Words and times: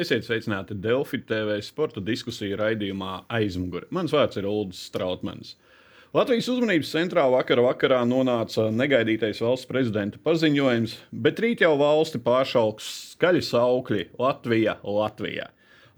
Esiet 0.00 0.24
sveicināti 0.24 0.72
Delfi 0.80 1.18
TV 1.28 1.58
sporta 1.60 2.00
diskusiju 2.00 2.56
raidījumā 2.56 3.26
aizmugurē. 3.36 3.90
Mans 3.92 4.14
vārds 4.16 4.38
ir 4.40 4.46
Ulrichs 4.48 4.86
Strautmans. 4.88 5.50
Latvijas 6.16 6.48
uzmanības 6.48 6.92
centrā 6.94 7.26
vakar 7.28 7.60
vakarā 7.66 7.98
nonāca 8.08 8.70
negaidītais 8.72 9.42
valsts 9.44 9.68
prezidenta 9.68 10.16
paziņojums, 10.24 10.94
bet 11.12 11.42
rīt 11.44 11.60
jau 11.66 11.74
valsti 11.82 12.22
pāršauks 12.24 12.88
skaļi 13.10 13.44
saukļi 13.50 14.06
Latvija, 14.22 14.78
Latvija. 14.88 15.50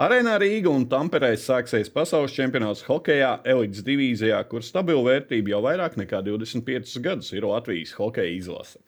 Arēnā 0.03 0.35
Rīga 0.43 0.73
un 0.73 0.89
Tamperē 0.91 1.37
sāksies 1.39 1.93
pasaules 1.95 2.35
čempionāts 2.35 2.83
hokeja 2.89 3.37
elites 3.55 3.87
divīzijā, 3.87 4.43
kur 4.51 4.67
stabila 4.67 5.13
vērtība 5.13 5.55
jau 5.55 5.63
vairāk 5.69 5.95
nekā 6.03 6.25
25 6.27 6.99
gadus 7.07 7.31
ir 7.37 7.47
Latvijas 7.47 7.95
hokeja 8.01 8.35
izlase. 8.35 8.83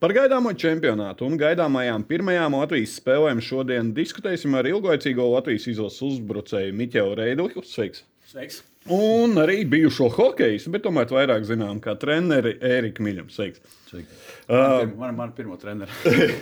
Par 0.00 0.14
gaidāmo 0.16 0.48
čempionātu 0.56 1.26
un 1.28 1.34
gaidāmajām 1.36 2.06
pirmajām 2.08 2.54
Latvijas 2.56 2.94
spēlēm 2.96 3.42
šodien 3.44 3.90
diskutēsim 3.92 4.54
ar 4.56 4.64
ilglaicīgo 4.70 5.26
Latvijas 5.34 5.66
izlases 5.74 6.00
uzbrucēju 6.06 6.72
Miķelu 6.78 7.18
Reidliku. 7.18 7.60
Sveiks! 7.68 8.06
Sveiks! 8.30 8.62
Un 8.96 9.36
arī 9.42 9.58
bijušo 9.68 10.08
hokeju, 10.14 10.62
bet 10.72 10.86
tomēr 10.86 11.12
vairāk 11.12 11.44
zinām, 11.44 11.82
kā 11.84 11.98
treneri 12.00 12.54
Ēriku 12.64 13.04
Miļņu. 13.04 13.26
Sveiks! 13.34 13.60
Sveiks. 13.90 14.29
Uh, 14.50 14.98
man, 14.98 15.14
man 15.16 15.32
pirmo 15.32 15.56
treneru. 15.56 15.90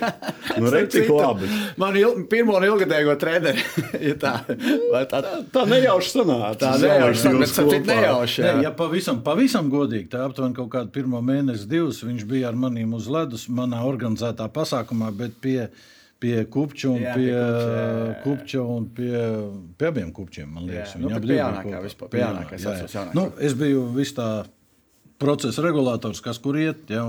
nu, 0.59 0.69
redz, 0.69 0.95
cik 0.95 1.09
labi. 1.13 1.45
Man 1.77 1.97
il, 1.99 2.23
pirmo 2.29 2.55
un 2.57 2.65
ilgadējo 2.65 3.13
treneru. 3.21 3.61
ja 4.07 4.15
tā, 4.17 4.31
tā, 4.49 5.03
tā, 5.11 5.21
tā 5.53 5.65
nejauši 5.69 6.13
sanāca. 6.15 6.55
Tā 6.63 6.71
nejauši 6.81 7.21
sanāca, 7.21 7.67
bet 7.69 7.85
nejauši. 7.91 8.41
Ne, 8.47 8.55
ja 8.65 8.73
pavisam, 8.73 9.21
pavisam 9.25 9.69
godīgi, 9.69 10.09
tā 10.15 10.23
aptuveni 10.25 10.57
kaut 10.57 10.71
kādu 10.73 10.93
pirmo 10.97 11.21
mēnesi, 11.21 11.69
divus, 11.69 12.01
viņš 12.01 12.25
bija 12.33 12.49
ar 12.49 12.57
manīm 12.57 12.97
uz 12.97 13.05
ledus 13.13 13.45
manā 13.45 13.83
organizētā 13.85 14.49
pasākumā, 14.57 15.13
bet 15.13 15.37
pie, 15.45 15.69
pie 16.17 16.39
kupča 16.49 16.89
un 16.95 17.05
jā, 17.05 17.13
pie, 17.13 17.31
pie 17.37 18.21
kupča 18.25 18.65
un 18.65 18.89
pie, 18.89 19.17
pie 19.77 19.93
abiem 19.93 20.09
kupčiem, 20.17 20.49
man 20.49 20.65
liekas. 20.65 20.97
Jā, 20.97 21.05
nu, 21.05 21.13
pie 21.13 21.43
jaunākā 21.43 21.85
vispār. 21.85 22.15
Pie 22.15 22.25
jaunākā, 22.25 22.57
jā. 22.57 23.11
Nu, 23.13 23.29
es 23.37 23.53
biju 23.59 23.91
vis 23.93 24.17
tā 24.17 24.31
procesa 25.19 25.63
regulators, 25.65 26.21
kas 26.23 26.39
kur 26.41 26.57
iet. 26.59 26.85
Ja, 26.91 27.03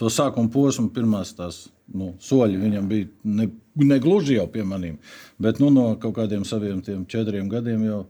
to 0.00 0.10
sākuma 0.12 0.50
posmu, 0.52 0.88
pirmās 0.94 1.34
tās 1.38 1.66
nu, 1.94 2.14
soļi 2.22 2.60
viņam 2.60 2.88
bija 2.90 3.08
ne, 3.26 3.50
ne 3.82 3.98
gluži 4.02 4.38
jau 4.38 4.46
pie 4.50 4.64
maniem, 4.66 4.96
bet 5.42 5.60
nu, 5.62 5.70
no 5.74 5.92
kaut 6.00 6.16
kādiem 6.18 6.46
saviem 6.48 6.82
četriem 7.10 7.50
gadiem 7.50 7.84
jau. 7.88 8.00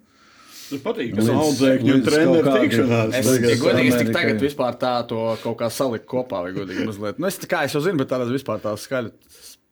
Tas 0.70 0.82
patīk, 0.84 1.16
ka 1.16 1.34
audzēkņu 1.34 1.94
treneru 2.06 2.52
tikšanās. 2.54 3.14
Es, 3.18 3.30
godīgi, 3.58 3.88
es 3.90 3.96
tik 3.98 4.12
tagad 4.14 4.42
vispār 4.42 4.76
tā 4.78 4.92
to 5.10 5.32
kaut 5.42 5.56
kā 5.58 5.70
saliku 5.74 6.06
kopā, 6.12 6.44
vai 6.44 6.52
godīgi 6.54 6.86
mazliet. 6.86 7.18
Nu, 7.18 7.26
es, 7.26 7.40
kā 7.50 7.64
es 7.66 7.74
jau 7.74 7.82
zinu, 7.82 7.98
bet 7.98 8.12
tādas 8.12 8.30
vispār 8.30 8.62
tās 8.62 8.84
skaļi 8.86 9.10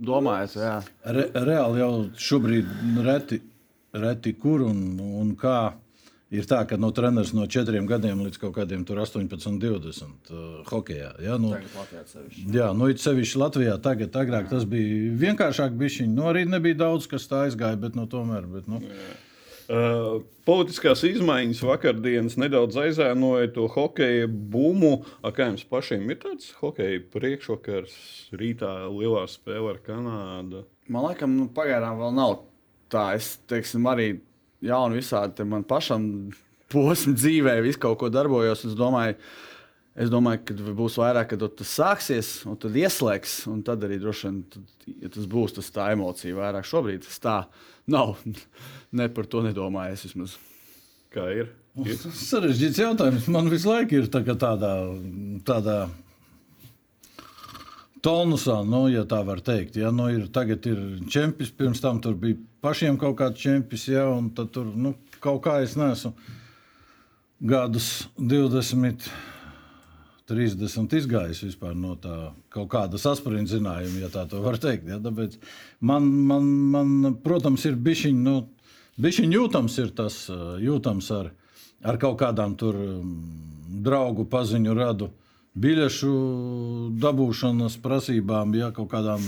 domājat, 0.08 0.56
jā. 0.58 0.72
Re, 1.14 1.28
reāli 1.46 1.84
jau 1.84 1.92
šobrīd 2.28 2.72
reti, 3.06 3.38
reti 3.94 4.34
kur 4.42 4.66
un, 4.66 4.82
un 5.22 5.30
kā 5.38 5.60
ir 6.34 6.48
tā, 6.48 6.60
ka 6.68 6.76
no 6.80 6.90
treneris 6.94 7.32
no 7.36 7.46
4 7.48 7.84
gadiem 7.88 8.24
līdz 8.26 8.40
kaut 8.42 8.56
kādiem 8.58 8.84
18, 8.84 9.60
20 9.62 10.32
uh, 10.32 10.42
hokeja. 10.68 11.14
Ja, 11.24 11.38
nu, 11.40 11.54
jā, 12.52 12.72
nu, 12.76 12.90
it 12.92 13.00
sevišķi 13.04 13.40
Latvijā 13.40 13.78
tagad, 13.84 14.12
agrāk 14.16 14.50
tas 14.52 14.66
bija 14.68 15.14
vienkāršāk 15.22 15.78
bišķiņ. 15.78 16.12
Nu, 16.12 16.28
arī 16.32 16.44
nebija 16.48 16.84
daudz, 16.84 17.08
kas 17.10 17.28
tā 17.30 17.46
aizgāja, 17.46 17.80
bet 17.80 17.96
nu, 17.98 18.08
tomēr. 18.10 18.48
Bet, 18.50 18.68
nu. 18.70 18.82
Jā. 18.84 19.16
Uh, 19.68 20.22
politiskās 20.48 21.02
izmaiņas 21.04 21.58
vakardienas 21.60 22.38
nedaudz 22.40 22.78
aizēnoja 22.80 23.50
to 23.52 23.66
hokeja 23.68 24.24
būmu. 24.28 24.94
A, 25.20 25.32
kā 25.36 25.50
jums 25.50 25.66
pašiem 25.68 26.06
ir 26.08 26.22
tāds 26.22 26.54
hokeja 26.62 27.03
priekšvakars, 27.12 27.98
rītā 28.32 28.70
lielā 28.88 29.26
spēle 29.28 29.74
ar 29.74 29.82
Kanādu? 29.84 30.64
Man 30.88 31.04
liekas, 31.10 31.28
nu, 31.28 31.50
pagaidām 31.53 32.00
vēl 32.00 32.16
nav 32.16 32.38
tā. 32.88 33.10
Es 33.19 33.34
teiksim, 33.50 33.84
arī 33.92 34.14
jauni 34.64 34.98
visādi 35.00 35.46
man 35.48 35.64
pašam 35.69 36.08
posmi 36.72 37.14
dzīvē, 37.16 37.58
visu 37.64 37.80
kaut 37.82 37.98
ko 38.00 38.10
darbojos. 38.12 38.64
Es 38.69 38.76
domāju, 38.78 39.16
es 39.98 40.10
domāju 40.12 40.42
ka 40.48 40.56
būs 40.78 40.98
vairāk, 41.00 41.32
kad 41.32 41.46
tas 41.60 41.76
sāksies, 41.80 42.32
un 42.48 42.58
tad 42.60 42.76
ieslēgs. 42.78 43.41
Un 43.50 43.62
tad 43.66 43.84
arī 43.86 44.00
droši 44.02 44.28
vien, 44.28 44.42
tad, 44.54 44.74
ja 45.04 45.12
tas 45.14 45.28
būs 45.30 45.56
tas 45.58 45.70
tā 45.74 45.92
emocija 45.94 46.36
vairāk. 46.38 46.68
Šobrīd 46.68 47.06
tas 47.08 47.22
tā 47.24 47.38
nav. 47.91 48.18
Ne 48.88 49.04
par 49.12 49.26
to 49.28 49.42
nedomāju. 49.44 49.98
Es 49.98 50.06
vismaz. 50.06 50.38
Kā 51.12 51.26
ir? 51.28 51.50
ir? 51.84 51.98
Sarežģīts 52.30 52.80
jautājums. 52.80 53.26
Man 53.28 53.50
visu 53.52 53.68
laiku 53.68 53.98
ir 53.98 54.06
tā, 54.08 54.22
tādā, 54.24 54.70
tādā 55.44 55.74
tonusā, 58.04 58.60
nu, 58.66 58.86
ja 58.92 59.04
tā 59.09 59.20
var 59.26 59.41
teikt. 59.44 59.78
Ja, 59.81 59.92
nu, 59.94 60.09
ir, 60.12 60.26
tagad 60.34 60.66
ir 60.69 60.82
čempions, 61.10 61.54
pirms 61.56 61.82
tam 61.84 62.03
tur 62.04 62.19
bija 62.19 62.38
pašiem 62.64 62.98
kaut 63.00 63.19
kāds 63.20 63.41
čempions, 63.42 63.88
ja, 63.91 64.06
un 64.10 64.31
tur 64.36 64.69
nu, 64.75 64.94
kaut 65.25 65.42
kā 65.47 65.59
es 65.64 65.76
neesmu 65.78 66.14
gadus 67.38 68.09
20. 68.19 69.10
30 70.28 70.92
izgājis 70.98 71.38
vispār 71.41 71.72
no 71.72 71.94
tā 71.97 72.34
kaut 72.53 72.69
kāda 72.75 72.98
saspringta 73.00 73.54
zinājuma, 73.54 74.03
ja 74.03 74.10
tā 74.12 74.26
var 74.44 74.59
teikt. 74.60 74.84
Ja? 74.91 74.98
Tāpēc 75.00 75.38
man, 75.80 76.04
man, 76.28 76.50
man, 76.75 77.15
protams, 77.25 77.65
ir 77.65 77.78
bišķiņ, 77.80 78.19
nu, 78.26 78.34
bišķiņ 79.00 79.32
jūtams, 79.38 79.78
ir 79.80 79.94
tas, 79.97 80.19
jūtams 80.60 81.09
ar, 81.16 81.30
ar 81.80 82.00
kaut 82.03 82.19
kādām 82.20 82.59
tur 82.60 82.76
draugu 83.88 84.28
paziņu 84.28 84.76
radu 84.76 85.09
biļešu 85.62 86.12
dabūšanas 87.02 87.78
prasībām, 87.84 88.54
ja 88.58 88.72
kaut 88.76 88.91
kādām 88.92 89.24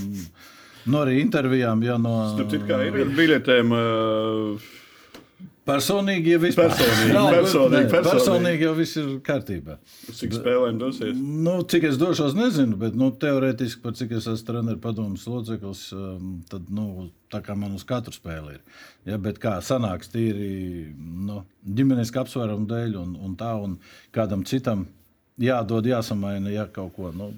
no 0.90 1.04
arī 1.04 1.20
intervijām. 1.24 1.82
Ja, 1.86 1.98
no, 2.00 2.18
Starp 2.34 2.68
kā 2.68 2.84
ir 2.88 3.02
ar 3.04 3.16
biļetēm. 3.16 3.74
Uh... 3.74 4.76
Personīgi 5.70 6.32
jau, 6.32 6.38
vispār, 6.42 6.70
personīgi, 6.72 7.12
no, 7.14 7.22
personīgi, 7.30 7.74
ne, 7.74 7.90
personīgi. 7.92 8.16
personīgi 8.16 8.64
jau 8.64 8.70
viss 8.78 8.98
ir 8.98 9.10
kārtībā. 9.26 9.76
Cik 10.16 10.32
spēlēm 10.38 10.78
dosies? 10.80 11.18
Nu, 11.20 11.58
cik 11.70 11.84
es 11.90 11.98
došos, 12.00 12.34
nezinu, 12.34 12.78
bet 12.80 12.96
nu, 12.98 13.10
teorētiski, 13.22 13.82
par 13.84 13.94
cik 13.98 14.16
es 14.18 14.26
esmu 14.32 14.48
treneru 14.48 14.80
padomus 14.82 15.28
loceklis, 15.30 15.84
tad 16.50 16.72
nu, 16.74 17.10
tā 17.30 17.42
kā 17.44 17.54
man 17.60 17.76
uz 17.76 17.84
katru 17.86 18.14
spēli 18.16 18.56
ir. 18.56 18.80
Ja, 19.12 19.20
bet 19.22 19.38
kā 19.42 19.58
sanāks 19.62 20.10
tīri 20.10 20.50
nu, 20.96 21.44
ģimenes 21.62 22.10
apsvērumu 22.24 22.66
dēļ 22.70 22.96
un, 23.04 23.12
un 23.20 23.36
tā, 23.38 23.52
un 23.60 23.76
kādam 24.16 24.42
citam 24.48 24.88
jādod, 25.40 25.88
jāsamaina 25.88 26.52
ja, 26.52 26.66
kaut 26.70 26.94
ko. 26.96 27.12
Nu, 27.16 27.32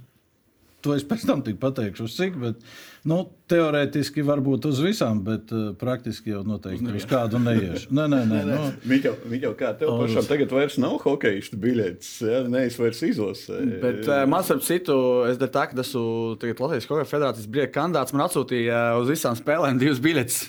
To 0.82 0.96
es 0.96 1.04
pēc 1.06 1.24
tam 1.28 1.42
pateikšu, 1.62 2.08
uz 2.08 2.14
cik. 2.16 2.36
Bet, 2.42 2.62
nu, 3.06 3.20
teorētiski 3.50 4.24
varbūt 4.26 4.66
uz 4.66 4.80
visām, 4.82 5.20
bet 5.26 5.52
uh, 5.54 5.70
praktiski 5.78 6.32
jau 6.32 6.42
noteikti 6.46 6.96
uz, 6.98 7.06
kādu 7.06 7.38
neiešu. 7.42 7.92
Nē, 7.94 8.08
nē, 8.10 8.20
nē. 8.26 8.26
nē, 8.32 8.40
nē. 8.48 8.56
Nu, 8.58 8.72
Miķel, 8.90 9.54
kā 9.58 9.72
tev 9.78 9.92
uz... 9.92 10.02
pašam 10.02 10.26
tagad 10.30 10.54
vairs 10.56 10.78
nav 10.82 10.98
hokeja 11.04 11.60
biļetes, 11.62 12.10
ja? 12.26 12.42
nevis 12.50 12.78
vairs 12.82 13.02
izlasē. 13.06 13.60
Bet 13.82 14.02
uh, 14.08 14.24
man 14.30 14.46
starp 14.46 14.66
citu, 14.66 14.96
es 15.30 15.38
daru 15.38 15.54
tā, 15.54 15.68
ka 15.70 15.78
esmu 15.84 16.04
Latvijas 16.42 16.90
Hokeja 16.90 17.10
federācijas 17.12 17.50
brīvā 17.54 17.70
kandidāts. 17.76 18.16
Man 18.16 18.26
atsūtīja 18.26 18.84
uh, 18.96 19.02
uz 19.04 19.12
visām 19.14 19.38
spēlēm 19.38 19.78
divas 19.82 20.02
biļetes. 20.02 20.40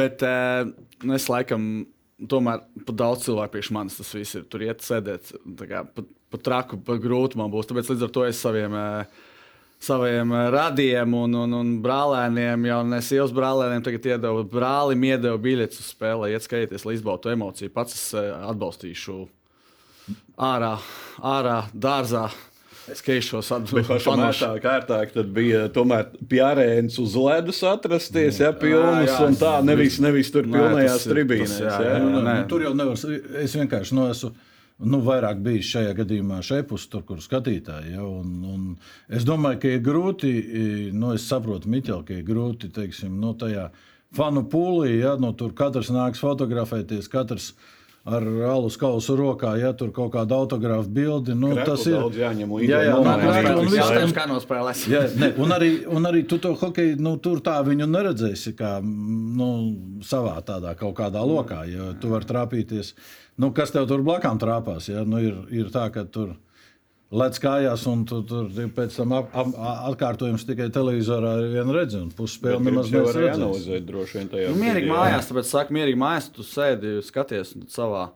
Bet 0.00 0.24
uh, 0.24 0.70
es 1.16 1.28
laikam 1.28 1.68
tomēr 2.30 2.64
pat 2.86 2.96
daudz 2.96 3.28
cilvēku 3.28 3.58
priekš 3.58 3.72
manis 3.76 4.00
tas 4.00 4.14
viss 4.16 4.40
ir. 4.40 4.48
Tur 4.48 4.64
iet 4.64 4.84
sēdēt, 4.84 5.34
pat, 5.96 6.08
pat 6.30 6.46
traku, 6.46 6.80
pat 6.86 7.02
grūti 7.02 7.40
man 7.40 7.52
būs. 7.52 7.68
Tāpēc 7.70 7.92
līdz 7.92 8.06
ar 8.06 8.14
to 8.14 8.28
es 8.28 8.40
saviem. 8.42 8.76
Uh, 8.76 9.26
saviem 9.80 10.32
radiem 10.52 11.14
un, 11.14 11.34
un, 11.34 11.54
un 11.56 11.70
brālēniem, 11.80 12.66
jau 12.68 12.80
ne 12.84 13.00
sievas 13.04 13.32
brālēniem, 13.32 13.80
tagad 13.84 14.10
iedevu 14.12 14.44
brālim, 14.52 15.06
iedevu 15.08 15.40
biļetes 15.40 15.80
uz 15.80 15.88
spēli, 15.94 16.34
iet 16.34 16.44
skatīties, 16.44 16.84
lai 16.84 16.98
izbaudu 16.98 17.32
emociju. 17.32 17.72
Pats 17.72 17.96
es 17.96 18.04
atbalstīšu 18.20 19.22
ārā, 20.36 20.76
ārā 21.24 21.62
dārzā. 21.72 22.28
Skaišos 22.90 23.46
atbildēs. 23.54 24.06
Tā 24.40 24.50
kārtāk 24.58 25.12
tad 25.14 25.28
bija 25.30 25.68
tomēr 25.70 26.08
pie 26.26 26.40
arēnas 26.42 26.96
uz 26.98 27.12
ledus 27.14 27.60
atrasties, 27.68 28.40
ja 28.42 28.50
pilnas 28.56 29.12
un 29.22 29.36
tā, 29.38 29.60
nevis, 29.62 30.00
nevis 30.02 30.32
tur 30.34 30.48
pilnajās 30.50 31.06
tribīnēs. 31.06 31.60
Jā, 31.62 31.76
jā. 31.86 32.38
Tur 32.50 32.64
jau 32.66 32.72
nevar, 32.74 32.98
es 33.44 33.54
vienkārši 33.54 33.94
no 33.94 34.08
nu, 34.08 34.16
esmu 34.16 34.32
nu, 34.80 35.00
vairāk 35.04 35.40
bijis 35.44 35.70
šajā 35.74 35.94
gadījumā 35.98 36.40
šeit 36.46 36.68
pusē, 36.70 36.88
tur, 36.92 37.04
kur 37.08 37.20
skatītāji. 37.22 37.94
Ja, 37.96 38.04
un, 38.06 38.36
un 38.48 38.62
es 39.12 39.26
domāju, 39.28 39.60
ka 39.64 39.74
ir 39.74 39.82
grūti, 39.84 40.32
nu, 40.96 41.12
es 41.16 41.26
saprotu, 41.28 41.70
Miķel, 41.72 42.04
ka 42.06 42.16
ir 42.16 42.24
grūti, 42.26 42.72
teiksim, 42.74 43.18
no 43.18 43.32
nu, 43.32 43.38
tajā 43.40 43.68
fanu 44.16 44.46
pūlī, 44.50 44.96
ja, 45.02 45.16
nu, 45.20 45.34
tur 45.36 45.52
katrs 45.56 45.92
nāks 45.94 46.22
fotografēties, 46.22 47.10
katrs 47.12 47.52
ar 48.08 48.24
alus 48.48 48.78
kausu 48.80 49.14
rokā, 49.18 49.52
ja 49.60 49.74
tur 49.76 49.90
kaut 49.92 50.14
kāda 50.14 50.38
autogrāfa 50.40 50.88
bildi. 50.88 51.34
Nu, 51.36 51.50
Krepu 51.52 51.66
tas 51.68 51.84
ir 51.86 52.20
jāņem 52.22 52.54
jā, 52.64 52.80
jā, 52.86 52.94
no, 52.96 53.02
un, 53.04 53.58
un, 53.60 54.30
nospēlēs. 54.32 54.84
jā, 54.88 55.02
ne, 55.20 55.30
un, 55.36 55.52
arī, 55.52 55.70
un 55.84 56.08
arī 56.08 56.24
tu 56.28 56.40
to 56.40 56.54
hokeju 56.58 56.96
nu, 57.02 57.18
tur 57.22 57.42
tā 57.44 57.58
viņu 57.66 57.88
neredzēsi, 57.90 58.54
kā 58.56 58.78
nu, 58.80 59.50
savā 60.06 60.38
tādā 60.46 60.72
kaut 60.80 60.96
kādā 61.02 61.24
lokā, 61.26 61.66
jo 61.68 61.92
tu 62.00 62.14
vari 62.14 62.30
trāpīties. 62.30 62.94
Nu, 63.40 63.48
kas 63.56 63.72
tev 63.72 63.88
tur 63.88 64.04
blakām 64.04 64.38
trāpās? 64.40 64.90
Ja? 64.90 65.06
Nu, 65.08 65.20
ir, 65.24 65.36
ir 65.54 65.70
tā, 65.72 65.86
ka 65.94 66.04
tur 66.04 66.34
lec 67.10 67.38
kājās, 67.42 67.86
un 67.90 68.04
tu, 68.06 68.20
tur 68.26 68.50
pēc 68.76 68.94
tam 69.00 69.14
ap, 69.16 69.32
ap, 69.34 69.54
atkārtojums 69.90 70.44
tikai 70.46 70.68
televizorā 70.74 71.32
vien 71.54 71.72
redzi, 71.74 71.98
un 72.04 72.12
pusspēle 72.14 72.60
nemaz 72.68 72.92
nevar 72.92 73.16
nevar 73.16 73.38
analizēt 73.38 73.86
droši 73.88 74.18
vien 74.18 74.30
tajā. 74.34 74.52
Nu, 74.52 74.60
mierīgi 74.60 74.92
mājās, 74.92 75.30
tāpēc 75.30 75.50
saka, 75.50 75.74
mierīgi 75.74 76.00
mājās, 76.00 76.30
tu 76.36 76.46
sēdi, 76.46 76.98
skaties 77.06 77.56
un 77.58 77.68
savā. 77.72 78.10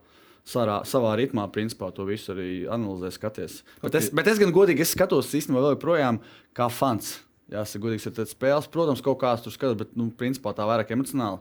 Sarā, 0.44 0.82
savā 0.85 1.15
ritmā, 1.17 1.47
principā, 1.49 1.87
to 1.97 2.05
visu 2.05 2.35
arī 2.35 2.49
analizē, 2.69 3.09
skaties. 3.15 3.62
Bet 3.81 3.94
es, 3.97 4.11
bet 4.12 4.27
es 4.29 4.37
gan 4.37 4.50
godīgi 4.53 4.85
es 4.85 4.91
skatos 4.93 5.31
īstenībā 5.38 5.62
vēl 5.65 5.73
joprojām 5.79 6.19
kā 6.53 6.67
fans. 6.69 7.15
Jāsaka, 7.49 7.81
godīgs 7.87 8.05
ir 8.11 8.12
tas 8.19 8.37
spēles, 8.37 8.69
protams, 8.69 9.00
kaut 9.00 9.23
kāds 9.23 9.41
tur 9.47 9.56
skatos, 9.56 9.79
bet, 9.81 9.97
nu, 9.97 10.11
principā 10.12 10.53
tā 10.53 10.69
vairāk 10.69 10.93
emocionāli 10.93 11.41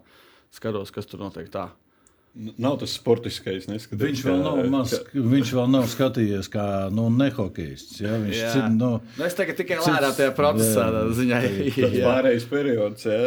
skatos, 0.55 0.95
kas 0.95 1.11
tur 1.11 1.19
notiek 1.25 1.51
tā. 1.51 1.67
Nav 2.33 2.79
tas 2.81 2.95
sportiskais, 2.97 3.67
neskaties. 3.69 4.01
Viņš 4.01 4.21
vēl 4.25 4.39
nav, 4.41 4.59
maz, 4.73 4.93
viņš 5.13 5.51
vēl 5.53 5.67
nav 5.69 5.83
skatījies 5.91 6.47
kā 6.49 6.63
nu, 6.89 7.05
nehokejists. 7.13 7.99
Ja? 8.01 8.15
Viņš 8.23 8.39
Jā. 8.39 8.47
cit, 8.55 8.71
nu, 8.73 8.89
Nu, 9.19 9.25
es 9.27 9.37
tikai 9.37 9.53
tikai 9.59 9.77
lērā 9.83 10.09
tajā 10.17 10.31
procesā 10.33 10.87
jā. 10.89 11.03
ziņā. 11.19 11.41
Tas 11.77 11.93
Jā. 11.99 12.07
pārējais 12.07 12.47
periods. 12.49 13.05
Jā. 13.05 13.19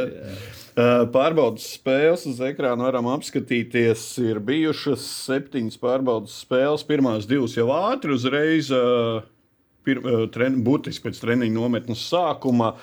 Uh, 0.77 1.07
Pārbaudas 1.15 1.69
spēles 1.79 2.27
uz 2.27 2.43
ekrāna 2.51 2.89
varam 2.89 3.07
apskatīties. 3.15 4.03
Ir 4.27 4.43
bijušas 4.43 5.07
septiņas 5.29 5.79
pārbaudas 5.87 6.35
spēles. 6.43 6.83
Pirmās 6.91 7.31
divas 7.31 7.55
jau 7.55 7.71
ātri 7.79 8.11
uzreiz, 8.19 8.75
uh, 8.75 9.23
uh, 9.23 10.23
tren, 10.35 10.59
būtiski 10.67 11.07
pēc 11.07 11.23
treniņa 11.23 11.55
nometnes 11.55 12.03
sākuma. 12.11 12.75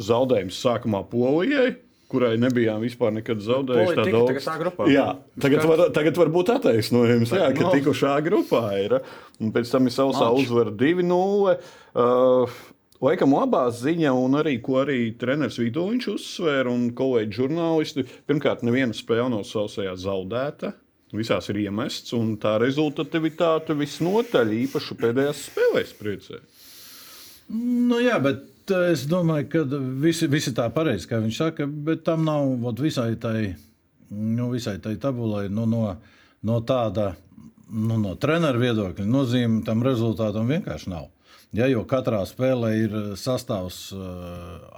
Zaudējums 0.00 0.60
sākumā 0.60 1.06
Polijai. 1.08 1.78
Kurai 2.10 2.32
nebijām 2.42 2.82
vispār 2.82 3.14
nekad 3.14 3.38
zaudējuši 3.44 3.94
tika 4.00 4.24
tagad 4.26 4.42
tā 4.48 4.56
grupā. 4.58 4.88
Jā, 4.90 5.06
tagad 5.42 5.68
var, 5.70 5.84
tagad 5.94 6.18
var 6.18 6.32
būt 6.34 6.50
attaisnojums, 6.56 7.36
jā, 7.38 7.52
ka 7.54 7.68
no. 7.68 7.70
tikuši 7.76 8.08
A 8.10 8.16
grupā. 8.26 8.64
Ir. 8.82 8.96
Un 9.38 9.54
pēc 9.54 9.70
tam 9.70 9.86
ir 9.86 9.94
sausā 9.94 10.26
uzvara 10.34 10.74
2-0. 10.74 11.56
Uh, 11.94 12.60
Laikam 13.00 13.32
labā 13.32 13.62
ziņa, 13.72 14.10
un 14.12 14.36
arī 14.42 14.58
ko 14.60 14.82
arī 14.82 14.98
treneris 15.16 15.56
Vidovičs 15.56 16.10
uzsvēra, 16.12 16.68
un 16.68 16.90
kolēģi 16.92 17.32
žurnālisti. 17.38 18.04
Pirmkārt, 18.28 18.60
neviena 18.66 18.92
spēle 18.92 19.30
nav 19.32 19.46
sausajā 19.48 19.94
zaudēta. 20.02 20.74
Visās 21.16 21.48
ir 21.48 21.62
iemests, 21.62 22.12
un 22.14 22.34
tā 22.42 22.58
rezultātivitāte 22.60 23.74
visnotaļ 23.78 24.52
īpaši 24.58 24.98
pēdējās 25.00 25.40
spēlēs 25.48 25.94
priecē. 25.96 26.42
Nu, 27.50 27.96
jā, 27.98 28.20
bet 28.22 28.44
eh, 28.74 28.90
es 28.94 29.06
domāju, 29.10 29.48
ka 29.52 29.64
visi, 30.02 30.28
visi 30.30 30.54
tā 30.56 30.68
pareizi, 30.74 31.08
kā 31.10 31.20
viņš 31.22 31.40
saka, 31.42 31.66
bet 31.66 32.04
tam 32.06 32.24
nav 32.28 32.54
vot, 32.62 32.80
visai 32.80 33.14
tai, 33.20 33.54
nu, 34.10 34.50
visai 34.54 34.78
tai 34.82 34.96
tabulai 35.00 35.48
nu, 35.52 35.66
no, 35.70 35.84
no 36.46 36.60
tāda 36.66 37.14
nu, 37.70 37.96
no 38.00 38.16
treneru 38.20 38.62
viedokļa 38.62 39.06
nozīme 39.06 39.64
tam 39.66 39.84
rezultātam 39.86 40.50
vienkārši 40.50 40.92
nav. 40.92 41.10
Ja, 41.56 41.66
jo 41.66 41.82
katrā 41.88 42.20
spēlē 42.30 42.70
ir 42.78 42.96
sastāvs 43.18 43.88
eh, 43.96 44.00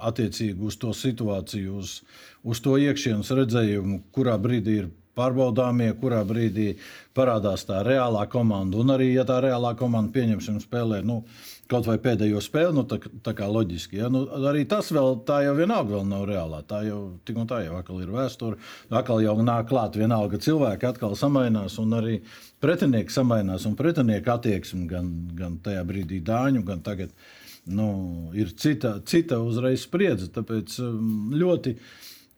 attiecīgi 0.09 0.65
uz 0.65 0.79
to 0.81 0.93
situāciju, 0.97 1.77
uz, 1.83 1.99
uz 2.41 2.61
to 2.65 2.79
iekšienes 2.81 3.29
redzējumu, 3.29 4.01
kurā 4.15 4.39
brīdī 4.41 4.79
ir 4.81 4.91
pārbaudāmie, 5.17 5.91
kurā 6.01 6.23
brīdī 6.25 6.71
parādās 7.13 7.67
tā 7.69 7.83
reālā 7.85 8.25
komanda. 8.31 8.79
Un 8.81 8.95
arī, 8.95 9.11
ja 9.13 9.25
tā 9.29 9.39
reālā 9.45 9.75
komanda 9.77 10.13
pieņemsim 10.15 10.57
spēlē 10.63 11.03
nu, 11.05 11.21
kaut 11.71 11.87
vai 11.87 11.95
pēdējo 12.01 12.41
spēli, 12.43 12.73
nu, 12.75 12.83
tā, 12.89 12.99
tā 13.23 13.33
kā 13.37 13.47
loģiski. 13.49 13.99
Ja, 14.01 14.09
nu, 14.11 14.23
arī 14.49 14.65
tas 14.69 14.91
vēl 14.93 15.19
tā 15.27 15.39
jau 15.45 15.53
vienalga 15.57 15.95
vēl 15.95 16.07
nav 16.09 16.25
reālā. 16.29 16.61
Tā 16.67 16.81
jau 16.87 16.99
tik 17.27 17.39
un 17.39 17.49
tā 17.49 17.61
jau 17.65 17.77
atkal 17.79 18.01
ir 18.03 18.11
vēsture. 18.13 18.59
Atkal 18.91 19.23
jau 19.23 19.35
nāk 19.41 19.69
klāt 19.71 19.97
vienalga 19.99 20.39
cilvēki 20.43 20.89
atkal 20.89 21.15
samainās 21.19 21.79
un 21.81 21.95
arī 21.99 22.17
pretinieki 22.63 23.13
samainās 23.13 23.67
un 23.69 23.77
pretinieku 23.79 24.33
attieksme 24.35 24.87
gan, 24.91 25.09
gan 25.37 25.57
tajā 25.63 25.83
brīdī 25.87 26.21
dāņu, 26.25 26.65
gan 26.67 26.83
tagad. 26.85 27.15
Nu, 27.63 27.87
ir 28.35 28.51
cita, 28.59 28.97
cita 29.07 29.39
uzreiz 29.39 29.85
spriedze. 29.85 30.27
Tāpēc 30.35 30.75
um, 30.83 31.31
ļoti, 31.31 31.77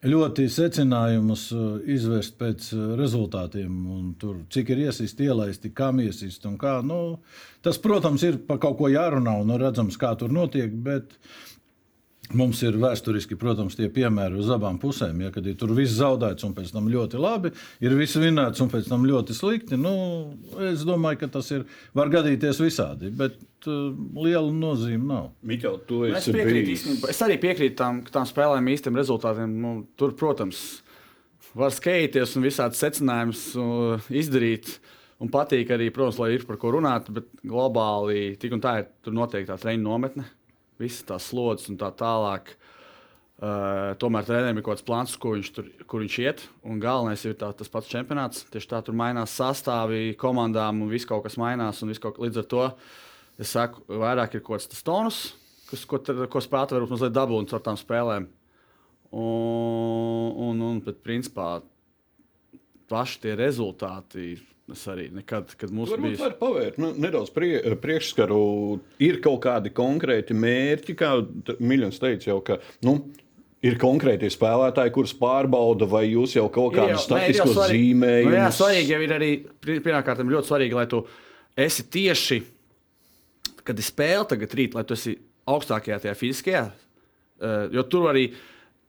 ļoti 0.09 0.45
secinājumus 0.51 1.47
uh, 1.55 1.65
izvērst 1.95 2.37
pēc 2.39 2.69
uh, 2.75 2.83
rezultātiem. 2.99 3.73
Tur, 4.21 4.43
cik 4.53 4.71
ir 4.73 4.85
iesist, 4.87 5.21
ielaisti, 5.21 5.73
kam 5.75 6.01
iesist 6.03 6.45
un 6.49 6.59
kā. 6.61 6.77
Nu, 6.85 7.19
tas, 7.65 7.79
protams, 7.81 8.25
ir 8.27 8.39
par 8.47 8.61
kaut 8.63 8.77
ko 8.79 8.91
jārunā 8.91 9.37
un 9.41 9.55
redzams, 9.61 9.97
kā 10.01 10.13
tur 10.19 10.33
notiek. 10.35 10.73
Bet 10.85 11.17
mums 12.33 12.61
ir 12.65 12.77
vēsturiski, 12.81 13.35
protams, 13.37 13.75
tie 13.77 13.89
piemēri 13.93 14.39
uz 14.41 14.47
abām 14.53 14.79
pusēm. 14.81 15.19
Ja, 15.25 15.31
kad 15.35 15.45
ir 15.45 15.57
tur 15.59 15.73
viss 15.77 15.93
zaudēts 15.99 16.45
un 16.47 16.53
pēc 16.57 16.71
tam 16.73 16.87
ļoti 16.89 17.19
labi, 17.21 17.51
ir 17.85 17.95
viss 17.99 18.17
vinēts 18.17 18.63
un 18.63 18.71
pēc 18.71 18.87
tam 18.89 19.05
ļoti 19.05 19.35
slikti. 19.37 19.77
Nu, 19.77 19.93
es 20.71 20.85
domāju, 20.87 21.19
ka 21.21 21.29
tas 21.37 21.51
ir, 21.53 21.65
var 21.93 22.09
gadīties 22.13 22.61
visādi, 22.63 23.11
bet 23.15 23.37
uh, 23.67 23.91
liela 24.23 24.49
nozīme 24.51 25.05
nav. 25.11 25.29
Miķel, 25.45 25.77
tu 25.89 26.01
Nu, 26.05 26.09
Es, 26.15 26.23
esi 26.25 26.33
piekrītu, 26.37 26.73
īstenībā- 26.73 27.09
es 27.13 27.21
arī 27.27 27.37
piekrītu 27.43 27.77
tam, 27.83 28.01
ka 28.07 28.15
tām 28.17 28.25
spēlēm 28.29 28.71
īstiem 28.73 28.97
rezultātiem. 28.97 29.53
Nu, 29.61 29.75
tur, 29.99 30.15
protams, 30.17 30.63
var 31.55 31.71
skaitīties 31.71 32.35
un 32.39 32.43
visādi 32.49 32.79
secinājumus 32.79 33.45
uh, 33.59 34.09
izdarīt. 34.11 34.79
Un 35.23 35.29
patīk 35.31 35.69
arī, 35.71 35.91
protams, 35.95 36.17
lai 36.19 36.33
ir 36.35 36.43
par 36.43 36.57
ko 36.59 36.73
runāt, 36.75 37.07
bet 37.15 37.29
globāli 37.47 38.33
tik 38.39 38.51
un 38.57 38.59
tā 38.63 38.79
ir 38.81 38.89
tur 39.05 39.13
noteikti 39.15 39.47
tā 39.47 39.55
treniņa 39.61 39.85
nometne, 39.85 40.25
visas 40.81 41.05
tās 41.07 41.29
slodzes 41.31 41.71
un 41.71 41.79
tā 41.81 41.91
tālāk. 41.95 42.55
Uh, 43.35 43.91
tomēr 43.99 44.23
trenerim 44.23 44.61
ir 44.61 44.63
kaut 44.63 44.77
kāds 44.77 44.85
plāns, 44.87 45.13
ko 45.19 45.33
viņš 45.35 45.49
tur 45.57 45.67
kur 45.91 46.03
viņš 46.03 46.17
iet. 46.23 46.45
Un 46.63 46.79
galvenais 46.79 47.25
ir 47.27 47.35
tā, 47.39 47.49
tas 47.57 47.71
pats 47.71 47.89
čempionāts. 47.91 48.45
Tieši 48.51 48.69
tā 48.71 48.79
tur 48.85 48.95
mainās 48.95 49.35
sastāvī, 49.35 50.13
komandām 50.19 50.79
un 50.85 50.91
viss 50.91 51.07
kaut 51.07 51.25
kas 51.25 51.35
mainās. 51.41 51.83
Kaut, 52.01 52.21
līdz 52.23 52.41
ar 52.41 52.47
to 52.53 52.63
es 53.41 53.51
saku, 53.51 53.83
vairāk 53.91 54.37
ir 54.37 54.43
kaut 54.45 54.57
kāds 54.57 54.71
tas 54.71 54.85
tonus, 54.87 55.19
kas, 55.67 55.83
ko, 55.89 55.99
ko 55.99 56.43
spēlētāji 56.43 56.79
varbūt 56.79 56.95
mazliet 56.95 57.15
dabūna 57.15 57.51
caur 57.51 57.63
tām 57.65 57.79
spēlēm. 57.79 58.29
Un, 59.15 60.31
un, 60.47 60.63
un 60.71 60.79
bet, 60.83 61.03
principā, 61.03 61.59
paši 62.91 63.21
tie 63.23 63.35
rezultāti. 63.39 64.35
Es 64.73 64.81
arī 64.89 65.11
nekad, 65.13 65.51
kad 65.59 65.69
mums 65.69 65.91
Varbūt 65.93 66.15
bija. 66.15 66.21
var 66.23 66.33
pavērt 66.39 66.79
nu, 66.81 66.89
nedaudz 66.97 67.29
prie, 67.33 67.59
priekšskaru. 67.77 68.39
Ir 69.05 69.19
kaut 69.21 69.43
kādi 69.43 69.69
konkrēti 69.75 70.33
mērķi, 70.33 70.95
kā 70.97 71.11
Miljons 71.61 72.01
teica, 72.01 72.31
jau, 72.31 72.39
ka 72.41 72.57
nu, 72.87 72.95
ir 73.65 73.77
konkrēti 73.81 74.31
spēlētāji, 74.33 74.93
kurus 74.95 75.13
pārbauda, 75.19 75.85
vai 75.89 76.07
jūs 76.09 76.33
jau 76.37 76.47
kaut 76.49 76.73
kādu 76.79 76.97
svarīgi- 76.97 77.45
zīmējumu. 77.59 78.31
Nu, 78.33 78.39
jā, 78.39 78.49
svarīgi 78.57 78.95
jau 78.95 79.01
ir 79.05 79.13
arī 79.13 79.29
pirmkārt 79.61 80.25
ļoti 80.25 80.49
svarīgi, 80.49 80.79
lai 80.79 80.87
tu 80.89 81.03
esi 81.55 81.85
tieši, 81.85 82.41
kad 83.63 83.77
ir 83.77 83.85
spēle 83.85 84.25
tagad 84.33 84.57
rīt, 84.57 84.73
lai 84.73 84.83
tu 84.83 84.97
esi 84.97 85.13
augstākajā 85.45 86.01
tajā 86.01 86.17
fiziskajā. 86.17 86.65
Uh, 87.35 87.67
jo 87.69 87.83
tur 87.83 88.09
arī 88.09 88.29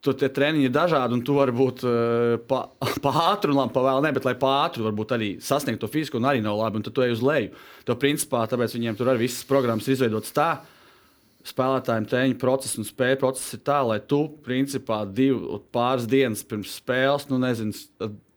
tur 0.07 0.15
tie 0.17 0.29
treniņi 0.31 0.69
ir 0.69 0.73
dažādi, 0.73 1.17
un 1.17 1.25
tu 1.27 1.35
vari 1.35 1.53
būt 1.55 1.83
pa 2.51 3.13
ātru, 3.27 3.51
un 3.51 3.59
labi, 3.59 3.75
pa 3.75 3.83
vēl 3.89 4.01
ne, 4.05 4.13
bet 4.15 4.27
lai 4.27 4.37
pa 4.39 4.53
ātru 4.63 4.87
varbūt 4.87 5.13
arī 5.17 5.29
sasniegt 5.43 5.83
to 5.83 5.91
fizisku, 5.91 6.21
un 6.21 6.29
arī 6.31 6.41
nav 6.45 6.57
labi, 6.61 6.79
un 6.79 6.87
tad 6.87 6.95
tu 6.95 7.05
ej 7.05 7.17
uz 7.17 7.25
leju. 7.25 7.53
To 7.89 7.99
principā, 7.99 8.45
tāpēc 8.49 8.77
viņiem 8.77 8.97
tur 8.97 9.11
arī 9.11 9.27
visas 9.27 9.45
programmas 9.47 9.87
ir 9.87 9.97
izveidotas 9.97 10.35
tā, 10.35 10.49
spēlētājiem 11.47 12.07
treniņu 12.09 12.37
process 12.41 12.79
un 12.79 12.87
spēļu 12.87 13.19
process 13.21 13.55
ir 13.55 13.61
tā, 13.67 13.79
lai 13.87 13.99
tu, 14.03 14.23
principā, 14.45 15.01
divu, 15.07 15.61
pāris 15.73 16.07
dienas 16.09 16.43
pirms 16.47 16.77
spēles, 16.81 17.27
nu, 17.31 17.39
nezinu, 17.41 17.75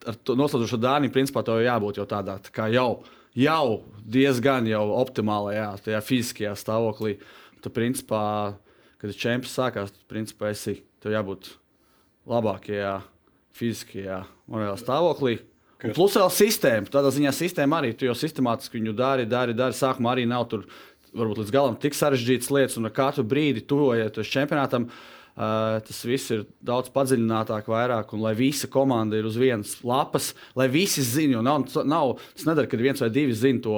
ar, 0.07 0.19
to 0.25 0.37
noslēdzošo 0.39 0.79
dāņu, 0.81 1.13
principā, 1.15 1.43
to 1.47 1.59
jābūt 1.63 2.01
jau 2.01 2.07
tādā 2.11 2.39
tā 2.45 2.55
kā 2.55 2.69
jau, 2.73 3.03
jau 3.39 3.81
diezgan 4.11 4.69
jau 4.71 4.85
optimālajā, 5.01 5.71
tajā 5.87 6.03
fiziskajā 6.07 6.55
stāvoklī. 6.59 7.17
Tu, 7.61 7.73
principā, 7.75 8.23
kad 9.01 9.17
čempions 9.17 9.57
sākās, 9.57 9.95
tu, 9.95 10.05
principā, 10.11 10.55
esi, 10.55 10.81
tev 11.03 11.17
jābūt 11.17 11.55
labākajā 12.29 12.99
fiziskajā 13.57 14.25
morālā 14.51 14.77
stāvoklī. 14.81 15.39
Un 15.81 15.95
Plus 15.97 16.17
vēl 16.19 16.29
sistēma. 16.35 16.91
Tādā 16.93 17.13
ziņā 17.15 17.33
sistēma 17.33 17.81
arī 17.81 17.95
tu 17.97 18.05
jau 18.05 18.17
sistemātiski 18.19 18.77
viņu 18.77 18.93
dari, 18.97 19.25
dari, 19.29 19.55
dari. 19.57 19.77
Sākumā 19.77 20.13
arī 20.13 20.27
nav 20.29 20.45
tur 20.51 20.67
varbūt 21.17 21.41
līdz 21.43 21.55
galam 21.55 21.79
tik 21.81 21.97
sarežģītas 21.97 22.53
lietas, 22.55 22.77
un 22.79 22.89
ar 22.89 22.95
katru 22.95 23.25
brīdi 23.27 23.65
tuvojoties 23.67 24.31
čempionātam, 24.31 24.87
uh, 24.91 25.81
tas 25.87 26.01
viss 26.07 26.31
ir 26.35 26.45
daudz 26.63 26.93
padziļinātāk, 26.95 27.67
vairāk, 27.71 28.15
un 28.15 28.23
lai 28.27 28.35
visa 28.39 28.71
komanda 28.71 29.19
ir 29.19 29.27
uz 29.27 29.39
vienas 29.41 29.79
lapas, 29.87 30.33
lai 30.59 30.69
visi 30.71 31.03
zinātu, 31.07 31.43
nav, 31.47 31.67
nav, 31.89 32.15
tas 32.37 32.47
nedara, 32.47 32.71
kad 32.71 32.85
viens 32.85 33.03
vai 33.03 33.11
divi 33.15 33.37
zina 33.37 33.65
to 33.65 33.77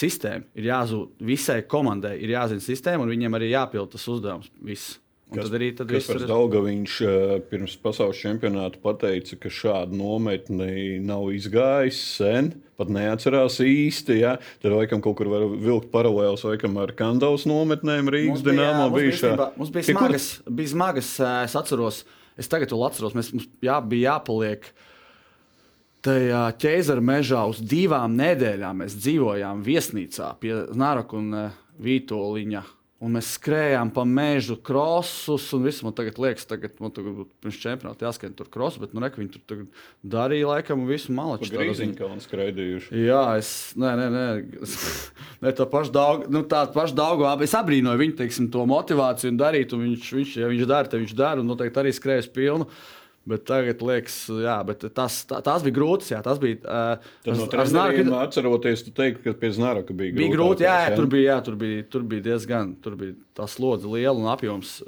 sistēmu. 0.00 0.50
Ir 0.60 0.70
jāzūd 0.70 1.26
visai 1.32 1.62
komandai, 1.66 2.18
ir 2.22 2.36
jāzina 2.36 2.62
sistēma, 2.64 3.06
un 3.06 3.14
viņiem 3.16 3.40
arī 3.40 3.54
jāpild 3.54 3.96
tas 3.96 4.06
uzdevums. 4.12 4.52
Viss. 4.62 4.98
Un 5.30 5.38
Kas, 5.38 5.46
tad 5.46 5.60
arī 5.60 5.68
tad 5.78 5.92
viss 5.94 6.08
ir- 6.10 6.24
Daugaviņš 6.26 6.94
eh, 7.06 7.34
pirms 7.50 7.76
pasaules 7.78 8.18
čempionāta 8.18 8.80
pateica, 8.82 9.36
ka 9.38 9.48
šāda 9.48 9.94
nometne 9.94 10.98
nav 11.06 11.28
izgājis 11.30 12.00
sen, 12.16 12.48
pat 12.76 12.90
neatcerās 12.90 13.60
īsti. 13.62 14.16
Ja? 14.18 14.32
Tad 14.62 14.74
laikam 14.74 14.98
kaut 15.04 15.20
kur 15.20 15.30
var 15.30 15.46
vilkt 15.46 15.92
paralēlus 15.94 16.42
laikam 16.48 16.74
ar 16.82 16.90
Kandavas 16.98 17.46
nometnēm 17.46 18.10
Rīgas 18.10 18.42
bija, 18.42 18.88
bijušā. 18.90 19.34
mums 19.56 19.70
bija 19.70 19.84
smagas, 19.92 20.28
bija 20.50 20.72
smagas, 20.74 21.12
ē, 21.22 21.32
es 21.46 21.54
atceros, 21.62 22.02
es 22.36 22.48
tagad 22.50 22.74
vēl 22.74 22.86
atceros, 22.88 23.14
mēs, 23.14 23.30
mums 23.36 23.46
jā, 23.62 23.78
bija 23.86 24.16
jāpaliek 24.16 24.66
tajā 26.02 26.42
ķēzara 26.58 27.02
mežā 27.04 27.44
uz 27.50 27.60
divām 27.60 28.14
nedēļām 28.18 28.82
mēs 28.82 28.98
dzīvojām 28.98 29.62
viesnīcā 29.62 30.32
pie 30.40 30.54
Nāraka 30.74 31.18
un 31.18 31.34
uh, 31.36 31.50
Vītoliņa. 31.80 32.62
Un 33.00 33.14
mēs 33.16 33.30
skrējām 33.38 33.88
pa 33.96 34.02
mežu, 34.04 34.58
krosus, 34.60 35.46
un 35.56 35.62
viss 35.64 35.80
man 35.80 35.94
tagad 35.96 36.18
liekas, 36.20 36.44
tagad 36.44 36.74
man 36.84 36.92
būtu 36.92 37.24
pirms 37.40 37.60
čempionāta 37.62 38.04
jāskrien 38.04 38.34
tur 38.36 38.50
krosus, 38.52 38.76
bet 38.82 38.92
nu, 38.92 39.00
rek, 39.00 39.16
viņi 39.16 39.32
tur 39.38 39.44
tagad 39.48 39.78
darīja 40.16 40.50
laikam 40.50 40.82
un 40.82 40.90
visu 40.90 41.14
malaču. 41.16 41.48
Grīziņu 41.54 41.96
kalnu 41.96 42.20
skraidījuši. 42.20 42.92
Jā, 43.06 43.22
es 43.40 43.54
nē, 43.80 43.94
nē, 44.02 44.10
nē, 44.12 44.26
ne 45.46 45.54
tā 45.56 45.68
paša 45.72 45.96
daudz, 45.96 46.28
nu, 46.28 46.44
tā 46.44 46.66
paša 46.76 46.98
daudz, 47.00 47.46
es 47.48 47.56
abrīnoju 47.56 48.04
viņu, 48.04 48.18
teiksim, 48.20 48.52
to 48.52 48.68
motivāciju 48.68 49.32
un 49.32 49.40
darīt, 49.40 49.72
un 49.72 49.86
viņš, 49.88 50.14
viņš, 50.20 50.36
ja 50.44 50.52
viņš 50.52 50.68
dara, 50.68 50.92
tad 50.92 51.00
viņš 51.00 51.16
dara, 51.16 51.40
un 51.40 51.48
noteikti 51.54 51.80
arī 51.80 51.96
skrējas 51.96 52.28
pilnu. 52.36 52.68
Bet 53.28 53.42
tagad 53.44 53.82
liekas, 53.84 54.14
jā, 54.32 54.54
bet 54.64 54.86
tas, 54.96 55.18
tā, 55.28 55.42
tās 55.44 55.64
bija 55.66 55.76
grūtas. 55.76 56.08
Jā, 56.14 56.22
tas 56.24 56.38
bija. 56.40 56.56
Uh, 56.64 57.10
Tad 57.26 57.36
no 57.36 57.44
ar 57.44 57.68
Znaroku- 57.68 57.98
treneriem 58.00 58.14
atceroties, 58.16 58.84
tu 58.86 58.94
teiksi, 58.96 59.20
ka 59.26 59.34
pie 59.36 59.50
Znaraka 59.52 59.92
bija 59.92 60.14
grūti. 60.14 60.22
Bija 60.22 60.36
grūti, 60.38 60.64
jā, 60.64 60.78
jā, 60.86 60.94
tur 60.96 61.10
bija, 61.12 61.26
jā, 61.34 61.40
tur 61.44 61.58
bija, 61.60 61.82
tur 61.92 62.06
bija 62.14 62.26
diezgan, 62.30 62.72
tur 62.80 62.96
bija 62.96 63.18
tā 63.36 63.44
slodze 63.50 63.90
liela 63.92 64.16
un 64.16 64.30
apjoms, 64.32 64.80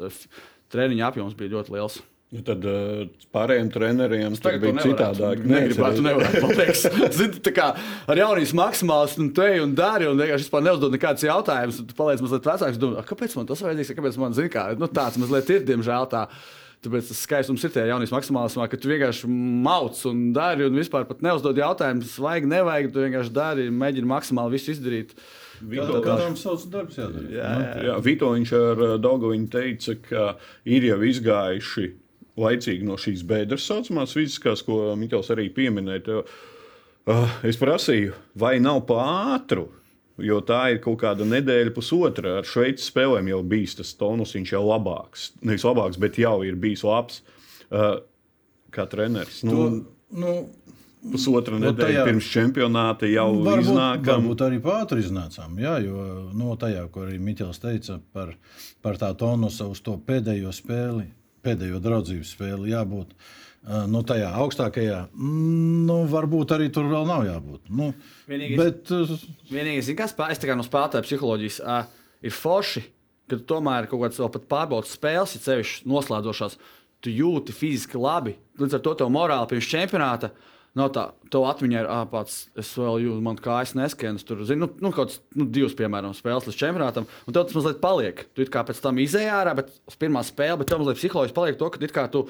treniņa 0.73 1.13
apjoms 1.13 1.37
bija 1.37 1.59
ļoti 1.59 1.77
liels. 1.77 2.01
Nu, 2.33 2.41
tad 2.41 2.63
uh, 2.65 3.03
pārējiem 3.37 3.69
treneriem 3.75 4.37
Tagad 4.41 4.63
bija 4.65 4.81
citādāk. 4.81 5.43
Negribētu, 5.53 6.01
nevarētu 6.07 6.41
pateikt. 6.47 6.87
Zini, 7.19 7.43
tā 7.45 7.53
kā 7.53 7.67
ar 8.09 8.21
jaunības 8.23 8.55
maksimālistu 8.57 9.21
un 9.27 9.29
te 9.37 9.51
un 9.61 9.75
dari, 9.77 10.09
un 10.09 10.17
vienkārši 10.17 10.47
vispār 10.47 10.65
neuzdod 10.65 10.97
nekādus 10.97 11.27
jautājumus. 11.29 11.83
Tu 11.85 11.99
paliec 11.99 12.25
mazliet 12.25 12.49
vecāks, 12.49 12.81
domā, 12.81 13.05
kāpēc 13.05 13.37
man 13.37 13.53
tas 13.53 13.61
vajadzīgs, 13.61 13.93
kāpēc 13.99 14.17
man 14.25 14.37
zina, 14.39 14.53
kā 14.57 14.65
nu, 14.81 14.89
tāds 14.89 15.21
mazliet 15.21 15.53
ir, 15.53 15.67
diemžēl 15.69 16.09
tā. 16.15 16.25
Tāpēc 16.83 17.13
tas 17.13 17.21
skaistums 17.23 17.63
ir 17.63 17.71
tajā 17.71 17.93
jaunības 17.93 18.11
maksimālismā, 18.11 18.65
ka 18.67 18.79
tu 18.81 18.91
vienkārši 18.91 19.29
mauc 19.31 20.01
un 20.11 20.25
dari, 20.35 20.67
un 20.67 20.75
vispār 20.81 21.05
pat 21.07 21.21
neuzdod 21.23 21.61
jautājumus, 21.61 22.17
vajag, 22.19 22.49
nevajag. 22.51 22.89
Tu 22.91 23.05
vienkārši 23.05 23.35
dari, 23.37 23.67
mēģini 23.71 24.11
maksimāli 24.11 24.57
visu 24.57 24.73
izdarīt. 24.75 25.13
Vito, 25.63 26.01
Katram 26.03 26.35
savs 26.35 26.65
darbs 26.73 26.99
jādara. 26.99 27.29
Jā, 27.31 27.51
jā. 27.63 27.85
jā, 27.87 27.99
Vito 28.03 28.33
viņš 28.35 28.55
ar 28.59 28.83
uh, 28.83 28.95
Daugoviņu 28.99 29.47
teica, 29.53 29.95
ka 30.09 30.25
ir 30.67 30.89
jau 30.89 30.99
izgājuši 31.07 31.87
laicīgi 32.43 32.89
no 32.89 32.97
šīs 32.99 33.23
bēdas 33.31 33.69
saucamās 33.69 34.17
fiziskās, 34.17 34.65
ko 34.67 34.97
Mikls 34.99 35.31
arī 35.31 35.47
pieminēja. 35.55 36.25
Uh, 37.07 37.39
es 37.47 37.63
prasīju, 37.63 38.17
vai 38.43 38.57
nav 38.63 38.83
pāri. 38.91 39.69
Jo 40.21 40.41
tā 40.45 40.73
ir 40.75 40.79
kaut 40.85 40.99
kāda 41.01 41.25
nedēļa, 41.25 41.73
pusotra. 41.75 42.39
Ar 42.43 42.45
Šveices 42.45 42.91
spēlēm 42.93 43.31
jau 43.33 43.43
bijis 43.43 43.75
tas 43.79 43.95
tonus, 43.97 44.35
viņš 44.37 44.53
jau 44.53 44.61
labāks. 44.67 45.31
Nevis 45.43 45.65
labāks, 45.65 45.99
bet 45.99 46.19
jau 46.21 46.43
ir 46.45 46.55
bijis 46.61 46.83
labs. 46.85 47.23
Uh, 47.73 48.01
kā 48.73 48.85
treneris. 48.89 49.43
Nu, 49.45 49.53
To, 49.53 50.19
nu, 50.21 50.35
pusotra 51.13 51.57
nu, 51.59 51.71
nedēļa 51.71 51.89
tajā- 51.89 52.05
pirms 52.11 52.29
čempionāta 52.31 53.09
jau 53.11 53.31
varbūt, 53.43 53.65
iznākam. 53.65 54.23
varbūt 54.29 54.45
arī 54.47 54.61
pātri 54.63 55.01
iznācām. 55.03 55.57
Jā, 55.59 55.79
jo 55.85 56.31
no 56.37 56.55
tajā, 56.57 56.85
ko 56.93 57.07
arī 57.07 57.19
Miķels 57.19 57.59
teica 57.65 58.01
par, 58.13 58.35
par 58.83 59.01
tā 59.01 59.15
tonusa 59.17 59.65
uz 59.73 59.81
to 59.81 59.97
pēdējo 59.97 60.53
spēli, 60.53 61.07
pēdējo 61.43 61.81
draudzības 61.83 62.37
spēli 62.37 62.71
jābūt. 62.77 63.17
ā, 63.17 63.17
Nu, 63.63 64.01
tajā 64.03 64.27
augstākajā, 64.43 64.97
mm, 65.15 65.83
nu, 65.87 66.01
varbūt 66.11 66.51
arī 66.57 66.67
tur 66.75 66.89
vēl 66.91 67.07
nav 67.07 67.23
jābūt. 67.29 67.69
Nu, 67.71 67.93
Vienīgais- 68.27 68.59
bet, 68.59 68.91
uh, 68.91 69.13
Vienīgais, 69.53 69.93
kas 69.97 70.15
pārspēj, 70.19 70.51
kā 70.51 70.57
no 70.59 70.65
spēlētāja 70.67 71.07
psiholoģijas, 71.07 71.61
uh, 71.63 71.85
ir 72.27 72.35
forši, 72.35 72.83
ka 73.31 73.37
tu 73.39 73.45
tomēr 73.55 73.87
kaut 73.87 74.03
kādas 74.03 74.19
vēl 74.19 74.33
pat 74.35 74.49
pārbaudas 74.51 74.97
spēles, 74.97 75.37
ja 75.37 75.45
sevišķi 75.47 75.87
noslēdzošās, 75.87 76.59
tu 77.03 77.11
jūti 77.15 77.55
fiziski 77.55 78.01
labi. 78.03 78.35
Līdz 78.59 78.75
ar 78.75 78.83
to 78.83 78.95
tev 78.99 79.13
morāli 79.15 79.49
pirms 79.53 79.71
čempionāta. 79.71 80.33
Nav 80.75 80.89
tā, 80.89 81.11
tev 81.29 81.45
atmiņā 81.45 81.83
ir, 81.85 81.89
pats, 82.09 82.49
es 82.57 82.71
vēl 82.81 83.03
jūtu, 83.05 83.21
man 83.23 83.37
kājas 83.37 83.75
neskan. 83.77 84.17
Es 84.17 84.25
tur 84.25 84.41
zinu, 84.49 84.67
nu, 84.67 84.89
nu, 84.89 84.91
kaut 84.91 85.11
kāds, 85.11 85.19
nu, 85.37 85.45
divas, 85.45 85.75
piemēram, 85.77 86.15
spēles 86.17 86.49
līdz 86.49 86.57
čempionātam, 86.57 87.07
un 87.29 87.35
tev 87.37 87.45
tas 87.45 87.59
mazliet 87.59 87.83
paliek. 87.83 88.25
Tu 88.33 88.47
kā 88.49 88.65
pēc 88.65 88.81
tam 88.81 88.97
izējā 88.97 89.35
ārā, 89.43 89.53
bet 89.59 89.69
uz 89.87 89.99
pirmā 90.01 90.25
spēle, 90.25 90.63
bet 90.63 90.73
tev 90.73 90.81
mazliet 90.81 90.99
psiholoģiski 91.03 91.37
paliek 91.37 91.61
to, 91.61 91.69
ka 91.93 92.07
tu 92.09 92.25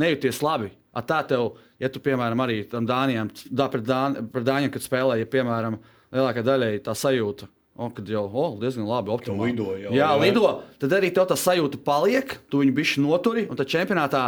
nejūties 0.00 0.40
labi. 0.44 0.70
A 0.96 1.02
tā 1.04 1.20
tev, 1.28 1.58
ja 1.82 1.90
tu, 1.92 2.00
piemēram, 2.00 2.40
arī 2.44 2.62
tam 2.70 2.86
Dānijam, 2.88 3.28
da, 3.50 3.68
pret, 3.72 3.84
Dān, 3.84 4.16
pret 4.32 4.46
Dāņiem, 4.46 4.72
kad 4.72 4.84
spēlē, 4.84 5.18
ja, 5.20 5.28
piemēram, 5.28 5.76
lielākā 6.14 6.44
daļa 6.46 6.72
tā 6.86 6.96
sajūta. 6.96 7.50
O, 7.76 7.90
kad 7.92 8.08
jau 8.08 8.22
o, 8.24 8.46
diezgan 8.56 8.86
labi 8.88 9.12
optimāli. 9.12 9.52
lido 9.52 9.74
jau, 9.76 9.90
jā, 9.92 10.06
jā. 10.06 10.12
lido. 10.22 10.46
Tad 10.80 10.94
arī 10.96 11.10
tev 11.12 11.26
tā 11.28 11.36
sajūta 11.36 11.82
paliek, 11.84 12.38
tu 12.48 12.62
viņu 12.62 12.72
bišķi 12.78 13.02
noturi, 13.04 13.44
un 13.52 13.58
tad 13.58 13.68
čempionātā 13.68 14.22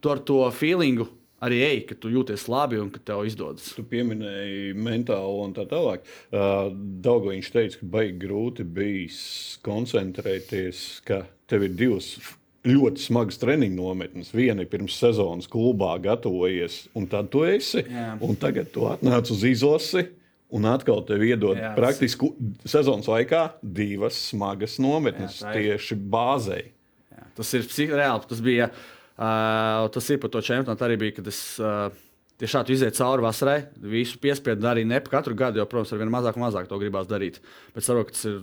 tu 0.00 0.12
ar 0.12 0.22
to 0.24 0.38
feelingu 0.56 1.10
arī 1.44 1.60
ej, 1.64 1.80
ka 1.88 1.96
tu 2.00 2.10
jūties 2.12 2.46
labi 2.48 2.78
un 2.80 2.90
ka 2.92 3.02
tev 3.04 3.24
izdodas. 3.28 3.72
Tu 3.76 3.84
pieminēji 3.88 4.72
mentālo 4.78 5.42
un 5.44 5.52
tā 5.56 5.66
tālāk. 5.68 6.06
Uh, 6.30 6.70
Daudz 7.04 7.28
viņš 7.28 7.50
teica, 7.52 7.80
ka 7.80 7.90
baigi 7.96 8.16
grūti 8.24 8.64
bijis 8.64 9.20
koncentrēties, 9.64 10.86
ka 11.08 11.24
tev 11.50 11.66
ir 11.68 11.76
divas 11.76 12.14
ļoti 12.64 13.02
smagas 13.04 13.38
treniņu 13.42 13.76
nometnes. 13.76 14.30
Viena 14.34 14.64
ir 14.64 14.70
pirms 14.72 14.96
sezonas 15.00 15.48
klubā 15.50 15.94
gatavojies, 16.02 16.84
un 16.96 17.06
tad 17.10 17.28
tu 17.32 17.42
esi. 17.48 17.82
Jā. 17.84 18.14
Un 18.24 18.38
tagad 18.40 18.70
tu 18.74 18.86
atnāc 18.88 19.30
uz 19.34 19.44
izlasi. 19.48 20.06
Un 20.54 20.68
atkal 20.70 21.00
tev 21.08 21.22
iedod 21.26 21.58
Jā, 21.58 21.72
praktiski 21.74 22.28
sezonas 22.68 23.08
laikā 23.10 23.40
divas 23.64 24.14
smagas 24.30 24.76
nometnes 24.78 25.40
Jā, 25.42 25.50
tieši 25.56 25.96
bāzei. 25.98 26.68
Jā, 27.10 27.24
tas 27.40 27.50
ir 27.58 27.64
psih- 27.66 27.94
reāli. 27.96 28.28
Tas 28.30 28.42
bija. 28.44 28.68
Uh, 29.14 29.86
tas 29.94 30.08
ir 30.10 30.18
par 30.22 30.30
to 30.34 30.40
čempionātu 30.42 30.82
arī 30.86 30.96
bija, 30.98 31.14
kad 31.20 31.28
es 31.30 31.40
uh, 31.62 31.88
tiešām 32.44 32.70
izēju 32.70 32.96
cauri 32.98 33.24
vasarai. 33.24 33.58
Visu 33.94 34.20
piespiedu 34.22 34.62
darīju 34.62 34.90
ne 34.90 35.00
katru 35.08 35.34
gadu, 35.38 35.60
jo, 35.60 35.66
protams, 35.70 35.92
ar 35.94 36.02
vien 36.02 36.12
mazāk 36.12 36.38
un 36.38 36.44
mazāk 36.44 36.68
to 36.70 36.78
gribās 36.80 37.08
darīt. 37.10 37.40
Bet 37.74 37.86
saprotu, 37.86 38.10
ka 38.10 38.16
tas 38.16 38.24
ir 38.28 38.40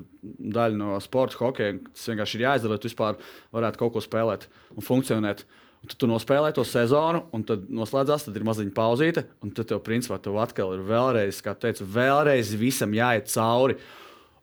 daļa 0.58 0.80
no 0.80 1.00
sporta, 1.04 1.40
hokeja. 1.42 1.78
Tas 1.92 2.08
vienkārši 2.12 2.40
ir 2.40 2.46
jāizdara, 2.48 2.76
lai 2.76 2.82
tu 2.82 2.90
vispār 2.90 3.20
varētu 3.56 3.82
kaut 3.82 3.96
ko 3.96 4.04
spēlēt 4.04 4.48
un 4.76 4.88
funkcionēt. 4.88 5.46
Un 5.82 5.90
tad 5.90 5.98
tu 5.98 6.10
nospēlē 6.10 6.52
to 6.54 6.66
sezonu, 6.68 7.24
un 7.34 7.44
tad 7.48 7.66
noslēdzās, 7.74 8.28
tad 8.28 8.36
ir 8.38 8.46
maziņa 8.46 8.74
pauzīte, 8.78 9.24
un 9.42 9.54
tad 9.58 9.72
tev, 9.72 9.80
principā, 9.86 10.20
tev 10.22 10.38
atkal 10.38 10.76
ir 10.76 10.84
vēlreiz, 10.86 11.40
kā 11.42 11.56
teicu, 11.58 11.88
vēlreiz 11.90 12.54
visam 12.60 12.94
jāiet 12.94 13.32
cauri. 13.34 13.80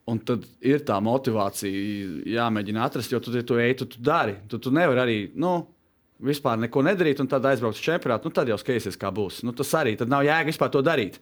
Un 0.08 0.18
tad 0.24 0.46
ir 0.64 0.80
tā 0.88 0.96
motivācija, 1.04 2.24
jāmēģina 2.32 2.86
atrast, 2.86 3.12
jo 3.12 3.20
tu, 3.20 3.34
ja 3.36 3.44
tu 3.46 3.58
ej, 3.60 3.74
tu, 3.78 3.86
tu 3.92 4.00
dari. 4.02 4.38
Tu, 4.48 4.58
tu 4.64 4.72
nevari 4.74 5.02
arī 5.02 5.18
nu, 5.36 5.52
vispār 6.24 6.58
neko 6.58 6.82
nedarīt, 6.86 7.20
un 7.22 7.28
tad 7.30 7.46
aizbraukt 7.48 7.78
uz 7.78 7.84
čempionātu. 7.84 8.28
Nu, 8.28 8.34
tad 8.34 8.50
jau 8.50 8.58
skatīsies, 8.60 8.98
kā 9.00 9.12
būs. 9.14 9.42
Nu, 9.46 9.54
tas 9.56 9.70
arī 9.78 9.94
tad 9.98 10.10
nav 10.10 10.26
jēga 10.26 10.50
vispār 10.50 10.72
to 10.74 10.82
darīt. 10.84 11.20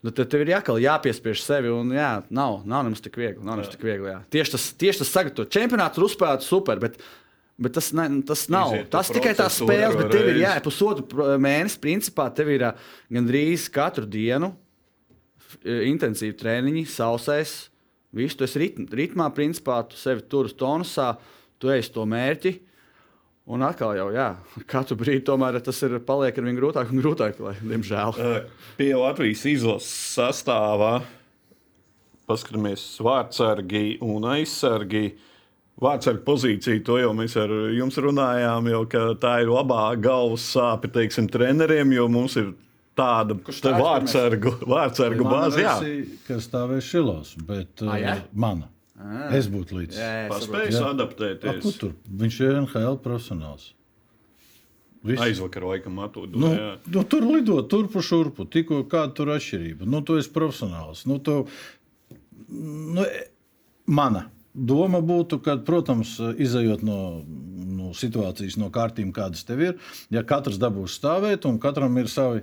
Nu, 0.00 0.12
tad 0.16 0.30
tev 0.32 0.46
ir 0.46 0.54
jākal, 0.54 0.80
jāpiespiež 0.80 1.42
sevi, 1.44 1.68
un 1.72 1.92
jā, 1.92 2.10
nav, 2.32 2.62
nav 2.68 2.86
nemaz 2.86 3.02
tik 3.04 3.18
viegli. 3.20 3.44
Nav 3.44 3.66
tik 3.68 3.82
viegli 3.84 4.08
jā. 4.08 4.20
tieši 4.32 4.54
tas, 4.54 4.68
tieši 4.80 5.02
tas 5.02 5.10
sagatavot. 5.12 5.50
Čempionāts 5.52 6.00
ir 6.00 6.06
uzspēlēts 6.06 6.48
super, 6.48 6.80
bet, 6.80 6.96
bet 7.60 7.76
tas, 7.76 7.90
ne, 7.96 8.06
tas 8.24 8.46
nav. 8.52 8.72
Iziet 8.78 8.88
Tas 8.94 9.12
tikai 9.12 9.34
tā 9.36 9.50
spēle, 9.52 9.92
bet 10.00 10.14
tev 10.14 10.30
ir 10.32 10.40
jāiet 10.40 10.64
pusotru 10.64 11.28
mēnesi. 11.36 11.82
Principā 11.84 12.30
tev 12.32 12.54
ir 12.56 12.64
gandrīz 13.12 13.68
katru 13.74 14.08
dienu 14.08 14.54
intensīvi 15.66 16.38
treniņi, 16.38 16.86
sausais. 16.88 17.54
Visu 18.16 18.40
tu 18.40 18.46
esi 18.46 18.64
ritm, 18.64 18.88
ritmā, 18.96 19.28
principā 19.34 19.82
tu 19.86 19.98
sevi 19.98 20.24
tur 20.30 20.48
uz 20.48 20.54
tonusā, 20.58 21.12
tu 21.60 21.70
ej 21.70 21.84
uz 21.84 21.92
to 21.94 22.06
mērķi. 22.08 22.56
Un 23.50 23.64
atkal 23.66 23.96
jau, 23.98 24.08
jā, 24.14 24.28
katru 24.70 24.94
brīdi 25.00 25.24
tomēr 25.26 25.56
tas 25.66 25.80
ir 25.82 25.96
paliek 26.06 26.36
ar 26.38 26.44
vien 26.46 26.58
grūtāk 26.60 26.92
un 26.94 27.00
grūtāk, 27.02 27.40
lai, 27.42 27.56
diemžēl. 27.66 28.14
Pie 28.78 28.92
Latvijas 28.94 29.42
izlases 29.50 29.90
sastāvā 30.14 31.00
paskatāmies 32.30 32.84
vārdsargi 33.02 33.98
un 34.06 34.26
aizsargi. 34.36 35.04
Vārdsargu 35.80 36.20
pozīciju, 36.26 36.82
to 36.84 36.98
jau 37.00 37.10
mēs 37.16 37.34
ar 37.40 37.52
jums 37.72 37.96
runājām, 38.04 38.66
jau, 38.68 38.82
ka 38.92 39.04
tā 39.22 39.38
ir 39.46 39.48
labā 39.50 39.86
galvas 40.04 40.44
sāpe 40.52 40.90
teiksim, 40.92 41.26
treneriem, 41.32 41.94
jo 41.96 42.04
mums 42.12 42.36
ir 42.36 42.50
tāda 43.00 43.34
vārdsargu, 43.40 44.52
vārdsargu 44.68 45.24
mana 45.24 45.48
bāze. 45.48 45.62
jā. 45.64 45.74
Kas 46.28 46.50
stāvēs 46.50 46.84
šilos, 46.92 47.32
bet 47.48 47.80
Ah, 47.88 47.96
jā? 48.02 48.18
uh, 48.20 48.68
mana. 49.00 49.28
Es 49.36 49.48
būtu 49.50 49.80
līdz. 49.80 49.98
A, 50.00 50.08
adaptēties. 50.92 51.60
kur 51.64 51.76
tur? 51.82 51.92
Viņš 52.22 52.40
ir 52.44 52.58
NHL 52.62 52.98
profesionāls. 53.04 53.70
Viss. 55.00 55.22
Aizvakar 55.24 55.64
laikam 55.64 55.96
atūdu. 56.04 56.40
Nu, 56.40 56.50
jā. 56.52 56.72
nu, 56.92 57.04
tur 57.08 57.24
lido 57.24 57.56
turpu 57.64 58.02
šurpu. 58.04 58.44
Tikko 58.52 58.82
kāda 58.90 59.14
tur 59.16 59.32
atšķirība. 59.32 59.88
Nu, 59.88 60.02
tu 60.04 60.18
esi 60.20 60.28
profesionāls. 60.34 61.06
Nu, 61.08 61.16
tu, 61.24 61.38
nu, 62.50 63.06
e, 63.06 63.24
mana 63.88 64.26
doma 64.54 65.00
būtu, 65.04 65.38
ka, 65.44 65.56
protams, 65.66 66.16
izējot 66.18 66.82
no, 66.86 66.98
no 67.80 67.94
situācijas, 67.96 68.58
no 68.60 68.70
kārtīm, 68.74 69.12
kādas 69.14 69.46
tev 69.46 69.62
ir, 69.64 69.92
ja 70.12 70.24
katrs 70.26 70.58
dabūs 70.60 70.98
stāvēt 70.98 71.46
un 71.48 71.60
katram 71.62 71.96
ir 72.02 72.10
savi. 72.10 72.42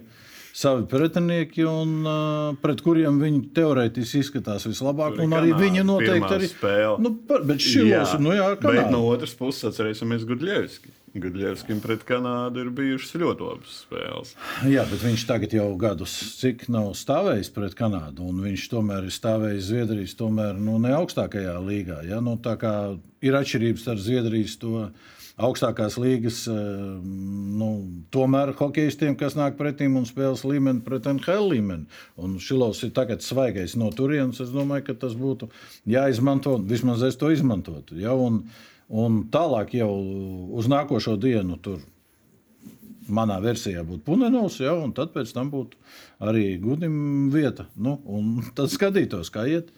Savi 0.58 0.88
pretinieki, 0.90 1.62
un, 1.70 1.90
uh, 2.02 2.56
pret 2.58 2.80
kuriem 2.82 3.20
viņi 3.22 3.44
teorētiski 3.54 4.24
izskatās 4.24 4.66
vislabāk. 4.66 5.20
Tur 5.20 5.28
arī 5.28 5.52
Kanāda, 5.52 5.60
viņi 5.62 5.84
noteikti 5.86 6.38
arī. 6.40 6.48
spēle. 6.50 6.96
Nu, 7.06 7.12
par, 7.30 7.44
bet 7.46 7.62
šilos, 7.62 8.16
nu 8.18 8.34
jā, 8.34 8.48
bet 8.56 8.64
Kanāda. 8.66 8.94
no 8.96 9.04
otras 9.06 9.36
puses 9.38 9.68
atcerēsimies 9.70 10.26
Gudļevski. 10.26 10.96
Gudļevskim 11.22 11.82
pret 11.82 12.02
Kanādu 12.08 12.64
ir 12.64 12.72
bijušas 12.78 13.14
ļoti 13.22 13.46
labas 13.46 13.76
spēles. 13.84 14.34
Jā, 14.70 14.86
bet 14.90 15.06
viņš 15.06 15.26
tagad 15.30 15.54
jau 15.56 15.68
gadus 15.80 16.16
cik 16.42 16.68
nav 16.74 16.90
stāvējis 16.98 17.54
pret 17.54 17.78
Kanādu, 17.78 18.26
un 18.28 18.42
viņš 18.46 18.66
tomēr 18.74 19.08
ir 19.08 19.14
stāvējis 19.14 19.70
Zviedrijas, 19.70 20.18
tomēr 20.20 20.58
nu, 20.58 20.80
ne 20.82 20.94
augstākajā 20.98 21.54
līgā. 21.64 22.02
Ja? 22.10 22.18
Nu, 22.24 22.34
tā 22.42 22.58
kā 22.62 22.74
ir 23.22 23.38
atšķirības 23.38 23.88
ar 23.94 24.02
Zviedrijas 24.02 24.58
to 24.62 24.90
augstākās 25.38 26.00
līgas, 26.02 26.44
eh, 26.50 26.54
nu, 26.54 27.70
tomēr 28.12 28.54
hokeistiem, 28.58 29.18
kas 29.18 29.38
nāk 29.38 29.58
pretī 29.60 29.90
un 29.90 30.08
spēles 30.10 30.46
līmeni 30.48 30.82
pret 30.86 31.06
NHL 31.06 31.52
līmeni. 31.54 31.86
Un 32.18 32.40
Šilovs 32.42 32.84
ir 32.84 32.96
tagad 32.98 33.22
svaigais 33.22 33.76
no 33.76 33.92
turienes. 33.92 34.42
Es 34.42 34.50
domāju, 34.50 34.90
ka 34.90 34.98
tas 35.06 35.14
būtu 35.14 35.52
jāizmanto, 35.86 36.58
vismaz 36.66 37.04
es 37.04 37.16
to 37.16 37.30
izmantotu. 37.32 38.00
Ja? 38.00 38.14
Un, 38.14 38.46
Un 38.88 39.26
tālāk 39.28 39.74
jau 39.76 39.90
uz 40.56 40.68
nākošo 40.72 41.18
dienu 41.20 41.58
tur 41.60 41.82
manā 43.12 43.38
versijā 43.44 43.84
būtu 43.88 44.04
Punenovs, 44.06 44.62
ja, 44.64 44.74
un 44.76 44.94
tad 44.96 45.12
pēc 45.16 45.34
tam 45.36 45.52
būtu 45.52 45.80
arī 46.24 46.56
Gudim 46.62 47.28
vieta. 47.32 47.68
Nu, 47.76 47.98
tad 48.56 48.72
skatītos, 48.72 49.32
kā 49.32 49.48
iet. 49.48 49.74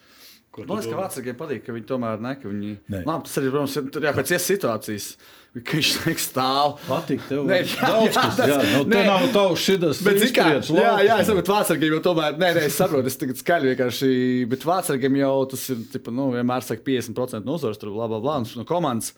Man 0.68 0.80
liekas, 0.80 0.92
ka 0.92 1.00
Vācijai 1.00 1.36
patīk, 1.38 1.66
ka 1.66 1.76
viņi 1.76 1.88
tomēr 1.90 2.24
ne, 2.24 2.34
ka 2.40 2.50
viņi... 2.50 2.72
Labi, 2.98 3.26
tas 3.28 3.38
arī, 3.40 3.52
protams, 3.54 3.78
ir 3.80 4.08
jāpēc 4.10 4.34
situācijas. 4.44 5.08
Ka 5.50 5.80
viņš 5.80 5.88
sniegs 5.96 6.28
stāv. 6.30 6.76
Patīk, 6.86 7.24
tev 7.26 7.48
nē, 7.50 7.58
jā, 7.64 7.88
daudz 7.90 8.14
jā, 8.14 8.22
kas. 8.28 8.52
Jā, 8.52 8.60
nu, 8.70 8.84
nē, 8.92 9.00
nav 9.08 9.26
tavs 9.34 9.64
šitas. 9.66 10.02
Bet, 10.06 10.22
kā, 10.36 10.46
jā, 10.62 10.92
jā, 11.08 11.18
es 11.24 11.32
saprotu, 11.32 11.54
Vācijam 11.56 11.86
jau 11.88 12.02
tomēr, 12.06 12.38
nē, 12.38 12.52
nē, 12.54 12.68
es 12.70 12.78
saprotu, 12.78 13.10
es 13.10 13.18
tagad 13.18 13.42
skaļi 13.42 13.72
vienkārši, 13.72 14.12
bet 14.52 14.68
Vācijam 14.70 15.20
jau 15.24 15.34
tas 15.50 15.66
ir, 15.74 15.84
tipa, 15.96 16.14
nu, 16.14 16.30
vienmēr 16.38 16.66
saka 16.68 16.86
50% 16.86 17.50
no 17.50 17.58
uzvaras, 17.58 17.82
tur, 17.82 17.96
bla, 17.98 18.06
bla, 18.12 18.22
bla, 18.22 18.40
no 18.46 18.70
komandas. 18.70 19.16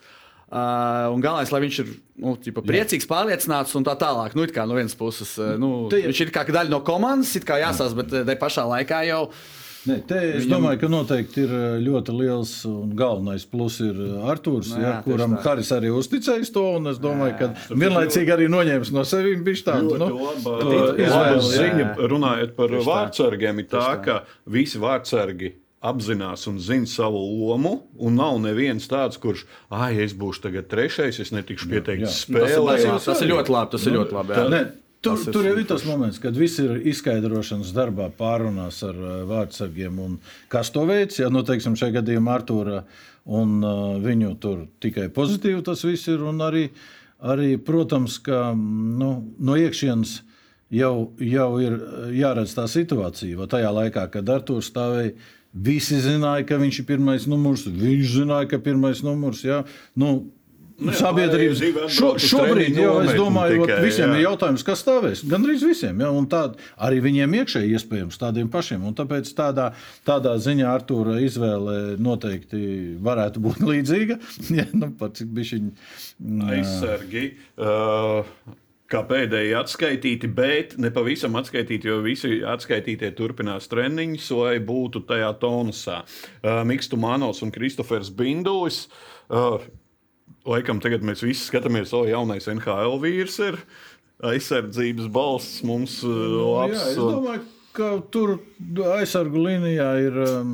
Uh, 0.52 1.08
un 1.14 1.22
galvenais, 1.24 1.48
lai 1.48 1.62
viņš 1.62 1.76
ir 1.80 1.92
nu, 2.20 2.34
ķipa, 2.40 2.64
priecīgs, 2.68 3.08
pārliecināts 3.08 3.72
un 3.78 3.86
tā 3.88 3.94
tālāk. 4.00 4.34
Nu, 4.36 4.44
kā 4.52 4.66
no 4.68 4.76
vienas 4.76 4.96
puses, 4.96 5.30
uh, 5.40 5.54
nu, 5.60 5.88
viņš 5.92 6.26
ir 6.26 6.32
kā 6.32 6.44
daļa 6.48 6.72
no 6.72 6.82
komandas, 6.84 7.32
it 7.38 7.48
kā 7.48 7.56
jāsās, 7.60 7.96
bet 7.96 8.12
te 8.12 8.36
pašā 8.40 8.66
laikā 8.68 9.04
jau. 9.08 9.26
Uh, 9.30 9.61
Ne, 9.88 9.96
te, 10.06 10.18
es 10.36 10.44
Viņam... 10.44 10.52
domāju, 10.52 10.78
ka 10.78 10.90
noteikti 10.92 11.42
ir 11.42 11.54
eh, 11.56 11.72
ļoti 11.82 12.14
liels 12.14 12.52
un 12.70 12.92
galvenais 12.98 13.46
plus 13.50 13.80
ir 13.82 13.96
eh, 13.98 14.28
Arthurs, 14.30 14.70
no, 14.70 14.78
nu 14.78 14.84
jā, 14.84 14.92
ja, 14.92 15.00
kuram 15.06 15.34
Haris 15.42 15.72
arī 15.74 15.90
uzticējis 15.96 16.52
to. 16.54 16.66
Es 16.92 17.00
domāju, 17.02 17.34
ka 17.40 17.48
vienlaicīgi 17.70 18.34
arī 18.34 18.46
noņēmis 18.52 18.92
no 18.94 19.02
sevis 19.08 19.42
viņš 19.42 19.64
tādu 19.66 19.98
nu, 19.98 20.12
izvēli. 20.46 21.42
Ziņa, 21.48 21.88
runājot 22.12 22.54
par 22.58 22.76
vārdsargiem, 22.86 23.64
ir 23.64 23.68
tā, 23.72 23.88
ka 24.04 24.22
visi 24.50 24.78
vārdsargi 24.82 25.56
apzinās 25.82 26.46
un 26.46 26.60
zina 26.62 26.86
savu 26.86 27.18
lomu. 27.18 27.74
Un 27.98 28.14
nav 28.20 28.38
neviens 28.42 28.86
tāds, 28.90 29.18
kurš, 29.22 29.44
ah, 29.72 29.90
es 29.90 30.14
būšu 30.18 30.46
tagad 30.46 30.70
trešais, 30.70 31.18
es 31.22 31.34
netikšu 31.34 31.70
pieteikts 31.72 32.22
spēlē. 32.28 32.78
Tas, 32.86 33.10
tas 33.10 33.24
ir 33.24 33.32
ļoti 33.34 33.54
labi. 33.56 33.74
Tas 33.74 33.88
ir 33.88 33.98
ļoti 33.98 34.16
labi. 34.18 34.38
Jā. 34.38 34.46
Ne, 34.52 34.62
Tur, 35.02 35.18
tas 35.18 35.34
tur 35.34 35.46
jau 35.48 35.54
ir 35.58 35.66
tas 35.66 35.82
moments, 35.82 36.20
kad 36.22 36.36
viss 36.38 36.60
ir 36.62 36.76
izskaidrošanas 36.86 37.72
darbā, 37.74 38.06
pārunās 38.14 38.76
ar 38.86 38.98
uh, 38.98 39.14
vārdsargiem. 39.26 39.98
Kas 40.52 40.70
to 40.70 40.84
veids? 40.86 41.18
Ja, 41.18 41.30
nu, 41.32 41.42
teiksim, 41.46 41.74
šajā 41.78 41.96
gadījumā 41.96 42.36
Artūra 42.38 42.84
un 43.26 43.56
uh, 43.66 43.80
viņu 44.02 44.36
tur 44.42 44.66
tikai 44.82 45.08
pozitīvi 45.14 45.64
tas 45.66 45.82
viss 45.82 46.06
ir. 46.12 46.22
Arī, 46.46 46.68
arī, 47.18 47.56
protams, 47.58 48.20
ka 48.22 48.52
nu, 48.54 49.10
no 49.42 49.58
iekšienes 49.58 50.20
jau, 50.70 50.94
jau 51.18 51.50
ir 51.62 51.78
jāredz 52.14 52.54
tā 52.54 52.68
situācija. 52.70 53.40
Va 53.40 53.50
tajā 53.50 53.72
laikā, 53.74 54.06
kad 54.14 54.30
Artūrs 54.36 54.70
stāvēja, 54.70 55.16
visi 55.52 55.98
zināja, 56.00 56.46
ka 56.48 56.60
viņš 56.62 56.78
ir 56.78 56.88
pirmais 56.88 57.26
numurs. 57.26 57.66
Viņš 57.66 58.14
zināja, 58.20 58.52
ka 58.54 58.62
pirmais 58.62 59.02
numurs. 59.02 59.42
Ja, 59.44 59.64
nu, 59.98 60.14
Nu, 60.82 60.94
sabiedrības 60.96 61.60
šo, 61.92 62.12
šobrīd 62.20 62.78
jau 62.80 62.94
es 63.04 63.12
domāju, 63.16 63.66
ka 63.68 63.78
visiem 63.84 64.10
jā. 64.10 64.18
ir 64.18 64.24
jautājums, 64.26 64.64
kas 64.66 64.82
stāvēs. 64.84 65.24
Gan 65.28 65.46
arī 65.46 65.58
visiem, 65.62 66.00
ja, 66.02 66.10
un 66.14 66.26
tād, 66.30 66.58
arī 66.82 67.02
viņiem 67.04 67.36
iekšēji 67.42 67.76
iespējams 67.78 68.20
tādiem 68.20 68.50
pašiem. 68.52 68.84
Un 68.88 68.96
tāpēc 68.98 69.30
tādā, 69.38 69.70
tādā 70.08 70.34
ziņā 70.42 70.70
Artūra 70.72 71.18
izvēle 71.22 71.98
noteikti 72.02 72.62
varētu 73.02 73.44
būt 73.44 73.62
līdzīga. 73.72 74.18
ja, 74.58 74.66
nu, 74.76 74.92
pat 74.98 75.20
cik 75.20 75.30
bišķiņ, 75.36 75.70
Aizsargi. 76.52 77.28
Uh, 77.58 78.26
kā 78.92 79.02
pēdējie 79.08 79.54
atskaitīti, 79.56 80.28
bet 80.36 80.76
ne 80.80 80.92
pavisam 80.94 81.36
atskaitīti, 81.40 81.88
jo 81.88 82.00
visi 82.04 82.40
atskaitītie 82.46 83.12
turpinās 83.16 83.70
treniņus, 83.72 84.32
lai 84.38 84.56
būtu 84.64 85.04
tajā 85.08 85.32
tonusā. 85.42 86.02
Uh, 86.42 86.62
Mikls 86.68 86.92
Tumanovs 86.92 87.42
un 87.44 87.54
Kristofers 87.54 88.12
Bindulis. 88.14 88.84
Uh, 89.32 89.62
laikam 90.48 90.82
tagad 90.82 91.04
mēs 91.06 91.24
visi 91.24 91.46
skatāmies, 91.46 91.94
o, 91.96 92.04
jaunais 92.08 92.48
NHL 92.50 93.00
vīrs 93.02 93.38
ir 93.46 93.58
aizsardzības 94.22 95.10
balss 95.12 95.62
mums 95.66 95.98
uh, 96.06 96.12
labs. 96.38 96.78
Jā, 96.78 96.88
es 96.92 97.00
domāju, 97.00 97.44
ka 97.76 97.88
tur 98.12 98.36
aizsargu 98.98 99.42
līnijā 99.46 99.88
ir 100.04 100.18
um, 100.26 100.52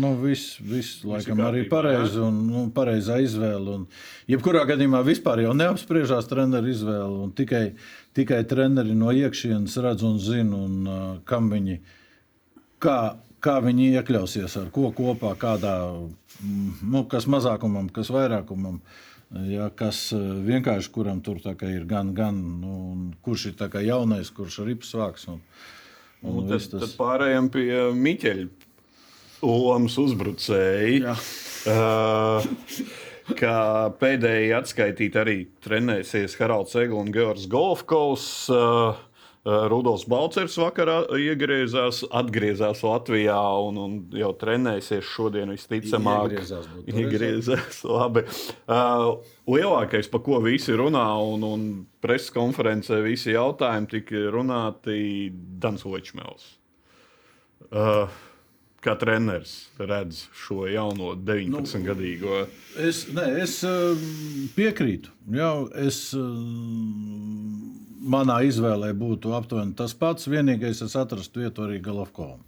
nu, 0.00 0.12
viss, 0.22 0.56
vis, 0.64 0.92
laikam, 1.06 1.42
arī 1.44 1.64
pareizi 1.70 2.20
un 2.22 2.42
nu, 2.48 2.66
pareizā 2.74 3.18
izvēle. 3.24 3.80
Un, 3.80 3.86
jebkurā 4.30 4.64
gadījumā 4.70 5.02
vispār 5.06 5.44
jau 5.44 5.54
neapspriežās 5.58 6.30
treneru 6.30 6.70
izvēle. 6.72 7.30
Tikai, 7.38 7.64
tikai 8.16 8.44
treneri 8.48 8.96
no 8.96 9.12
iekšienes 9.12 9.76
redz 9.84 10.06
un 10.06 10.20
zina, 10.22 10.60
un, 10.60 10.78
uh, 10.86 11.10
kam 11.28 11.50
viņi. 11.52 11.80
Kā, 12.80 12.96
kā 13.42 13.58
viņi 13.64 13.90
iekļausies 13.98 14.56
ar 14.60 14.70
ko 14.74 14.90
kopā, 14.96 15.34
kādā, 15.40 15.74
mm, 16.40 16.80
nu, 16.92 17.04
kas 17.10 17.28
mazākumam, 17.30 17.90
kas 17.94 18.12
vairākumam. 18.14 18.80
Ja, 19.46 19.68
kas 19.70 20.08
eh, 20.16 20.22
vienkārši 20.42 20.90
kuram 20.90 21.20
tur 21.22 21.38
ir 21.70 21.84
gan, 21.86 22.14
gan 22.14 22.40
nu, 22.62 22.78
kurš 23.22 23.52
ir 23.52 23.58
jaunais, 23.86 24.32
kurš 24.34 24.62
ir 24.62 24.72
rips 24.72 24.90
vāks. 24.98 25.28
Un, 25.30 25.38
un 26.22 26.40
nu, 26.40 26.48
tad, 26.48 26.64
tas... 26.72 26.80
tad 26.82 26.96
pārējām 26.98 27.50
pie 27.54 27.68
Miķeļa 27.94 28.48
lomas 29.46 29.94
uzbrucēji. 30.02 31.04
Uh, 31.70 32.42
kā 33.38 33.54
pēdējie 34.00 34.56
atskaitīti 34.58 35.20
arī 35.20 35.36
trenēsies 35.62 36.34
Haralds 36.40 36.74
Eglis 36.74 36.98
un 36.98 37.14
Georgs 37.14 37.46
Golfkovs. 37.52 38.26
Uh, 38.50 38.98
Eh, 38.98 39.09
Rudolfs 39.44 40.04
Balčers 40.04 40.58
vakarā 40.60 40.98
iegriezās, 41.16 42.02
atgriezās 42.12 42.82
Latvijā 42.84 43.38
un, 43.64 43.78
un 43.80 43.94
jau 44.12 44.34
trenēsies 44.36 45.06
šodien 45.14 45.54
visticamāk. 45.54 46.34
Iegriezās, 46.34 46.68
iegriezās 46.92 47.80
labi. 47.96 48.26
Uh, 48.68 49.16
lielākais, 49.48 50.10
par 50.12 50.24
ko 50.26 50.42
visi 50.44 50.76
runā, 50.76 51.06
un, 51.24 51.46
un 51.48 51.68
preses 52.04 52.34
konferencē 52.36 53.00
visi 53.06 53.32
jautājumi 53.32 53.88
tika 53.94 54.26
runāti 54.36 55.00
Dans 55.32 55.88
Ločmēls. 55.88 56.50
Uh, 57.70 58.12
kā 58.84 58.94
treneris 59.00 59.54
redz 59.78 60.24
šo 60.36 60.64
jauno 60.70 61.12
19-gadīgo? 61.16 62.36
Nu, 62.46 62.84
es, 62.88 63.04
ne, 63.14 63.26
es 63.42 63.58
piekrītu. 64.56 65.12
Jā, 65.36 65.50
es, 65.84 66.02
manā 68.00 68.40
izvēlē 68.48 68.92
būtu 68.96 69.34
aptuveni 69.36 69.76
tas 69.76 69.94
pats. 69.98 70.28
Vienīgais, 70.30 70.82
es 70.86 70.96
atrastu 70.96 71.44
vietu 71.44 71.66
arī 71.66 71.80
Galovkovam. 71.84 72.40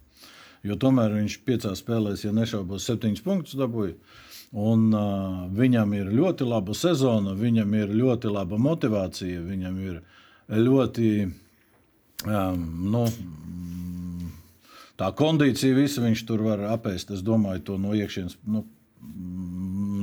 Jo 0.63 0.77
tomēr 0.79 1.17
viņš 1.17 1.39
piecās 1.43 1.81
spēlēs, 1.83 2.23
ja 2.23 2.31
nešaubos, 2.35 2.85
septiņus 2.87 3.23
punktus 3.25 3.57
dabūja. 3.59 3.97
Un, 4.53 4.91
uh, 4.93 5.45
viņam 5.51 5.95
ir 5.97 6.11
ļoti 6.13 6.45
laba 6.45 6.75
sezona, 6.77 7.33
viņam 7.35 7.73
ir 7.79 7.93
ļoti 7.97 8.29
laba 8.31 8.59
motivācija, 8.61 9.41
viņam 9.41 9.79
ir 9.81 9.95
ļoti 10.53 11.09
um, 11.25 12.67
nu, 12.93 13.01
tā 14.99 15.09
kondīcija, 15.17 15.75
visu 15.77 16.03
viņš 16.03 16.23
tur 16.29 16.45
var 16.45 16.63
apēst. 16.73 17.13
Es 17.15 17.23
domāju, 17.25 17.63
to 17.69 17.77
no 17.81 17.93
iekšienes. 17.97 18.37
Nu, 18.45 18.63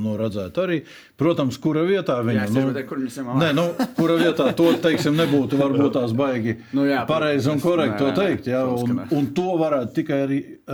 nu, 0.01 0.15
redzētu 0.19 0.63
arī. 0.63 0.79
Protams, 1.19 1.57
kura 1.61 1.83
vietā 1.87 2.17
viņa 2.25 2.47
ir. 2.49 2.67
Nu, 2.73 2.83
kur 2.89 3.03
nē, 3.41 3.51
nu, 3.57 3.67
kura 3.97 4.17
vietā 4.19 4.49
to 4.57 4.71
teiksim, 4.83 5.15
nebūtu 5.19 5.59
varbūt 5.61 5.95
tās 5.99 6.15
baigi 6.17 6.57
nu, 6.77 6.85
jā, 6.89 7.03
pareizi 7.09 7.51
un 7.53 7.63
korekti 7.63 8.01
to 8.01 8.11
teikt. 8.17 8.51
Jā, 8.51 8.65
un, 8.67 9.05
un 9.07 9.31
to 9.37 9.55
varētu 9.61 9.97
tikai 10.01 10.21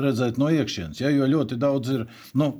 redzēt 0.07 0.41
no 0.41 0.51
iekšienes. 0.53 1.03
Jā, 1.03 1.13
jo 1.13 1.29
ļoti 1.37 1.59
daudz 1.61 1.95
ir. 1.95 2.05
Nu, 2.37 2.55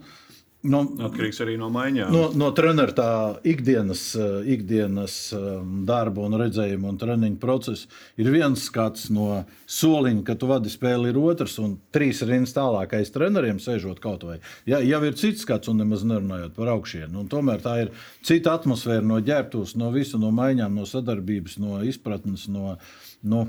No, 0.67 0.81
Atkarīgs 1.07 1.39
arī 1.43 1.55
no 1.59 1.69
maiņām. 1.71 2.11
No, 2.11 2.23
no 2.35 2.49
treneru 2.55 2.93
tā 2.97 3.09
ikdienas, 3.47 4.01
eh, 4.19 4.49
ikdienas 4.57 5.15
um, 5.37 5.85
darba 5.87 6.25
un 6.27 6.35
redzējuma 6.41 6.91
un 6.91 6.99
treniņa 6.99 7.39
procesa 7.41 7.87
ir 8.19 8.29
viens 8.33 8.65
skats 8.67 9.07
no 9.13 9.43
soliņa, 9.71 10.23
ka 10.27 10.35
tu 10.39 10.49
vadi 10.51 10.71
spēli, 10.71 11.11
ir 11.11 11.19
otrs, 11.21 11.57
un 11.63 11.77
trīs 11.95 12.23
rindas 12.27 12.55
tālāk 12.57 12.97
aiz 12.99 13.13
treneriem 13.15 13.61
sēžot 13.63 14.01
kaut 14.03 14.25
vai. 14.27 14.39
Ja, 14.69 14.81
jau 14.83 15.01
ir 15.07 15.17
cits 15.19 15.45
skats, 15.47 15.71
un 15.71 15.79
nemaz 15.83 16.03
nerunājot 16.07 16.57
par 16.57 16.73
augšienu. 16.75 17.27
Tomēr 17.31 17.63
tā 17.63 17.77
ir 17.85 17.93
cita 18.27 18.57
atmosfēra 18.57 19.05
no 19.07 19.21
ģērbtuves, 19.23 19.77
no 19.79 19.91
visu, 19.95 20.19
no 20.21 20.33
maiņām, 20.35 20.75
no 20.75 20.87
sadarbības, 20.89 21.59
no 21.63 21.79
izpratnes. 21.87 22.47
No, 22.51 22.75
no, 23.23 23.45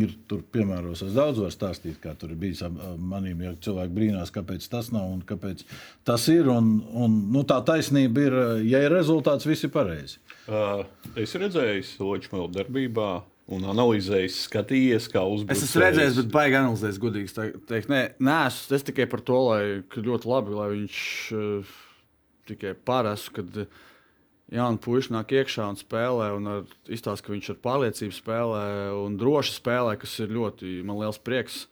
ir 0.00 0.12
tur 0.30 0.42
piemēros. 0.54 1.02
Es 1.06 1.16
daudz 1.16 1.40
varu 1.42 1.52
stāstīt, 1.52 1.98
kā 2.02 2.14
tur 2.18 2.32
ir 2.32 2.38
bijis 2.40 2.62
ar 2.66 2.72
maniem. 2.96 3.42
Ja 3.44 3.52
cilvēki 3.66 3.96
brīnās, 3.96 4.32
kāpēc 4.34 4.64
tas 4.72 4.92
nav 4.94 5.10
un 5.10 5.20
kāpēc 5.28 5.64
tas 6.08 6.24
ir. 6.32 6.48
Un, 6.52 6.78
un, 6.92 7.18
nu, 7.34 7.44
tā 7.48 7.58
taisnība 7.66 8.24
ir, 8.28 8.38
ja 8.68 8.82
ir 8.86 8.94
rezultāts, 8.94 9.48
viss 9.48 9.66
ir 9.68 9.74
pareizi. 9.74 10.20
Uh, 10.48 10.82
es 11.20 11.34
redzēju 11.38 11.84
Ločmēlu 12.02 12.48
darbībā 12.56 13.10
un 13.52 13.64
analizēju, 13.68 14.32
skatījies, 14.32 15.08
kā 15.12 15.22
uzbrucējs. 15.28 15.62
Es 15.62 15.70
esmu 15.70 15.82
redzējis, 15.84 16.18
bet 16.22 16.34
baigi 16.34 16.58
analizējis, 16.60 17.36
te- 17.36 17.48
teikt. 17.68 17.90
Nē, 17.92 18.02
nē 18.22 18.36
es, 18.48 18.60
es 18.72 18.86
tikai 18.86 19.08
par 19.10 19.22
to, 19.26 19.38
lai 19.50 19.62
ka 19.92 20.04
ļoti 20.04 20.30
labi, 20.30 20.54
lai 20.56 20.68
viņš 20.76 21.00
uh, 21.36 21.72
tikai 22.48 22.76
parastu, 22.88 23.34
kad 23.40 23.64
uh, 23.66 23.80
jauni 24.52 24.80
puiši 24.82 25.14
nāk 25.14 25.32
iekšā 25.38 25.66
un 25.72 25.78
spēlē, 25.80 26.28
un 26.36 26.50
ar, 26.50 26.66
izstāsta, 26.92 27.26
ka 27.26 27.34
viņš 27.34 27.52
ar 27.54 27.60
pārliecību 27.64 28.16
spēlē 28.16 28.64
un 28.98 29.16
droši 29.20 29.56
spēlē, 29.56 29.96
kas 30.00 30.18
ir 30.22 30.34
ļoti 30.36 30.80
man 30.86 31.00
liels 31.00 31.20
prieks. 31.22 31.64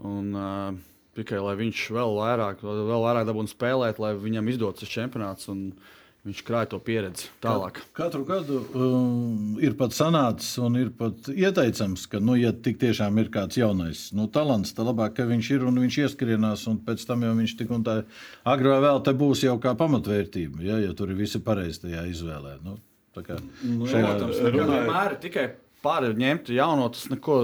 Un, 0.00 0.32
uh, 0.36 0.76
tikai 1.18 1.40
lai 1.42 1.56
viņš 1.58 1.86
vēl 1.96 2.14
vairāk, 2.16 2.62
vēl 2.64 3.06
vairāk 3.06 3.26
dabūtu 3.28 3.52
spēlēt, 3.52 4.00
lai 4.02 4.14
viņam 4.16 4.52
izdodas 4.52 4.84
šis 4.84 4.94
čempionāts. 4.94 5.48
un 5.52 5.72
Viņš 6.20 6.40
krāja 6.44 6.68
to 6.68 6.78
pieredzi 6.84 7.30
tālāk. 7.40 7.78
Katru 7.96 8.26
gadu 8.28 8.58
um, 8.76 9.54
ir 9.64 9.72
pat 9.78 9.94
sanācis 9.96 10.58
un 10.60 10.76
ir 10.76 10.90
pat 10.92 11.30
ieteicams, 11.32 12.02
ka, 12.12 12.20
nu, 12.20 12.34
ja 12.36 12.50
tik 12.52 12.76
tiešām 12.82 13.16
ir 13.22 13.30
kāds 13.32 13.56
jaunais 13.56 14.02
nu, 14.12 14.26
talants, 14.28 14.74
tad 14.76 14.90
labāk, 14.90 15.14
ka 15.16 15.24
viņš 15.30 15.48
ir 15.56 15.64
un 15.70 15.80
viņš 15.80 15.96
ieskrienās, 16.04 16.66
un 16.68 16.76
pēc 16.84 17.06
tam 17.08 17.24
jau 17.24 17.32
viņš 17.38 17.56
tik 17.62 17.72
un 17.72 17.86
tā 17.88 17.96
agri 18.44 18.68
vai 18.68 18.82
vēl 18.84 19.00
te 19.08 19.16
būs 19.16 19.46
jau 19.46 19.56
kā 19.64 19.72
pamatvērtība, 19.80 20.60
ja, 20.66 20.76
ja 20.84 20.92
tur 20.98 21.14
ir 21.14 21.22
visi 21.22 21.40
pareizi 21.40 21.86
tajā 21.86 22.04
izvēlē. 22.12 22.58
Nu, 22.68 22.76
tā 23.16 23.24
kā 23.24 23.40
šajā, 23.40 24.12
Protams, 24.12 24.44
runājot- 24.58 25.20
tikai 25.24 25.46
pārņemt 25.80 26.52
jauno, 26.52 26.90
tas 26.92 27.08
neko, 27.08 27.40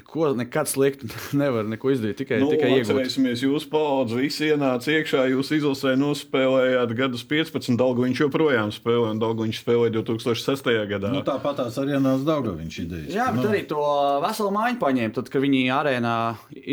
neko 0.00 0.30
nekad 0.40 0.68
slikti 0.70 1.06
nevar 1.40 1.68
neko 1.68 1.92
izdarīt. 1.94 2.18
Tikai, 2.24 2.40
Nu, 2.42 2.48
tikai 2.50 2.72
iegūt. 2.74 2.90
atcerēsimies, 2.90 3.44
jūs 3.46 3.66
paudze 3.70 4.16
visi 4.18 4.48
ienāca 4.50 4.90
iekšā, 4.96 5.26
jūs 5.30 5.52
izlasē 5.60 5.92
nospēlējāt 6.00 6.94
gadus 6.98 7.22
15, 7.28 7.76
Daugu 7.80 8.06
viņš 8.08 8.22
joprojām 8.24 8.72
spēlē, 8.74 9.12
un 9.14 9.20
Daugu 9.22 9.46
viņš 9.46 9.60
spēlēja 9.62 9.94
2006. 10.00 10.72
gadā. 10.90 11.12
nu, 11.14 11.22
tāpat 11.26 11.60
tās 11.62 11.78
arī 11.82 12.00
nāca 12.00 12.26
Daugaviņš 12.32 12.80
idejas. 12.86 13.12
Jā, 13.14 13.28
bet 13.36 13.44
nu, 13.44 13.50
arī 13.52 13.62
to 13.70 13.84
veselu 14.24 14.50
mājiņu 14.56 14.80
paņēma. 14.82 15.14
Tad, 15.20 15.30
kad 15.30 15.44
viņi 15.46 15.62
arēnā 15.76 16.16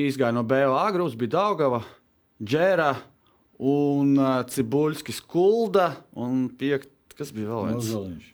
izgāja 0.08 0.34
no 0.40 0.44
BOA 0.48 0.88
grupas, 0.96 1.18
bija 1.20 1.36
Daugava, 1.38 1.84
Džēra 2.42 2.92
un 3.60 4.16
uh, 4.22 4.42
Cibuļskis 4.46 5.22
Kulda 5.30 5.92
un 6.22 6.48
piekt, 6.60 6.92
kas 7.18 7.32
bija 7.34 7.50
vēl 7.50 7.72
viens. 7.72 7.88
Ozoliņš. 7.90 8.34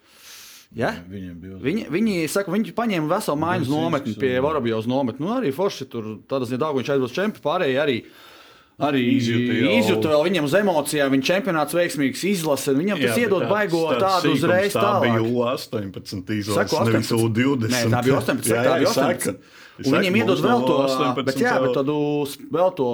Ja? 0.76 0.92
Viņiem 1.10 1.34
bija 1.38 1.58
Viņi, 1.62 1.88
viņi, 1.94 2.14
saka, 2.34 2.52
viņi 2.52 2.74
paņēma 2.74 3.10
veselu 3.12 3.38
mājas 3.38 3.68
nometni 3.70 4.16
pie 4.18 4.40
Vorobjovas 4.42 4.88
nometnes. 4.90 5.22
Nu, 5.22 5.34
arī 5.36 5.52
Forši 5.54 5.86
tur 5.90 6.08
tādas 6.28 6.50
nedaudz 6.50 6.80
viņš 6.82 6.94
aizbrauc 6.96 7.14
čempionu. 7.14 7.44
Pārējie 7.46 7.82
arī. 7.84 7.98
Arī 8.84 9.02
Izjuta 9.20 9.54
jau- 9.54 9.74
izjūta 9.78 10.10
vēl 10.10 10.24
viņam 10.26 10.46
uz 10.48 10.54
emocijām, 10.58 11.12
viņa 11.14 11.26
čempionāts 11.30 11.76
veiksmīgs 11.78 12.24
izlase. 12.26 12.74
Viņam 12.74 12.98
tas 13.04 13.14
Jā, 13.18 13.28
iedod 13.28 13.44
tāds- 13.44 13.52
baigo 13.54 13.82
tāds 13.94 14.02
tādu 14.02 14.32
uzreiz 14.34 14.74
Tā 14.74 14.94
bija 15.04 15.22
U18 15.22 16.34
izlase, 16.40 16.58
Saku, 16.58 16.90
nevis 16.90 17.12
18. 17.12 17.22
U20. 17.22 17.70
Nē, 17.70 17.84
tā 17.94 18.02
bija 18.04 18.18
18. 18.18 18.50
Jā, 18.50 18.64
tā 18.66 18.66
jā, 18.66 18.80
bija 18.82 18.90
es 18.90 18.98
18. 18.98 19.22
saku. 19.22 19.38
Es 19.78 19.86
Un 19.88 19.92
saku, 19.94 20.02
viņiem 20.02 20.18
iedod 20.24 20.40
vēl 20.42 20.66
to, 20.66 20.74
18 20.90 21.24
bet, 21.30 21.36
jā, 21.38 21.54
bet 21.62 21.78
tādu, 21.78 21.98
vēl 22.58 22.76
to 22.76 22.90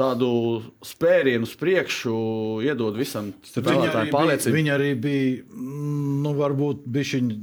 tādu 0.00 0.30
spērienu 0.84 1.48
uz 1.48 1.54
priekšu 1.60 2.14
iedod 2.66 2.96
visam 2.98 3.30
Viņi 3.30 3.52
arī, 3.52 3.54
spēlētājiem 3.54 4.06
bija, 4.06 4.16
pārliecību. 4.16 4.56
viņi 4.56 4.74
arī 4.74 4.92
bija, 5.06 5.32
mm, 5.46 6.20
nu, 6.24 6.36
varbūt 6.40 6.86
bišķiņi, 6.96 7.40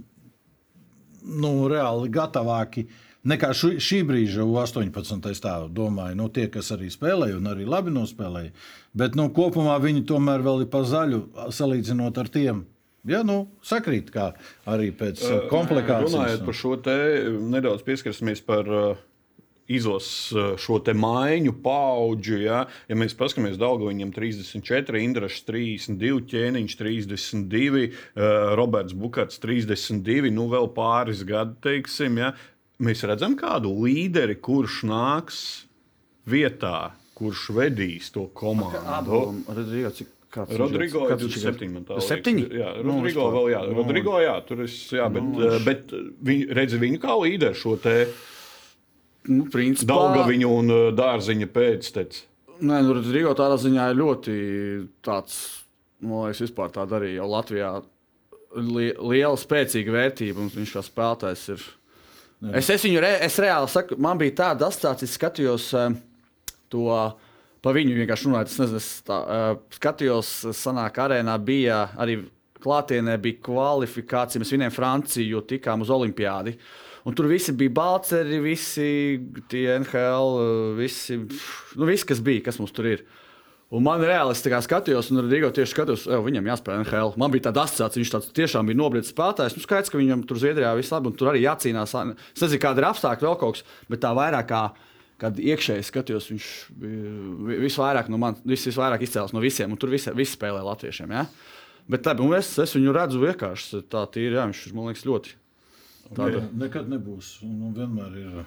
nu, 1.44 1.52
reāli 1.72 2.10
gatavāki 2.14 2.88
nekā 3.28 3.52
šu, 3.58 3.74
šī 3.84 4.02
brīža 4.08 4.46
U18. 4.46 5.30
Es 5.32 5.44
tā 5.44 5.58
domāju, 5.74 6.18
nu, 6.20 6.30
tie, 6.34 6.48
kas 6.52 6.72
arī 6.76 6.90
spēlēja 6.94 7.38
un 7.40 7.52
arī 7.52 7.68
labi 7.68 7.94
nospēlēja. 7.96 8.54
Bet 8.98 9.18
nu, 9.20 9.30
kopumā 9.36 9.78
viņi 9.84 10.06
tomēr 10.10 10.46
vēl 10.46 10.66
ir 10.66 10.72
pa 10.74 10.84
zaļu 10.88 11.24
salīdzinot 11.54 12.18
ar 12.24 12.32
tiem. 12.34 12.66
Ja, 13.08 13.22
nu, 13.24 13.46
sakrīt, 13.64 14.10
kā 14.12 14.32
arī 14.68 14.90
pēc 14.96 15.22
komplikācijas. 15.52 16.12
Runājot 16.12 16.48
par 16.48 16.58
šo 16.60 16.74
te, 16.84 16.98
nedaudz 17.54 17.86
pieskarsimies 17.88 18.42
par 18.44 18.68
izlases 19.68 20.32
uh, 20.36 20.54
šo 20.60 20.80
te 20.84 20.94
maiņu 20.96 21.54
paudžu. 21.64 22.38
Ja, 22.44 22.62
ja 22.88 22.96
mēs 23.00 23.16
paskatāmies 23.20 23.58
Daugu, 23.60 23.90
viņam 23.92 24.14
34, 24.16 25.02
Indrašs 25.04 25.44
32, 25.48 26.22
Ķēniņš 26.32 26.78
32, 26.80 27.84
uh, 27.88 28.54
Roberts 28.60 28.96
Bukats 28.96 29.40
32, 29.44 30.32
nu 30.32 30.48
vēl 30.52 30.70
pāris 30.78 31.26
gadi, 31.28 31.58
teiksim. 31.68 32.18
Ja. 32.24 32.34
Mēs 32.80 33.02
redzam 33.10 33.34
kādu 33.40 33.72
līderi, 33.84 34.36
kurš 34.38 34.84
nāks 34.86 35.40
vietā, 36.30 36.92
kurš 37.18 37.48
vedīs 37.58 38.12
to 38.14 38.28
komandu. 38.38 39.34
Rodrigo, 40.38 40.60
Rodrigo 40.60 41.04
ir 41.08 41.14
Kāds 41.16 41.24
viņš 41.24 41.38
27. 41.40 41.70
man 41.74 41.86
tā 41.88 41.96
liekas. 41.96 42.08
Septiņi? 42.12 42.44
Jā, 42.60 42.72
Nu, 42.86 42.98
Rodrigo 43.00 43.24
vispār. 43.24 43.36
vēl, 43.38 43.48
jā. 43.56 43.62
Nu, 43.66 43.76
Rodrigo, 43.80 44.18
jā, 44.22 44.34
tur 44.46 44.62
es, 44.68 44.76
jā, 44.94 45.08
bet, 45.10 45.24
Nu, 45.24 45.40
viņš- 45.40 45.64
bet 45.66 45.94
viņi, 46.30 46.48
redzi 46.54 46.78
viņu 46.84 47.00
kā 47.02 47.16
līderi 47.24 47.56
šo 47.58 47.74
te 47.82 47.96
Nu, 49.28 49.46
principā, 49.52 49.92
Daugaviņu 49.92 50.50
un 50.62 50.74
uh, 50.74 50.88
Dārziņa 50.96 51.50
pēcteci. 51.52 52.26
Nē, 52.58 52.82
nu, 52.82 52.96
Rodrigo 52.98 53.36
tādā 53.38 53.60
ziņā 53.62 53.92
ir 53.92 54.00
ļoti 54.00 54.38
tāds, 55.06 55.38
man 56.02 56.28
liekas, 56.28 56.46
vispār 56.48 56.72
tāda 56.74 56.98
arī 56.98 57.14
jau 57.18 57.28
Latvijā 57.30 57.76
li 58.58 58.92
liela, 58.96 59.38
spēcīga 59.38 59.94
vērtība. 59.94 60.42
un 60.42 60.52
Viņš 60.54 60.74
kā 60.78 60.84
spēlētājs 60.86 61.44
ir. 61.54 61.68
Es, 62.54 62.70
es 62.70 62.86
viņu 62.86 63.02
re, 63.02 63.16
es 63.26 63.38
reāli 63.42 63.70
saku, 63.72 63.98
man 64.02 64.20
bija 64.22 64.36
tāda 64.44 64.68
asociācija, 64.70 65.10
es 65.10 65.16
skatījos 65.18 65.68
eh, 65.78 65.96
to 66.70 66.86
pa 67.66 67.74
viņu 67.74 67.96
vienkārši 67.98 68.28
runājot. 68.30 68.52
Es 68.52 68.60
nezinu, 68.62 68.82
es 68.82 68.90
tā, 69.08 69.22
eh, 69.22 69.48
skatījos, 69.78 70.34
sanāk, 70.58 71.00
arēnā 71.02 71.38
bija 71.42 71.88
arī 71.98 72.20
klātienē 72.62 73.18
bija 73.22 73.42
kvalifikācija. 73.48 74.42
Mēs 74.42 74.54
vinējām 74.54 74.76
Franciju, 74.76 75.32
jo 75.34 75.44
tikām 75.50 75.86
uz 75.86 75.94
Olimpiādi. 75.94 76.58
Un 77.08 77.16
tur 77.16 77.30
visi 77.32 77.54
bija 77.56 77.72
balceri, 77.72 78.42
visi 78.44 78.88
tie 79.48 79.78
NHL, 79.80 80.34
eh, 80.42 80.74
visi, 80.76 81.16
nu, 81.80 81.88
visi, 81.88 82.06
kas 82.10 82.20
bija, 82.20 82.44
kas 82.50 82.60
mums 82.60 82.76
tur 82.76 82.90
ir. 82.90 83.06
Un 83.72 83.84
man 83.84 84.00
reāli 84.00 84.32
es 84.32 84.44
skatījos, 84.44 85.10
un 85.12 85.28
Rīgā 85.28 85.52
tieši 85.56 85.74
skatījos, 85.74 86.04
ka 86.08 86.20
viņam 86.24 86.46
jāspēlē 86.48 86.84
NHL. 86.84 87.14
Man 87.20 87.32
bija 87.32 87.48
tāda 87.48 87.66
asociācija, 87.68 88.00
viņš 88.00 88.12
tāds 88.14 88.30
tiešām 88.36 88.68
bija 88.68 88.80
nobriedzis 88.80 89.12
spēlētājs. 89.12 89.56
Nu, 89.58 89.64
skaidrs, 89.64 89.92
ka 89.92 90.00
viņam 90.00 90.24
tur 90.28 90.40
Zviedrijā 90.40 90.72
viss 90.76 90.92
labi, 90.92 91.12
un 91.12 91.18
tur 91.20 91.32
arī 91.32 91.44
jācīnās. 91.44 91.96
Es 92.36 92.44
nezinu, 92.44 92.62
kāda 92.64 92.84
ir 92.84 92.88
apstākļa 92.92 93.28
vēl 93.28 93.40
kaut 93.40 93.58
kas, 93.60 93.66
bet 93.92 94.04
tā 94.04 94.14
vairāk 94.16 94.52
kā. 94.52 94.62
Kad 95.18 95.40
iekšēji 95.42 95.82
skatījos, 95.82 96.28
viņš 96.30 96.48
bija 96.78 97.62
visvairāk 97.64 98.12
no 98.14 98.20
manis, 98.22 98.44
vis, 98.46 98.68
visvairāk 98.70 99.02
izcēlās 99.02 99.34
no 99.34 99.42
visiem, 99.42 99.72
un 99.74 99.80
tur 99.82 99.90
visi, 99.90 100.14
visi 100.14 100.36
spēlē 100.36 100.60
latviešiem. 100.62 101.16
Ja? 101.16 101.24
Bet 101.90 102.06
un 102.14 102.36
es, 102.38 102.52
es 102.62 102.76
viņu 102.78 102.94
redzu 102.94 103.24
vienkārši 103.24 103.82
tā, 103.90 104.06
tīri, 104.14 104.38
jā, 104.38 104.46
viņš 104.46 104.62
man 104.78 104.92
liekas 104.92 105.08
ļoti. 105.10 105.34
Tāda. 106.16 106.44
Nekad 106.56 106.88
nebūs. 106.92 107.38
Un 107.46 107.74
vienmēr 107.76 108.18
ir 108.22 108.44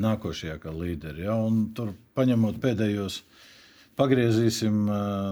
nākošajā 0.00 0.58
kā 0.62 0.72
līderi. 0.74 1.26
Ja? 1.28 1.36
Un 1.38 1.68
tur 1.76 1.94
paņemot 2.18 2.60
pēdējos. 2.62 3.22
Pagriezīsim 3.94 4.88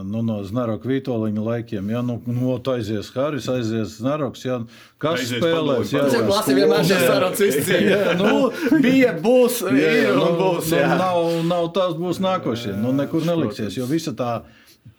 nu, 0.07 0.21
no 0.23 0.37
Znaroka 0.47 0.87
Vitoļņa 0.87 1.43
laikiem. 1.49 1.89
Ja 1.91 1.99
nu, 2.07 2.21
nu 2.31 2.53
tā 2.63 2.77
aizies 2.79 3.09
Haris, 3.11 3.49
aizies 3.51 3.97
Znaroks. 3.99 4.45
Ja, 4.47 4.61
kas 5.03 5.25
Aizies 5.25 5.43
spēlēs? 5.43 5.91
Jā, 5.91 6.05
padomju. 6.05 6.21
jā, 6.21 6.29
Klasi 6.29 6.55
vienmēr 6.61 6.87
šis 6.87 7.03
sarunas 7.03 7.43
izcīnīja. 7.49 8.15
Nu, 8.21 8.79
bija, 8.85 9.17
būs, 9.25 9.59
Jā, 9.83 9.91
ir 10.05 10.15
nu, 10.15 10.29
un 10.29 10.39
būs. 10.39 10.71
nu, 10.71 10.79
jā. 10.79 10.93
nav, 11.01 11.19
nav 11.51 11.67
tās 11.75 11.99
būs 11.99 12.23
nākošie. 12.23 12.77
Nu, 12.79 12.95
nekur 12.95 13.27
neliksies, 13.27 13.81
jo 13.81 13.89
visa 13.91 14.15
tā 14.15 14.31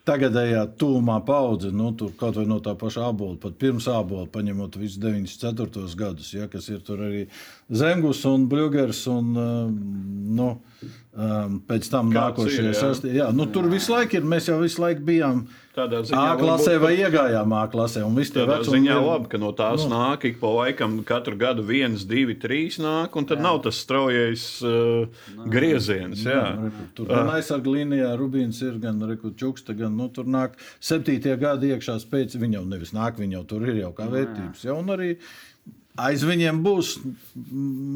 tagadējā 0.08 0.66
tūmā 0.80 1.18
paudze, 1.24 1.72
nu, 1.72 1.94
tur 1.96 2.12
kaut 2.20 2.36
vai 2.36 2.44
no 2.50 2.58
tā 2.64 2.74
paša 2.80 3.06
abola, 3.08 3.38
pat 3.40 3.56
pirms 3.62 3.88
abola, 3.92 4.28
paņemot 4.32 4.76
visus 4.82 5.00
94. 5.00 5.86
gadus, 6.00 6.34
ja, 6.36 6.50
kas 6.52 6.68
ir 6.74 6.84
tur 6.84 7.06
arī 7.08 7.26
Zemgus 7.72 8.26
un 8.28 8.50
Bļūgers 8.52 9.06
un 9.14 9.32
um, 9.40 9.78
nu, 10.36 10.50
um, 11.16 11.60
pēc 11.70 11.88
tam 11.94 12.12
Kāds 12.12 12.20
nākošie 12.36 12.62
ir, 12.66 12.72
jā. 12.74 12.80
sastie. 12.82 13.16
Jā, 13.16 13.32
nu, 13.36 13.48
tur 13.48 13.70
visu 13.72 13.96
laiku 13.96 14.20
ir, 14.20 14.28
mēs 14.28 14.52
jau 14.52 14.60
visu 14.64 14.84
laiku 14.84 15.06
bijām 15.08 15.46
Tādā 15.74 16.04
A 16.04 16.06
ziņā 16.06 16.34
klasē 16.38 16.76
varbūt 16.76 16.84
vai 16.84 16.92
iegājām 17.02 17.54
A 17.58 17.62
klasē. 17.66 18.04
Un 18.06 18.14
visi 18.14 18.36
tie 18.36 18.44
Tādā 18.46 18.62
ziņā 18.68 18.94
ir- 18.94 19.08
labi, 19.08 19.30
ka 19.32 19.40
no 19.42 19.50
tās 19.58 19.88
nu. 19.88 19.96
nāk 19.96 20.26
ik 20.30 20.40
pa 20.40 20.52
laikam 20.54 21.00
katru 21.04 21.36
gadu 21.36 21.66
viens, 21.66 22.06
divi, 22.06 22.36
trīs 22.38 22.78
nāk, 22.78 23.18
un 23.18 23.26
tad 23.26 23.40
jā. 23.40 23.42
nav 23.42 23.64
tas 23.64 23.80
straujais 23.82 24.62
uh, 24.62 25.08
grieziens. 25.50 26.22
Jā. 26.22 26.44
Reku, 26.62 26.86
Tur 26.94 27.10
gan 27.10 27.32
aizsardzības 27.34 27.74
līnijā 27.74 28.12
Rubīns 28.20 28.62
ir, 28.62 28.78
gan 28.78 29.02
Čukste, 29.34 29.74
gan 29.74 29.93
nu, 29.98 30.10
tur 30.14 30.30
nāk 30.30 30.60
septītie 30.84 31.36
gadi 31.42 31.74
iekšā 31.74 32.00
spēc. 32.04 32.38
Viņa 32.42 32.60
jau 32.62 32.68
nevis 32.70 32.94
nāk, 32.96 33.20
viņa 33.22 33.40
jau 33.40 33.48
tur 33.54 33.68
ir 33.70 33.82
jau 33.84 33.94
kā 33.98 34.10
vērtības. 34.12 34.68
Ja? 34.68 34.78
Un 34.78 34.94
arī 34.96 35.16
aiz 36.00 36.24
viņiem 36.26 36.62
būs. 36.66 36.94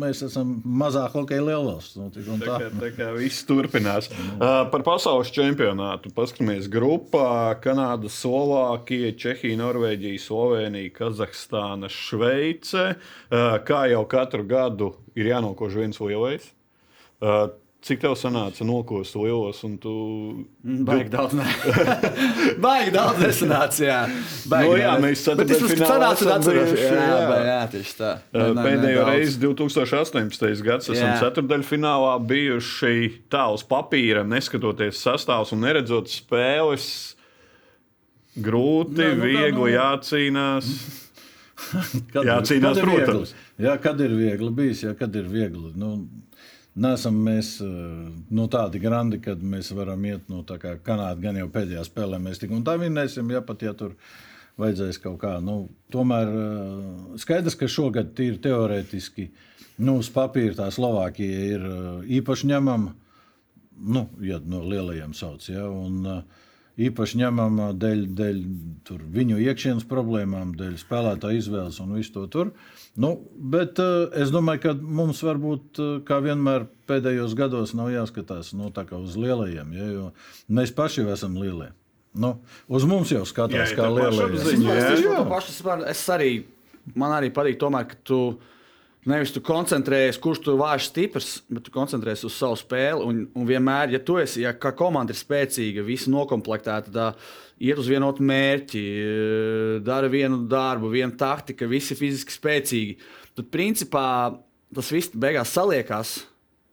Mēs 0.02 0.22
esam 0.28 0.58
mazāk 0.64 1.16
hokeja 1.18 1.44
lielvalsts. 1.48 1.98
Nu, 1.98 2.10
Tā 2.14 2.24
tā. 2.24 2.38
kā, 2.46 2.70
tā 2.82 2.92
kā 2.96 3.10
viss 3.18 3.46
turpinās. 3.48 4.10
Uh, 4.38 4.68
par 4.72 4.86
pasaules 4.86 5.32
čempionātu 5.34 6.12
paskatāmies 6.16 6.70
grupā. 6.72 7.58
Kanāda, 7.64 8.12
Slovākija, 8.12 9.14
Čehija, 9.18 9.58
Norvēģija, 9.62 10.22
Slovenija, 10.22 10.94
Kazahstāna, 11.00 11.90
Šveice. 11.92 12.92
Uh, 13.32 13.58
kā 13.68 13.88
jau 13.92 14.04
katru 14.10 14.46
gadu 14.48 14.94
ir 15.18 15.32
jānokož 15.34 15.82
viens 15.82 16.02
lielais. 16.04 16.52
Uh, 17.18 17.50
cik 17.86 18.00
tev 18.02 18.16
sanāca 18.20 18.66
nokost 18.68 19.16
lielos? 19.16 19.60
un 19.64 19.78
Tu... 19.82 19.92
Baigi 20.88 21.12
daudz, 21.14 21.34
ne. 21.38 21.46
Baigi 22.64 22.92
daudz 22.96 23.22
nesanāca, 23.22 23.82
jā. 23.86 24.00
Baigi, 24.50 24.70
Nu 24.72 24.78
jā, 24.82 24.94
mēs 25.04 25.24
Bet 25.40 25.54
es 25.56 25.62
sanācu 25.80 26.26
un 26.28 26.32
atceros. 26.36 26.74
Jā, 26.74 26.92
jā. 26.92 27.20
jā, 27.22 27.38
jā, 27.48 27.60
tieši 27.76 27.96
tā. 28.00 28.12
Pēdējo 28.34 29.06
reizi 29.08 29.40
2018. 29.46 30.48
gadā 30.68 30.96
esam 30.98 31.14
ceturdaļfinālā 31.22 32.16
bijuši 32.28 32.96
tā 33.32 33.46
uz 33.56 33.64
papīra, 33.68 34.26
neskatoties 34.28 35.00
sastāvs 35.06 35.54
un 35.56 35.64
neredzot 35.68 36.10
spēles. 36.12 36.90
Grūti, 38.38 39.00
Nē, 39.00 39.14
nu 39.18 39.26
viegli 39.32 39.58
nu- 39.58 39.74
jācīnās. 39.80 40.68
Kad 42.14 42.22
ir- 42.22 42.28
Jācīnās, 42.30 42.78
protams. 42.84 43.32
viegli. 43.32 43.66
Jā, 43.66 43.78
kad 43.82 44.02
ir 44.06 44.12
viegli 44.14 44.52
bijis, 44.54 44.84
jā, 44.86 44.92
kad 44.98 45.16
ir 45.18 45.26
viegli. 45.32 45.72
Nu, 45.74 45.96
Nesam 46.78 47.18
mēs 47.26 47.56
eh, 47.66 47.74
nu, 48.30 48.46
tādi 48.54 48.82
grandi, 48.84 49.20
kad 49.24 49.42
mēs 49.42 49.72
varam 49.74 50.04
iet 50.06 50.28
no 50.30 50.44
tā 50.48 50.60
kā 50.62 50.76
Kanāda, 50.84 51.18
gan 51.24 51.40
jau 51.40 51.50
pēdējā 51.54 51.84
spēlē 51.88 52.20
mēs 52.22 52.42
tik 52.42 52.54
un 52.54 52.66
tā 52.68 52.78
vinnēsim, 52.78 53.32
ja 53.34 53.42
pat 53.46 53.66
ja 53.66 53.74
tur 53.78 53.96
vajadzēs 54.62 55.02
kaut 55.02 55.18
kā. 55.24 55.38
Nu, 55.42 55.64
tomēr 55.94 56.30
eh, 56.30 56.88
skaidrs, 57.24 57.58
ka 57.58 57.70
šogad 57.72 58.14
tīri 58.18 58.38
teorētiski 58.46 59.30
nu, 59.82 59.98
uz 60.02 60.12
papīra 60.14 60.58
tā 60.62 60.70
Slovākija 60.74 61.46
ir 61.56 61.68
eh, 61.72 61.90
īpaši 62.20 62.52
ņemama 62.54 62.94
nu, 63.78 64.08
ja 64.26 64.40
no 64.46 64.62
lielajiem 64.66 65.14
sauc. 65.18 65.46
Ja, 65.50 65.68
un, 65.70 66.00
uh, 66.06 66.46
īpaši 66.78 67.22
ņemama 67.24 67.72
dēļ, 67.82 68.02
dēļ 68.18 68.42
tur 68.86 69.02
viņu 69.14 69.40
iekšienes 69.42 69.88
problēmām, 69.90 70.54
dēļ 70.58 70.76
spēlētāja 70.82 71.42
izvēles 71.42 71.80
un 71.82 71.96
visu 71.98 72.14
to 72.14 72.26
tur. 72.34 72.52
Nu, 72.98 73.16
bet 73.38 73.82
uh, 73.82 74.12
es 74.18 74.34
domāju, 74.34 74.64
ka 74.68 74.74
mums 74.78 75.24
varbūt, 75.26 75.82
uh, 75.82 75.96
kā 76.06 76.20
vienmēr 76.26 76.68
pēdējos 76.90 77.34
gados, 77.38 77.74
nav 77.78 77.90
jāskatās 77.94 78.54
nu, 78.58 78.70
tā 78.74 78.86
kā 78.90 79.00
uz 79.02 79.18
lielajiem, 79.20 79.74
ja, 79.78 79.90
jo 79.94 80.06
mēs 80.54 80.74
paši 80.78 81.04
jau 81.04 81.12
esam 81.16 81.38
lielie. 81.42 81.72
Nu, 82.18 82.38
uz 82.74 82.86
mums 82.90 83.12
jau 83.14 83.24
skatās, 83.30 83.74
Jā, 83.74 83.78
kā 83.78 83.90
lielie. 83.94 84.30
Es 84.38 85.58
saprotu. 85.58 85.90
Es 85.90 86.06
arī, 86.14 86.32
man 86.98 87.14
arī 87.14 87.30
patīk, 87.34 87.60
tomēr, 87.62 87.90
ka 87.92 88.00
tu 88.08 88.22
nevis 89.10 89.34
tu 89.36 89.42
koncentrējies, 89.46 90.20
kurš 90.22 90.42
tu 90.46 90.56
vājš 90.60 90.88
stiprs, 90.90 91.30
bet 91.52 91.66
tu 91.66 91.74
koncentrējies 91.74 92.26
uz 92.28 92.38
savu 92.38 92.58
spēli. 92.60 93.06
Un, 93.08 93.20
un 93.38 93.48
vienmēr, 93.48 93.94
ja 93.96 94.02
tu 94.04 94.18
esi, 94.22 94.44
ja 94.44 94.54
kā 94.58 94.74
komanda 94.78 95.16
ir 95.16 95.20
spēcīga, 95.20 95.86
visi 95.86 96.12
noklāpta, 96.14 96.80
tad 96.88 97.20
iet 97.64 97.80
uz 97.80 97.90
vienotu 97.90 98.26
mērķi, 98.28 98.84
dara 99.86 100.10
vienu 100.12 100.44
darbu, 100.50 100.92
vienu 100.94 101.16
taktiku, 101.20 101.70
visi 101.72 101.98
fiziski 101.98 102.36
spēcīgi. 102.36 102.98
Tad, 103.38 103.52
principā, 103.54 104.08
tas 104.74 104.92
viss 104.94 105.14
beigās 105.14 105.54
saliekās. 105.56 106.18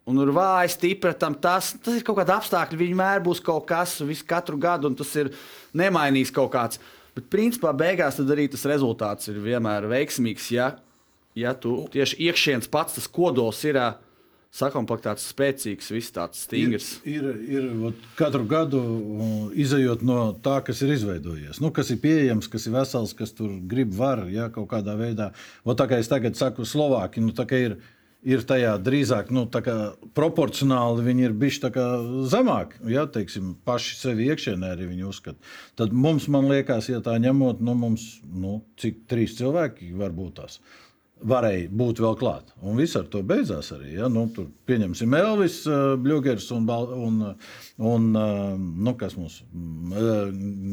Un 0.04 0.18
ir 0.20 0.34
vāja, 0.36 0.68
stipra 0.68 1.14
tam 1.16 1.36
tas. 1.40 1.70
Tas 1.80 1.96
ir 1.96 2.04
kaut 2.04 2.18
kāda 2.18 2.36
apstākļa. 2.36 2.76
Vienmēr 2.76 3.22
būs 3.24 3.40
kaut 3.44 3.64
kas, 3.70 3.96
visu 4.04 4.26
katru 4.28 4.58
gadu, 4.60 4.90
un 4.90 4.96
tas 4.98 5.14
ir 5.16 5.30
nemainīgs 5.76 6.32
kaut 6.34 6.52
kāds. 6.52 6.80
Bet, 7.14 7.30
principā, 7.32 7.70
beigās 7.76 8.18
arī 8.20 8.48
tas 8.52 8.66
rezultāts 8.68 9.30
ir 9.30 9.38
vienmēr 9.40 9.86
veiksmīgs. 9.88 10.50
Ja, 10.52 10.74
ja 11.34 11.54
tu 11.58 11.76
tieši 11.92 12.18
iekšienes 12.28 12.70
pats 12.72 12.98
tas 12.98 13.08
kodols 13.10 13.62
ir 13.66 13.78
ā, 13.80 13.88
sakomplektēts, 14.54 15.26
spēcīgs, 15.32 15.90
viss 15.94 16.14
tāds 16.14 16.44
stingrs. 16.46 16.90
Ir, 17.08 17.26
ir, 17.42 17.64
ir 17.66 17.96
katru 18.18 18.44
gadu 18.46 18.82
izējot 19.58 20.04
no 20.06 20.18
tā, 20.44 20.60
kas 20.66 20.84
ir 20.86 20.94
izveidojies, 20.94 21.58
nu, 21.62 21.72
kas 21.74 21.90
ir 21.90 21.98
pieejams, 22.04 22.48
kas 22.52 22.68
ir 22.68 22.76
vesels, 22.76 23.16
kas 23.18 23.34
tur 23.34 23.56
grib, 23.70 23.90
var 23.98 24.26
ja, 24.30 24.48
kaut 24.54 24.70
kādā 24.70 24.94
veidā. 25.00 25.32
Vot, 25.66 25.78
tā 25.80 25.88
kā 25.90 25.98
es 25.98 26.10
tagad 26.10 26.38
saku, 26.38 26.66
Slovāki 26.68 27.24
nu, 27.24 27.34
tā 27.36 27.48
kā 27.50 27.66
ir. 27.70 27.76
Ir 28.24 28.40
tajā 28.48 28.70
drīzāk 28.80 29.28
nu, 29.36 29.42
proporcionāli 30.16 31.02
viņi 31.04 31.26
ir 31.26 31.34
bijuši 31.36 31.68
zemāki. 32.32 32.78
Ja, 32.88 33.02
teiksim, 33.04 33.50
paši 33.68 33.98
sevi 33.98 34.30
iekšienē 34.32 34.70
arī 34.72 34.86
viņi 34.94 35.04
uzskata. 35.04 35.36
Tad 35.76 35.92
mums, 35.92 36.24
man 36.32 36.48
liekas, 36.48 36.88
ja 36.88 37.02
tā 37.04 37.18
ņemot, 37.20 37.60
nu, 37.60 37.74
mums, 37.76 38.06
nu, 38.24 38.54
cik 38.80 39.02
trīs 39.12 39.36
cilvēki 39.36 39.90
var 40.00 40.16
būt 40.16 40.38
tās 40.40 40.56
varēja 41.28 41.68
būt 41.72 42.00
vēl 42.04 42.16
klāt. 42.20 42.52
Un 42.62 42.78
viss 42.78 42.96
ar 42.98 43.06
to 43.10 43.22
beidzās 43.26 43.70
arī. 43.74 43.94
Ja? 43.98 44.08
Nu, 44.12 44.26
tur 44.34 44.48
pieņemsim 44.68 45.16
Elvis, 45.18 45.60
uh, 45.68 45.94
Bluegers 46.00 46.50
un, 46.54 46.68
un, 46.68 47.20
un 47.92 48.08
uh, 48.12 48.56
nu, 48.58 48.94
kas 49.00 49.16
mums 49.18 49.40
uh, 49.42 50.28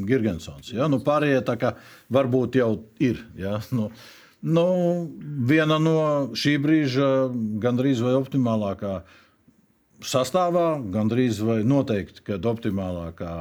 Girgensons. 0.08 0.74
Ja? 0.76 0.90
Nu, 0.92 1.02
pārējie 1.06 1.42
tā 1.48 1.58
kā 1.62 1.76
varbūt 2.14 2.60
jau 2.62 2.74
ir. 3.04 3.24
Ja? 3.40 3.60
Nu, 3.76 3.90
nu, 4.42 4.68
viena 5.48 5.80
no 5.82 5.98
šī 6.38 6.58
brīža 6.62 7.10
gandrīz 7.64 8.04
vai 8.04 8.18
optimālākā 8.20 9.02
sastāvā, 10.08 10.66
gandrīz 10.94 11.40
vai 11.46 11.60
noteikti, 11.68 12.24
kad 12.26 12.46
optimālākā 12.50 13.32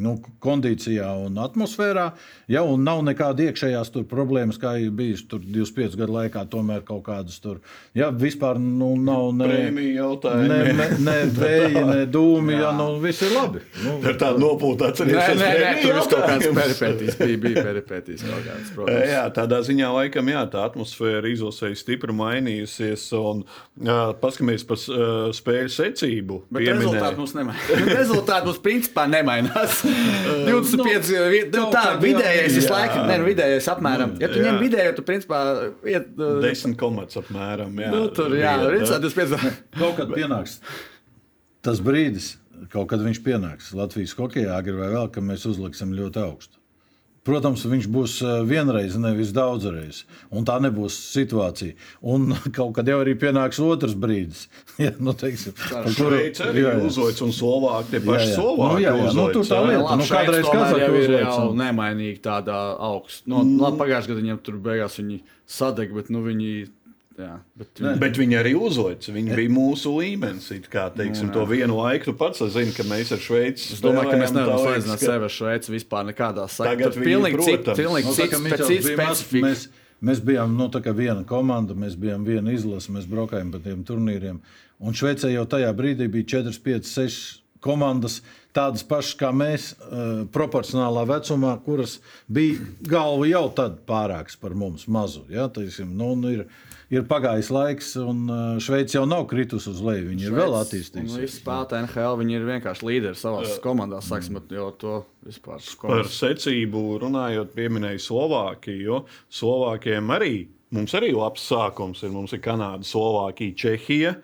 nu, 0.00 0.14
kondīcijā 0.44 1.08
un 1.26 1.38
atmosfērā. 1.42 2.06
Ja, 2.52 2.62
un 2.68 2.84
nav 2.86 3.02
nekāda 3.06 3.48
iekšējās 3.48 3.90
tur 3.94 4.04
problēmas, 4.10 4.58
kā 4.62 4.76
ir 4.82 4.92
bijis 4.94 5.24
tur 5.30 5.42
25 5.44 5.96
gadu 6.00 6.16
laikā, 6.18 6.44
tomēr 6.52 6.84
kaut 6.86 7.02
kādas 7.08 7.40
tur. 7.42 7.60
Ja, 7.96 8.10
vispār 8.14 8.60
nu, 8.62 8.92
nav 9.00 9.32
ne, 9.38 9.48
Prēmiju 9.50 9.94
jautājumi. 9.98 10.48
ne, 10.48 10.72
ne, 10.78 10.88
ne 11.08 11.16
vēji, 11.40 11.84
ne 11.90 12.06
dūmi, 12.14 12.56
ja, 12.60 12.70
nu, 12.78 12.88
viss 13.02 13.24
ir 13.26 13.34
labi. 13.34 13.64
Nu, 13.82 13.96
Tā 14.04 14.14
ir 14.14 14.20
tāda 14.22 14.42
nopūta 14.42 14.88
Nē, 14.88 14.94
atcerēšanās. 14.94 15.42
nē, 15.42 15.52
nē, 15.64 15.74
tur 15.82 15.98
viss 15.98 16.12
kaut 16.12 16.26
kāds 16.28 16.48
peripētīs. 16.60 17.18
Bija, 17.24 17.42
bija 17.46 17.66
peripētīs 17.68 18.24
kaut 18.28 18.46
kāds, 18.46 18.72
protams. 18.76 19.10
Jā, 19.10 19.24
tādā 19.34 19.60
ziņā 19.66 19.90
laikam 19.98 20.30
jā, 20.32 20.44
tā 20.52 20.64
atmosfēra 20.68 21.30
izlasēja 21.32 21.78
stipri 21.82 22.14
mainījusies. 22.16 23.08
Un, 23.18 23.44
paskatāmies 24.22 24.64
par 24.68 24.80
uh, 24.92 25.28
spēļu 25.34 25.72
secību. 25.72 26.03
Bet 26.54 26.66
rezultāti 26.68 27.18
mums 27.20 27.34
nemainās. 27.36 27.68
rezultāti 28.00 28.48
mums 28.50 28.60
principā 28.64 29.04
nemainās. 29.10 29.80
25, 30.48 31.12
vi- 31.32 31.42
nu, 31.54 31.66
tā 31.74 31.84
vidējais 32.02 32.56
visu 32.58 32.72
laiku, 32.72 33.02
ne, 33.08 33.18
nu, 33.22 33.28
vidējais 33.28 33.68
apmēram. 33.74 34.14
Ja 34.22 34.30
tu 34.32 34.40
Jā. 34.40 34.46
ņem 34.48 34.58
vidēju, 34.64 34.94
tu 34.98 35.04
principā 35.06 35.40
iet. 35.88 36.10
uh, 36.18 36.38
Desmit 36.44 36.78
komats 36.80 37.20
apmēram. 37.20 37.74
Jā, 37.80 37.92
Nu, 37.94 38.06
tur 38.14 38.34
jā, 38.36 38.56
redzēt, 38.62 39.04
25. 39.04 39.62
Kaut 39.80 39.96
kad 40.00 40.12
pienāks 40.14 40.58
tas 41.64 41.78
brīdis, 41.80 42.34
kaut 42.72 42.90
kad 42.90 43.00
viņš 43.00 43.22
pienāks 43.24 43.70
Latvijas 43.76 44.12
hokeja 44.18 44.58
agri 44.58 44.74
vai 44.76 44.90
vēl, 44.92 45.06
ka 45.14 45.22
mēs 45.24 45.46
uzliksim 45.48 45.94
ļoti 45.96 46.20
augstu. 46.20 46.58
Protams, 47.24 47.62
viņš 47.64 47.86
būs 47.88 48.14
eh, 48.20 48.32
vienreiz, 48.44 48.98
nevis 49.00 49.30
daudzreiz. 49.32 50.02
Un 50.28 50.44
tā 50.44 50.58
nebūs 50.60 50.96
situācija. 51.14 51.72
Un 52.04 52.34
kaut 52.56 52.74
kad 52.76 52.88
jau 52.90 52.98
arī 53.00 53.14
pienāks 53.20 53.60
otrs 53.64 53.96
brīdis. 53.96 54.44
ja, 54.84 54.92
nu, 55.00 55.14
teiksim, 55.16 55.56
Šveice 55.96 56.50
arī 56.50 56.66
jā, 56.66 56.74
jā. 56.76 56.84
uzvodas 56.90 57.24
un 57.24 57.32
Slovāki 57.32 57.94
tie 57.94 58.02
paši. 58.04 58.30
Slovāki. 58.36 58.76
Nu, 58.76 58.84
jā, 58.84 58.94
jā. 59.00 59.16
Nu, 59.16 59.26
tur 59.32 59.48
tā 59.48 59.62
lieta. 59.64 59.98
nu, 60.00 60.08
kādreiz 60.12 60.50
jau 60.52 60.92
ir 61.00 61.16
jau 61.22 61.48
nemainīgi 61.56 62.20
tādā 62.28 62.60
augstā. 62.92 63.24
No, 63.32 63.40
mm. 63.40 63.80
pagājušajā 63.80 64.12
gadā 64.12 64.20
viņiem 64.20 64.40
tur 64.44 64.60
beigās 64.68 65.00
viņi 65.00 65.22
sadeg, 65.48 65.96
bet 65.96 66.12
nu, 66.12 66.24
viņi. 66.28 66.54
Jā, 67.14 67.34
bet 67.54 67.78
viņi 67.78 67.98
Bet 68.02 68.16
viņi 68.18 68.36
arī 68.40 68.52
uzvodas. 68.58 69.10
Viņi 69.14 69.36
bija 69.38 69.50
mūsu 69.54 69.92
līmenis. 69.94 70.48
Kā, 70.70 70.88
teiksim, 70.94 71.30
to 71.34 71.44
vienu 71.46 71.76
laiku 71.78 72.10
tu 72.10 72.14
pats 72.18 72.42
zini, 72.54 72.74
ka 72.74 72.82
mēs 72.88 73.12
ar 73.14 73.22
Šveici 73.22 73.76
Es 73.76 73.82
domāju, 73.84 74.10
ka 74.10 74.18
mēs 74.18 74.34
nevaram 74.34 74.58
salīdzināt 74.58 74.98
ka- 74.98 75.12
sevi 75.12 75.28
ar 75.28 75.34
Šveici 75.36 75.74
vispār 75.76 76.08
nekādā 76.10 76.48
sakarā. 76.50 76.90
Tur 76.90 76.98
viņi, 76.98 77.06
pilnīgi 77.12 77.46
cits, 77.46 77.78
pilnīgi 77.78 78.10
Nu, 78.10 78.16
tā 78.18 78.26
kā 78.26 78.40
cits, 78.40 78.50
pēc 78.50 78.66
cits 78.66 78.88
bija 78.88 78.98
mazs, 78.98 79.22
specifika. 79.22 79.46
Mēs, 79.46 79.68
mēs 80.10 80.24
bijām 80.26 80.58
nu, 80.58 80.68
viena 80.98 81.24
komanda, 81.24 81.78
mēs 81.78 81.94
bijām 81.94 82.26
viena 82.26 82.50
izlase, 82.50 82.90
mēs 82.90 83.06
braukājām 83.06 83.54
pa 83.54 83.62
tiem 83.62 83.86
turnīriem. 83.86 84.42
Un 84.82 84.92
Šveicē 84.92 85.30
jau 85.30 85.46
tajā 85.46 85.70
brīdī 85.72 86.10
bija 86.10 86.42
4, 86.42 86.58
5, 86.66 86.90
6 86.90 87.22
komandas, 87.64 88.20
tādas 88.52 88.82
pašas 88.82 89.14
kā 89.16 89.30
mēs, 89.32 89.70
uh, 89.78 90.26
proporcionālā 90.34 91.06
vecumā, 91.08 91.54
kuras 91.64 92.00
bija 92.28 92.58
galva 92.82 93.26
jau 93.30 93.48
tad 93.54 93.78
pārāks 93.86 94.36
par 94.40 94.54
mums, 94.58 94.88
mazu. 94.88 95.24
Ja? 95.32 95.48
Taisim, 95.48 95.94
nu, 95.96 96.14
nu, 96.18 96.34
ir, 96.34 96.46
ir 96.92 97.04
pagājis 97.08 97.50
laiks, 97.54 97.92
un 98.00 98.24
uh, 98.28 98.42
Šveice 98.62 98.98
jau 98.98 99.04
nav 99.08 99.26
kritusi 99.30 99.70
uz 99.72 99.80
leju. 99.84 100.08
Viņi 100.10 100.28
ir 100.28 100.34
vēl 100.36 100.52
Un 100.52 100.60
attīstījušies. 100.60 101.20
Visi 101.22 101.40
spēlētāji 101.40 101.86
NHL, 101.88 102.18
viņi 102.20 102.36
ir 102.38 102.48
vienkārši 102.48 102.88
līderi 102.88 103.18
savā 103.18 103.44
komandā. 103.64 104.00
Sāksim 104.04 104.40
jau 104.52 104.68
to 104.80 104.96
vispār. 105.26 105.60
Par 105.60 105.80
komandas. 105.80 106.18
secību 106.20 106.84
runājot, 107.04 107.54
pieminēja 107.56 108.02
Slovākiju. 108.04 108.82
jo 108.84 109.04
Slovākiem 109.32 110.12
arī 110.14 110.34
mums 110.74 110.94
arī 110.94 111.12
labs 111.14 111.46
sākums 111.48 112.02
ir. 112.02 112.12
Mums 112.14 112.34
ir 112.36 112.42
Kanāda, 112.44 112.84
Slovākija, 112.86 113.54
Čehija, 113.54 114.14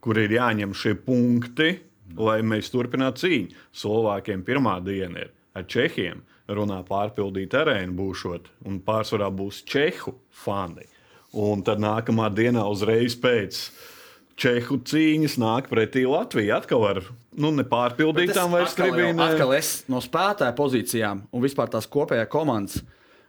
kur 0.00 0.18
ir 0.22 0.30
jāņem 0.30 0.74
šie 0.76 0.94
punkti, 0.94 1.72
lai 2.16 2.40
mēs 2.46 2.70
turpinātu 2.72 3.26
cīņu. 3.26 3.62
Slovākiem 3.74 4.44
pirmā 4.46 4.78
diena 4.84 5.26
ir 5.26 5.32
ar 5.56 5.66
Čehiem. 5.68 6.22
Runā 6.46 6.84
pārpildīt 6.86 7.56
arēnu 7.58 7.96
būšot, 7.98 8.52
un 8.70 8.78
pārsvarā 8.86 9.32
būs 9.34 9.64
Čehu 9.66 10.14
fani. 10.30 10.86
Un 11.36 11.60
tad 11.64 11.82
nākamā 11.82 12.30
dienā 12.32 12.64
uzreiz 12.70 13.16
pēc 13.20 13.58
Čehu 14.36 14.78
cīņas 14.84 15.38
nāk 15.40 15.70
pretī 15.70 16.04
Latvija. 16.08 16.58
Atkal 16.60 16.82
ar 16.88 17.00
nu, 17.36 17.50
nepārpildītām 17.56 18.52
vairs 18.52 18.76
tribīnēm. 18.76 19.20
Atkal 19.24 19.54
es 19.56 19.70
no 19.92 20.00
spēlētāja 20.04 20.52
pozīcijām 20.56 21.22
un 21.32 21.44
vispār 21.44 21.72
tās 21.72 21.88
kopējā 21.92 22.26
komandas. 22.32 22.82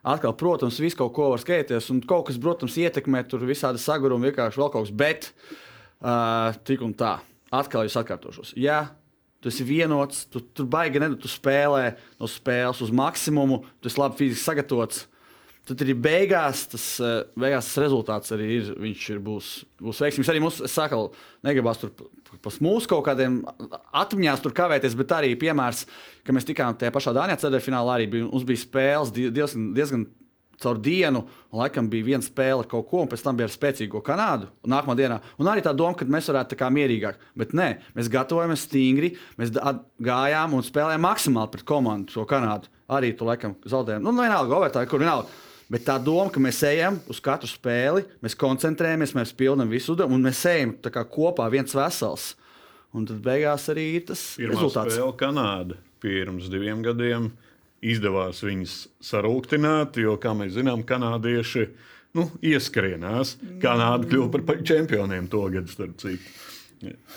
Atkal, 0.08 0.36
protams, 0.40 0.80
viss 0.80 0.96
kaut 0.96 1.12
ko 1.16 1.32
var 1.34 1.42
skatīties, 1.44 1.90
un 1.92 2.00
kaut 2.08 2.30
kas, 2.30 2.38
protams, 2.40 2.78
ietekmē 2.80 3.26
tur 3.28 3.44
visādi 3.48 3.82
sagurumi, 3.82 4.30
vienkārši 4.30 4.62
vēl 4.62 4.72
kaut 4.72 4.86
kas, 4.86 4.94
bet 4.96 5.32
uh, 5.34 6.56
tik 6.68 6.84
un 6.86 6.94
tā. 6.96 7.18
Atkal 7.56 7.88
es 7.88 7.96
atkārtošos. 8.00 8.54
Jā, 8.60 8.86
tu 9.44 9.52
esi 9.52 9.68
vienots, 9.68 10.26
tu 10.32 10.44
tur 10.56 10.68
baigi 10.72 11.02
nedod, 11.04 11.20
tu 11.24 11.32
spēlē 11.32 11.92
no 12.22 12.28
spēles 12.32 12.84
uz 12.84 12.92
maksimumu, 12.96 13.62
tu 13.80 13.92
esi 13.92 14.00
labi 14.00 14.20
fiziski 14.24 14.44
sagatavots. 14.44 15.06
Tad 15.68 15.82
arī 15.84 15.94
beigās 16.00 16.62
tas, 16.72 16.86
eh, 17.04 17.26
beigās 17.36 17.68
tas 17.68 17.82
rezultāts 17.84 18.32
arī 18.32 18.46
ir. 18.56 18.70
Viņš 18.80 19.10
ir, 19.12 19.20
būs, 19.20 19.50
būs 19.84 20.00
veiksmīgs. 20.00 20.30
Arī 20.32 20.40
mums, 20.44 20.62
es 20.64 20.72
saku, 20.72 21.10
negribas 21.44 21.82
tur 21.82 21.92
pas 22.44 22.60
mūsu 22.64 22.88
kaut 22.88 23.06
kādiem 23.08 23.42
atmiņās 23.96 24.44
tur 24.44 24.54
kavēties, 24.56 24.96
bet 25.00 25.16
arī 25.16 25.34
piemērs, 25.40 25.86
ka 26.24 26.36
mēs 26.36 26.48
tikām 26.48 26.78
tajā 26.78 26.94
pašā 26.96 27.14
Dānijā 27.16 27.40
ceturtajā 27.40 27.68
finālā 27.68 27.98
arī 27.98 28.08
bija, 28.12 28.30
mums 28.30 28.48
bija 28.48 28.64
spēles 28.64 29.12
diezgan, 29.16 29.74
diezgan 29.76 30.06
caur 30.62 30.80
dienu, 30.82 31.24
un 31.52 31.60
laikam 31.62 31.90
bija 31.90 32.08
viena 32.08 32.26
spēle 32.26 32.64
ar 32.64 32.70
kaut 32.70 32.88
ko, 32.90 33.04
un 33.04 33.12
pēc 33.12 33.24
tam 33.24 33.38
bija 33.38 33.48
ar 33.50 33.54
spēcīgo 33.54 34.02
Kanādu. 34.06 34.50
Un 34.66 34.74
nākamā 34.74 34.96
dienā, 34.98 35.20
un 35.38 35.50
arī 35.52 35.64
tā 35.66 35.74
doma, 35.78 35.98
ka 35.98 36.08
mēs 36.10 36.30
varētu 36.32 36.56
tā 36.56 36.60
kā 36.64 36.72
mierīgāk, 36.74 37.20
bet 37.38 37.54
nē, 37.58 37.68
mēs 37.98 38.10
gatavojamies 38.14 38.66
stingri, 38.66 39.14
mēs 39.38 39.54
gājām 39.54 40.58
un 40.58 40.66
spēlējām 40.66 41.06
maksimāli 41.06 41.54
pret 41.54 41.68
komandu, 41.68 42.16
šo 42.16 42.26
Kanādu. 42.30 42.72
Arī 42.88 43.12
tu 43.20 43.28
laikam 43.28 43.58
zaudējām, 43.68 44.02
nu, 44.02 44.16
vienalga, 44.18 44.58
Overtā, 44.58 44.86
kur 44.90 45.04
vienalga. 45.04 45.30
Bet 45.72 45.84
tā 45.88 45.98
doma, 46.00 46.30
ka 46.32 46.40
mēs 46.40 46.62
ejam 46.64 47.02
uz 47.12 47.20
katru 47.24 47.50
spēli, 47.52 48.06
mēs 48.24 48.38
koncentrējamies, 48.40 49.16
mēs 49.18 49.34
pildām 49.36 49.68
visu 49.72 49.94
uzdevumu, 49.94 50.16
un 50.16 50.30
mēs 50.30 50.46
ejam 50.48 50.78
kopā 51.12 51.50
viens 51.52 51.76
vesels. 51.76 52.32
Un 52.96 53.04
tad 53.08 53.20
beigās 53.26 53.68
arī 53.74 53.90
ir 53.98 54.08
tas 54.08 54.22
Pirmā 54.40 54.56
rezultāts. 54.56 54.96
Spēle 54.96 55.18
Kanāda 55.20 55.76
pirms 56.04 56.48
diviem 56.54 56.80
gadiem 56.86 57.34
izdevās 57.84 58.40
viņus 58.46 58.78
sarūktināt, 59.04 60.00
jo, 60.02 60.16
kā 60.22 60.32
mēs 60.38 60.56
zinām, 60.56 60.86
kanādieši 60.88 61.68
nu, 62.18 62.30
ieskrienās. 62.42 63.36
Kanāda 63.62 64.08
kļuva 64.08 64.44
par 64.48 64.64
čempioniem 64.66 65.28
to 65.32 65.44
gadu, 65.54 65.74
starp 65.74 66.00
citu. 66.02 66.36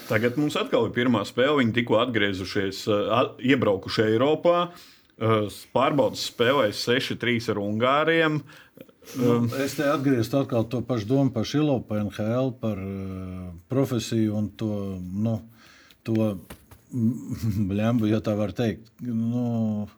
Tagad 0.08 0.38
mums 0.40 0.56
atkal 0.56 0.88
ir 0.88 0.94
pirmā 0.96 1.22
spēle. 1.28 1.58
Viņi 1.60 1.76
tikko 1.76 2.00
atgriezušies, 2.00 2.86
iebraukuši 3.52 4.06
Eiropā. 4.08 4.70
Pārbaudas 5.20 6.22
spēlēs 6.30 6.80
6-3 6.88 7.50
ar 7.52 7.61
Ungāriem. 7.61 8.40
Nu, 9.20 9.35
es 9.61 9.74
te 9.76 9.85
atgrieztu 9.90 10.38
atkal 10.38 10.64
to 10.70 10.80
pašu 10.87 11.09
domu 11.11 11.33
par 11.35 11.44
Šilopu, 11.48 11.88
par 11.88 12.02
NHL, 12.04 12.52
par 12.61 12.80
uh, 12.80 13.50
profesiju 13.72 14.37
un 14.38 14.48
to, 14.56 14.70
nu, 14.96 15.37
to 16.06 16.35
bļembu, 17.70 18.09
ja 18.09 18.20
tā 18.24 18.37
var 18.38 18.54
teikt. 18.56 18.88
Nu, 19.04 19.88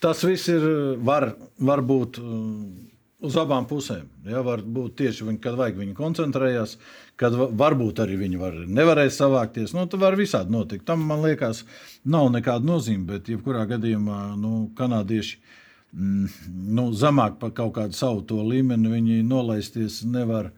tas 0.00 0.24
viss 0.24 0.48
ir, 0.52 0.64
var, 1.04 1.32
var 1.58 1.84
būt 1.84 2.20
uh, 2.22 2.93
uz 3.24 3.36
abām 3.40 3.66
pusēm. 3.68 4.06
Ja, 4.28 4.42
var 4.46 4.62
būt 4.62 4.98
tieši 5.00 5.28
viņi, 5.28 5.40
kad 5.42 5.58
vajag, 5.58 5.78
viņi 5.80 5.96
koncentrējās, 5.98 6.76
kad 7.20 7.36
varbūt 7.36 8.02
arī 8.04 8.18
viņi 8.20 8.40
var, 8.40 8.56
nevarēs 8.78 9.18
savākties. 9.20 9.74
Nu, 9.76 9.86
tur 9.90 10.02
var 10.04 10.18
visādi 10.20 10.54
notikt. 10.54 10.86
Tam, 10.88 11.04
man 11.08 11.24
liekas, 11.24 11.64
nav 12.04 12.30
nekāda 12.34 12.66
nozīme, 12.68 13.06
bet 13.14 13.30
jebkurā 13.32 13.64
gadījumā 13.70 14.20
nu, 14.40 14.68
kanādieši 14.78 15.38
mm, 15.92 16.34
nu, 16.76 16.90
zemāk 16.96 17.40
par 17.40 17.54
kaut 17.56 17.76
kādu 17.78 17.96
savu 17.96 18.42
līmeni 18.50 18.92
viņi 18.98 19.24
nolaisties 19.28 20.02
nevar. 20.08 20.52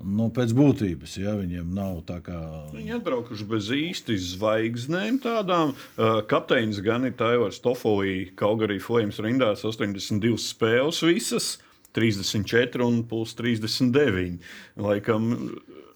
Nu, 0.00 0.30
pēc 0.32 0.54
būtības, 0.56 1.18
ja 1.20 1.34
viņiem 1.36 1.74
nav 1.76 1.98
tā 2.08 2.22
kā. 2.24 2.38
Viņi 2.72 2.94
atbraukuši 2.96 3.46
bez 3.50 3.66
īsti 3.76 4.14
zvaigznēm 4.30 5.18
tādām. 5.20 5.74
Uh, 5.76 6.22
kapteinis 6.24 6.80
gan 6.80 7.04
ir 7.04 7.12
Taivars 7.18 7.60
Tofolī, 7.60 8.30
kaut 8.32 8.64
arī 8.64 8.78
Flames 8.80 9.20
rindās 9.20 9.66
82 9.68 10.40
spēles 10.40 11.02
visas. 11.04 11.50
34 11.96 12.86
un 12.86 13.02
plus 13.10 13.34
39. 13.38 14.38
Laikam, 14.80 15.30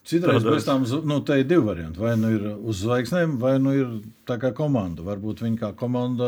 Citreiz 0.04 0.44
pēc 0.44 0.66
tam 0.68 0.82
nu, 1.08 1.16
te 1.24 1.38
ir 1.40 1.46
divi 1.48 1.64
varianti. 1.64 2.00
Vai 2.02 2.12
nu 2.20 2.30
ir 2.34 2.42
uz 2.52 2.82
zvaigznēm, 2.84 3.38
vai 3.40 3.54
nu 3.62 3.72
ir 3.72 3.92
tā 4.28 4.36
kā 4.42 4.50
komanda. 4.56 5.04
Varbūt 5.06 5.40
viņi 5.46 5.60
kā 5.62 5.70
komanda 5.80 6.26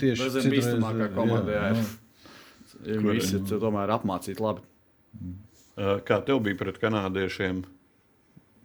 tieši 0.00 0.26
tādā 0.26 0.42
veidā 0.42 0.52
bīstamākā 0.56 1.08
komanda. 1.14 1.54
Jā, 1.54 1.62
jā. 1.70 1.78
Nu, 1.78 2.00
Viņi 2.84 3.14
visi 3.16 3.38
ir 3.38 3.60
tomēr 3.62 3.94
apmācīti 3.94 4.44
labi. 4.44 4.64
Kā 6.04 6.18
tev 6.26 6.42
bija 6.44 6.58
pret 6.60 6.76
kanādiešiem? 6.82 7.62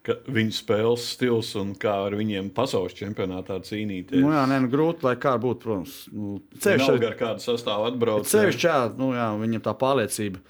Viņu 0.07 0.53
spēles 0.55 1.05
stils 1.13 1.51
un 1.59 1.73
kā 1.77 1.91
ar 2.07 2.15
viņiem 2.17 2.49
pasaules 2.55 2.95
čempionātā 2.97 3.59
cīnīties. 3.67 4.21
Nu, 4.23 4.31
jā, 4.33 4.45
nē, 4.49 4.61
nu, 4.63 4.71
grūti, 4.71 5.03
lai 5.05 5.15
kā 5.19 5.33
būtu, 5.41 5.61
protams. 5.65 5.97
Nu, 6.15 6.37
ceļš 6.63 6.87
ar 6.95 7.17
kādu 7.19 7.43
sastāvu 7.43 7.89
atbrauc. 7.91 8.29
Ceļš, 8.29 8.59
jā, 8.63 8.77
nu, 8.97 9.11
jā, 9.17 9.27
viņam 9.41 9.65
tā 9.67 9.75
pārliecība. 9.77 10.41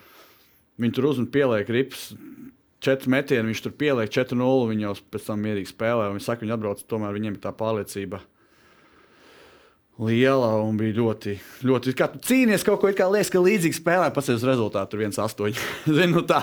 Viņi 0.79 0.95
tur 0.95 1.09
uzmanīgi 1.09 1.33
pieliek 1.33 1.71
rips, 1.75 2.05
četri 2.85 3.11
metieni, 3.11 3.49
viņš 3.49 3.63
tur 3.65 3.75
pieliek 3.81 4.11
4-0, 4.15 4.67
viņi 4.69 4.85
jau 4.85 4.95
pēc 5.11 5.31
tam 5.31 5.41
mierīgi 5.43 5.73
spēlē. 5.73 6.11
Viņi 6.13 6.27
saka, 6.29 6.45
viņi 6.45 6.55
atbrauc, 6.55 6.85
tomēr 6.87 7.17
viņiem 7.17 7.35
ir 7.35 7.43
tā 7.43 7.55
pārliecība 7.55 8.21
liela 9.99 10.53
un 10.63 10.77
bija 10.79 10.95
ļoti, 10.95 11.35
ļoti. 11.67 11.93
Kā 11.97 12.07
tu 12.13 12.21
cīnījies 12.23 12.63
kaut 12.67 12.79
ko, 12.81 12.91
kā 12.95 13.09
liekas, 13.11 13.31
ka 13.33 13.41
līdzīgi 13.43 13.79
spēlē, 13.81 14.07
pats 14.15 14.31
uz 14.31 14.45
rezultātu 14.47 14.99
1-8. 15.01 15.59
Zinu, 15.97 16.19
nu 16.19 16.23
tā, 16.27 16.41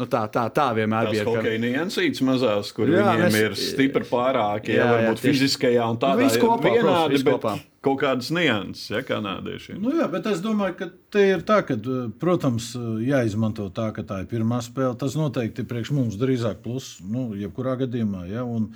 nu 0.00 0.08
tā, 0.10 0.24
tā, 0.32 0.48
tā 0.54 0.68
vienmēr 0.76 1.08
Tās 1.08 1.14
bija. 1.14 1.26
Kaut 1.28 1.40
kādā 1.40 1.56
niansīts 1.62 2.22
mazās, 2.26 2.74
kur 2.74 2.90
jā, 2.90 3.04
viņiem 3.06 3.26
mēs, 3.26 3.40
ir 3.46 3.58
stipri 3.60 4.06
pārākie, 4.10 4.74
jā, 4.74 4.84
jā, 4.84 4.92
varbūt 4.96 5.22
jā, 5.22 5.26
fiziskajā 5.28 5.90
un 5.94 6.00
tādā 6.02 6.24
veidā. 6.24 6.40
Kopā, 6.42 6.74
vienādi, 6.74 7.22
protams, 7.22 7.26
kopā. 7.30 7.56
Kaut 7.80 7.96
kādas 8.02 8.26
nianses, 8.36 8.90
ja 8.92 9.00
kanādiešiem. 9.06 9.78
Nu 9.80 9.94
jā, 9.96 10.04
bet 10.12 10.26
es 10.28 10.42
domāju, 10.44 10.74
ka 10.82 10.88
te 11.14 11.22
ir 11.30 11.44
tā, 11.48 11.62
ka, 11.64 11.78
protams, 12.20 12.74
jāizmanto 13.06 13.70
tā, 13.72 13.86
ka 13.96 14.04
tā 14.04 14.18
ir 14.24 14.28
pirmā 14.28 14.58
spēle. 14.66 14.98
Tas 15.00 15.16
noteikti 15.16 15.64
ir 15.64 15.70
priekš 15.70 15.94
mums 15.96 16.18
drīzāk 16.20 16.60
plus, 16.66 16.98
nu, 17.06 17.30
jebkurā 17.40 17.78
gadījumā. 17.80 18.26
Ja, 18.28 18.44
un, 18.44 18.68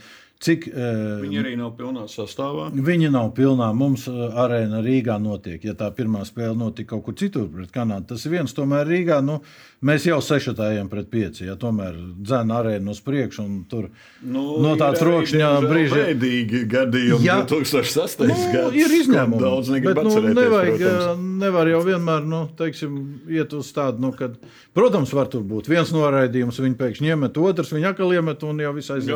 Cik, 0.45 0.67
viņi 1.23 1.39
arī 1.41 1.55
nav 1.57 1.71
pilnā 1.79 2.03
sastāvā. 2.11 2.67
Viņi 2.75 3.09
nav 3.15 3.31
pilnā. 3.37 3.71
Mums 3.73 4.05
arēna 4.13 4.83
Rīgā 4.85 5.17
notiek. 5.23 5.63
Ja 5.65 5.73
tā 5.79 5.89
pirmā 5.97 6.21
spēle 6.29 6.53
notika 6.59 6.93
kaut 6.93 7.07
kur 7.07 7.17
citur, 7.17 7.47
pret 7.49 7.71
Kanādu, 7.73 8.11
tas 8.13 8.27
ir 8.27 8.35
viens. 8.35 8.53
Tomēr 8.53 8.85
Rīgā 8.85 9.23
nu, 9.25 9.39
mēs 9.85 10.05
jau 10.05 10.19
sešatājiem 10.21 10.91
pret 10.93 11.09
pieci. 11.13 11.47
Ja, 11.49 11.57
tomēr 11.61 11.97
dzēna 11.97 12.59
arēna 12.61 12.93
uz 12.93 13.01
priekšu 13.07 13.41
un 13.41 13.55
tur 13.71 13.87
nu, 14.21 14.43
no 14.61 14.75
tādas 14.81 15.01
rokšņa 15.09 15.49
brīža. 15.65 16.03
Bēdīgi 16.11 16.61
gadījumi 16.75 17.25
ja, 17.25 17.39
2006. 17.49 18.27
Nu, 18.29 18.37
gads. 18.53 18.77
Ir 18.83 18.95
izņēmumi. 18.99 19.41
Daudz 19.41 19.73
bet, 19.73 20.03
nu, 20.05 20.15
nevajag, 20.29 20.77
protams. 20.85 21.25
nevar 21.41 21.73
jau 21.73 21.81
vienmēr 21.89 22.29
nu, 22.29 22.43
teiksim, 22.61 23.01
iet 23.33 23.57
uz 23.57 23.73
tādu, 23.77 24.05
nu, 24.05 24.13
kad, 24.17 24.37
protams, 24.77 25.17
var 25.17 25.33
tur 25.33 25.45
būt 25.49 25.73
viens 25.73 25.89
noraidījums, 25.97 26.61
viņi 26.61 26.79
pēkšņi 26.85 27.13
iemet, 27.15 27.41
otrs 27.41 27.73
viņi 27.73 27.91
atkal 27.95 28.13
iemet 28.13 28.45
un 28.45 28.61
jau 28.61 28.77
viss 28.77 28.93
aiziet. 28.93 29.15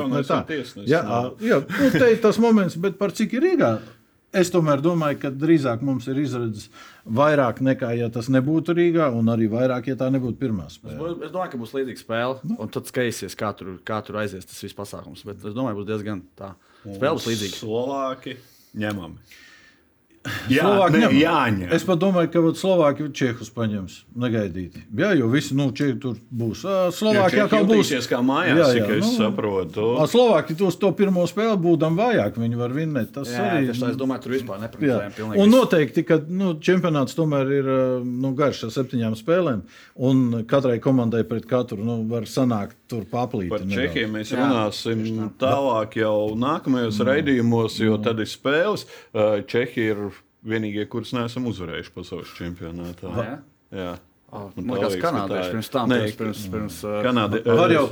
Jā, 1.44 1.62
nu, 1.66 1.92
te 1.94 2.10
ir 2.14 2.20
tas 2.24 2.40
moments, 2.42 2.76
bet 2.80 2.98
par 3.00 3.14
cik 3.16 3.38
ir 3.38 3.46
Rīgā? 3.46 3.72
Es 4.38 4.50
tomēr 4.52 4.82
domāju, 4.84 5.16
ka 5.22 5.30
drīzāk 5.32 5.80
mums 5.84 6.04
ir 6.12 6.18
izredzes 6.20 6.66
vairāk 7.18 7.62
nekā, 7.64 7.94
ja 7.96 8.10
tas 8.12 8.28
nebūtu 8.28 8.74
Rīgā, 8.76 9.06
un 9.16 9.30
arī 9.32 9.46
vairāk, 9.48 9.88
ja 9.88 9.96
tā 9.96 10.10
nebūtu 10.12 10.36
pirmā 10.42 10.66
spēle. 10.72 11.14
Es 11.24 11.32
domāju, 11.32 11.54
ka 11.54 11.60
būs 11.62 11.72
līdzīga 11.78 12.02
spēle, 12.02 12.36
nu. 12.44 12.58
un 12.60 12.72
tad 12.74 12.90
skatīsies, 12.92 13.36
kā 13.40 13.54
tur, 13.56 13.78
kā 13.88 14.02
tur 14.04 14.20
aizies 14.20 14.44
tas 14.44 14.60
viss 14.66 14.76
pasākums. 14.76 15.24
Bet 15.24 15.40
es 15.40 15.56
domāju, 15.56 15.80
būs 15.80 15.88
diezgan 15.88 16.20
tā. 16.36 16.52
Spēle 16.84 17.14
būs 17.16 17.30
līdzīga. 17.30 17.60
Slovāki 17.62 18.36
ņemami. 18.84 19.38
Jā, 20.52 20.64
Slovāki 20.64 20.94
ne, 20.94 21.00
ņem. 21.06 21.16
jāņem. 21.22 21.72
Es 21.74 21.84
domāju, 21.88 22.30
ka 22.32 22.42
vat, 22.44 22.58
Slovāki 22.60 23.08
Čehus 23.14 23.50
paņems 23.54 23.96
negaidīti. 24.18 24.84
Jā, 24.98 25.12
jo 25.18 25.28
visi 25.32 25.56
nu, 25.58 25.68
Čehi 25.76 25.96
tur 26.00 26.16
būs. 26.30 26.64
Slovāki 26.96 27.40
Jā, 27.40 27.46
atkal 27.46 27.66
būs. 27.68 27.92
Kā 28.08 28.20
mājās, 28.24 28.58
Jā, 28.58 28.68
jā, 28.78 28.86
es 28.98 29.04
nu, 29.04 29.12
saprotu. 29.16 29.86
Slovāki 30.08 30.56
tos 30.58 30.78
to 30.80 30.92
pirmo 30.96 31.26
spēli 31.28 31.58
būdam 31.60 31.98
vājāk, 31.98 32.38
viņi 32.40 32.60
var 32.60 32.74
vinnēt. 32.76 33.12
Tas 33.16 33.32
Jā, 33.32 33.44
arī 33.58 33.68
tā, 33.70 33.76
es 33.92 33.98
domāju, 34.00 34.24
tur 34.24 34.36
vispār 34.36 34.58
Jā. 34.58 34.66
neparedzējām. 34.66 35.36
Un 35.42 35.52
noteikti, 35.52 36.04
ka 36.08 36.20
nu, 36.28 36.54
čempionāts 36.64 37.16
tomēr 37.18 37.52
ir 37.58 37.70
nu, 38.04 38.32
garš 38.38 38.66
ar 38.68 38.74
septiņām 38.78 39.16
spēlēm, 39.18 39.64
un 40.08 40.24
katrai 40.48 40.78
komandai 40.82 41.24
pret 41.28 41.48
katru 41.50 41.84
nu, 41.84 42.00
var 42.10 42.28
sanākt 42.30 42.78
tur 42.90 43.04
paplīt. 43.10 43.50
Par 43.52 43.64
Čehiem 43.68 44.16
mēs 44.16 44.32
Jā, 44.32 44.40
runāsim 44.42 45.04
tieši 45.04 45.28
tālāk 45.40 45.98
jau 46.00 46.14
nākamajos 46.38 47.00
raidījumos, 47.08 47.78
jo 47.84 47.98
tad 48.02 48.22
ir 48.24 48.30
spēles. 48.30 48.86
Ā, 49.12 49.28
Čehi 49.48 49.88
ir 49.92 50.04
vienīgie, 50.48 50.86
kurus 50.90 51.14
neesam 51.16 51.48
uzvarējuši 51.50 51.94
pasaules 51.94 52.36
čempionātā. 52.38 53.14
Jā? 53.16 53.34
Jā. 53.74 53.90
Oh, 54.28 54.50
man 54.60 54.76
tā 54.76 54.88
liekas, 54.90 55.00
kanādieši 55.00 55.46
ir. 55.48 55.52
pirms 55.56 55.70
tam, 55.72 55.88
Nē, 55.88 55.98
pirms, 56.04 56.16
pirms, 56.18 56.40
pirms 56.52 56.78
uh, 56.84 56.98
Kanādi, 57.06 57.38
Var 57.48 57.72
ā, 57.72 57.76
jau, 57.78 57.84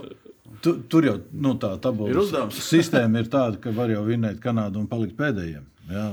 tu, 0.60 0.74
tur 0.92 1.06
jau 1.08 1.14
nu, 1.32 1.54
tā 1.60 1.70
Ir 1.78 1.80
tabulas 1.86 2.18
uzdevums. 2.26 2.58
sistēma 2.74 3.22
ir 3.22 3.30
tāda, 3.32 3.60
ka 3.62 3.72
var 3.76 3.92
jau 3.94 4.02
vinnēt 4.04 4.42
Kanādu 4.42 4.82
un 4.82 4.88
palikt 4.90 5.16
pēdējiem. 5.16 5.64
Jā. 5.88 6.10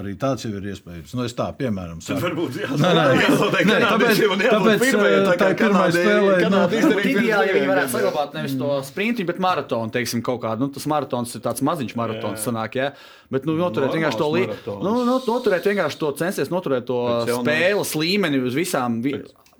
Arī 0.00 0.12
tāds 0.20 0.44
jau 0.46 0.52
ir 0.56 0.68
iespējams. 0.72 1.12
Nu, 1.16 1.24
es 1.28 1.34
tā, 1.36 1.48
piemēram, 1.58 1.98
saku. 2.04 2.22
varbūt 2.24 2.58
jā, 2.62 2.70
Nē, 2.80 2.92
nē, 2.96 3.04
jānotiek 3.20 3.68
nē, 3.68 3.78
tāpēc, 3.84 4.22
tāpēc 4.42 4.84
pirmajai, 4.84 5.18
tā 5.26 5.34
tā 5.40 5.50
ir 5.52 5.58
pirmā 5.60 5.84
spēlē. 5.96 6.36
Kanāda 6.42 6.78
izdarīja 6.78 7.12
ideāli, 7.12 7.50
ja 7.50 7.56
viņi 7.58 7.70
varētu 7.72 7.94
saglabāt 7.96 8.38
nevis 8.38 8.56
to 8.62 8.70
sprintu, 8.88 9.26
bet 9.28 9.42
maratonu, 9.42 9.92
teiksim, 9.94 10.24
kaut 10.24 10.42
kādu. 10.46 10.66
Nu, 10.66 10.72
tas 10.74 10.88
maratons 10.90 11.36
ir 11.36 11.44
tāds 11.44 11.64
maziņš 11.66 11.96
maratons, 11.98 12.46
sanāk, 12.46 12.80
ja? 12.80 12.90
bet 13.32 13.46
nu, 13.48 13.56
noturēt 13.60 13.94
vienkārši 13.96 14.20
to 14.20 14.32
maratons. 14.36 14.82
Nu, 14.86 14.96
nu, 15.08 15.20
noturēt 15.28 15.68
vienkārši 15.72 16.00
to, 16.00 16.10
censties 16.20 16.52
noturēt 16.52 16.88
to 16.88 17.00
spēles 17.28 17.94
līmeni 17.98 18.42
uz 18.44 18.58
visām 18.58 19.00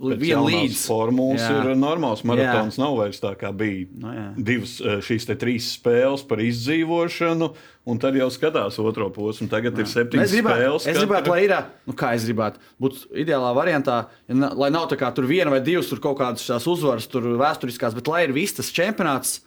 vi, 0.02 0.14
Pēc 0.16 0.20
vienu 0.22 0.36
jaunās 0.42 0.54
līdzi. 0.56 0.78
Formulas 0.90 1.42
Jā. 1.46 1.56
ir 1.62 1.76
normāls 1.78 2.22
maratons. 2.26 2.78
Nav 2.82 2.96
vairs 2.98 3.20
tā, 3.22 3.32
kā 3.38 3.52
bija 3.54 3.86
Nu, 4.02 4.10
jā. 4.16 4.24
divas 4.50 4.72
eh, 4.82 4.96
šīs 5.06 5.28
trīs 5.38 5.68
spēles 5.78 6.24
par 6.28 6.42
izdzīvošanu, 6.42 7.48
un 7.86 7.98
tad 8.02 8.18
jau 8.18 8.28
skatās 8.34 8.78
otro 8.82 9.08
posmu. 9.14 9.48
Tagad 9.52 9.78
ir 9.78 9.86
Nu, 9.86 9.90
septiņas 9.92 10.24
Es 10.28 10.34
gribētu, 10.34 10.58
spēles. 10.58 10.86
es 10.92 10.98
gribētu, 10.98 11.32
lai 11.34 11.40
ir, 11.46 11.54
nu, 11.86 11.94
kā 11.94 12.12
es 12.18 12.26
gribētu, 12.26 12.58
būt 12.82 13.04
ideālā 13.24 13.52
variantā, 13.56 14.00
ja, 14.28 14.34
na- 14.34 14.52
lai 14.54 14.70
nav 14.70 14.88
tā 14.90 14.98
kā 14.98 15.12
tur 15.14 15.24
viena 15.30 15.50
vai 15.50 15.60
divas 15.60 15.88
tur 15.88 15.98
kaut 16.02 16.18
kādas 16.18 16.44
tās 16.46 16.66
uzvaras, 16.66 17.06
tur 17.06 17.22
vēsturiskās, 17.40 17.94
bet 17.94 18.08
lai 18.08 18.24
ir 18.24 18.32
viss 18.32 18.52
tas 18.58 18.70
čempionāts 18.72 19.40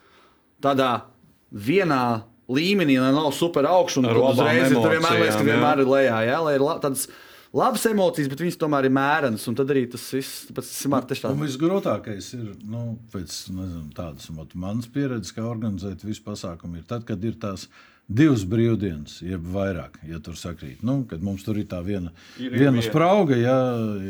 tādā 0.64 1.02
vienā 1.54 2.24
līmenī, 2.50 3.00
lai 3.02 3.12
nav 3.16 3.32
super 3.34 3.66
augsts 3.66 3.98
un 3.98 4.04
tur 4.06 4.20
uzreiz 4.22 4.70
ir 4.72 4.78
vienmēr, 4.78 5.20
liekas, 5.22 5.36
ka 5.40 5.44
jā. 5.44 5.50
vienmēr 5.52 5.80
ir 5.82 5.90
lejā. 5.90 6.18
Jā, 6.30 6.40
lai 6.46 6.54
ir 6.60 6.62
la, 6.62 6.76
tādas 6.84 7.08
labas 7.56 7.86
emocijas, 7.90 8.30
bet 8.32 8.44
viņas 8.44 8.60
tomēr 8.62 8.90
ir 8.90 8.94
mērenas, 8.96 9.48
un 9.50 9.56
tad 9.58 9.72
arī 9.74 9.86
tas 9.92 10.04
viss, 10.14 10.46
ir 10.52 11.08
tieši 11.10 11.26
Un 11.30 11.34
tāds. 11.38 11.44
visgrūtākais 11.48 12.30
ir, 12.38 12.46
nu, 12.68 12.86
pēc 13.16 13.40
nezinu, 13.56 13.90
tādas 13.96 14.30
mot, 14.36 14.52
manas 14.60 14.88
pieredzes, 14.92 15.34
kā 15.36 15.46
organizēt 15.48 16.04
visu 16.06 16.24
pasākumu, 16.28 16.82
ir 16.82 16.88
tad, 16.90 17.06
kad 17.08 17.24
ir 17.24 17.38
tās 17.42 17.68
divas 18.06 18.44
brīvdienas, 18.46 19.16
jeb 19.26 19.42
vairāk, 19.50 19.96
ja 20.06 20.20
tur 20.22 20.36
sakrīt. 20.38 20.84
Nu, 20.86 21.00
kad 21.10 21.24
mums 21.26 21.42
tur 21.42 21.58
ir 21.58 21.66
tā 21.72 21.80
viena, 21.82 22.12
Ir, 22.38 22.52
viena 22.54 22.84
sprauga, 22.86 23.34
ja, 23.34 23.56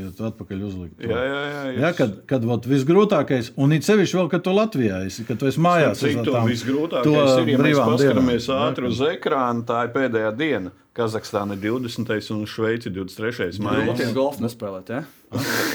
ja 0.02 0.10
tu 0.18 0.26
atpakaļ 0.28 0.66
uzlikt. 0.68 0.98
to. 1.00 1.08
Jā, 1.14 1.22
jā, 1.24 1.43
jā, 1.54 1.76
Jā, 1.80 1.91
kad, 1.96 2.18
kad 2.28 2.43
vot, 2.43 2.68
visgrūtākais, 2.68 3.54
un 3.56 3.72
it 3.72 3.88
sevišķi 3.88 4.20
vēl, 4.20 4.28
kad 4.34 4.43
tu 4.43 4.52
Latvijā 4.58 5.00
esi, 5.08 5.24
kad 5.24 5.39
tu 5.39 5.48
esi 5.48 5.64
mājās. 5.64 6.02
Cik 6.04 6.26
to 6.28 6.41
visgrūtākais 6.43 7.08
to 7.08 7.46
ir, 7.46 7.54
ja 7.54 7.62
mēs 7.70 7.80
paskatāmies 7.80 8.50
ātri 8.58 8.91
uz 8.91 9.00
ekrāna, 9.14 9.64
tā 9.70 9.86
ir 9.88 9.96
pēdējā 9.96 10.34
diena. 10.43 10.76
Kazahstāna 10.96 11.58
ir 11.58 11.60
20. 11.60 12.32
un 12.32 12.46
Šveice 12.48 12.88
ir 12.88 12.93
23. 12.96 13.58
Grūti 13.58 13.64
maija. 13.66 13.96
iet 14.00 14.14
golfu 14.16 14.43
nespēlēt. 14.46 14.91
Ja? 14.93 15.02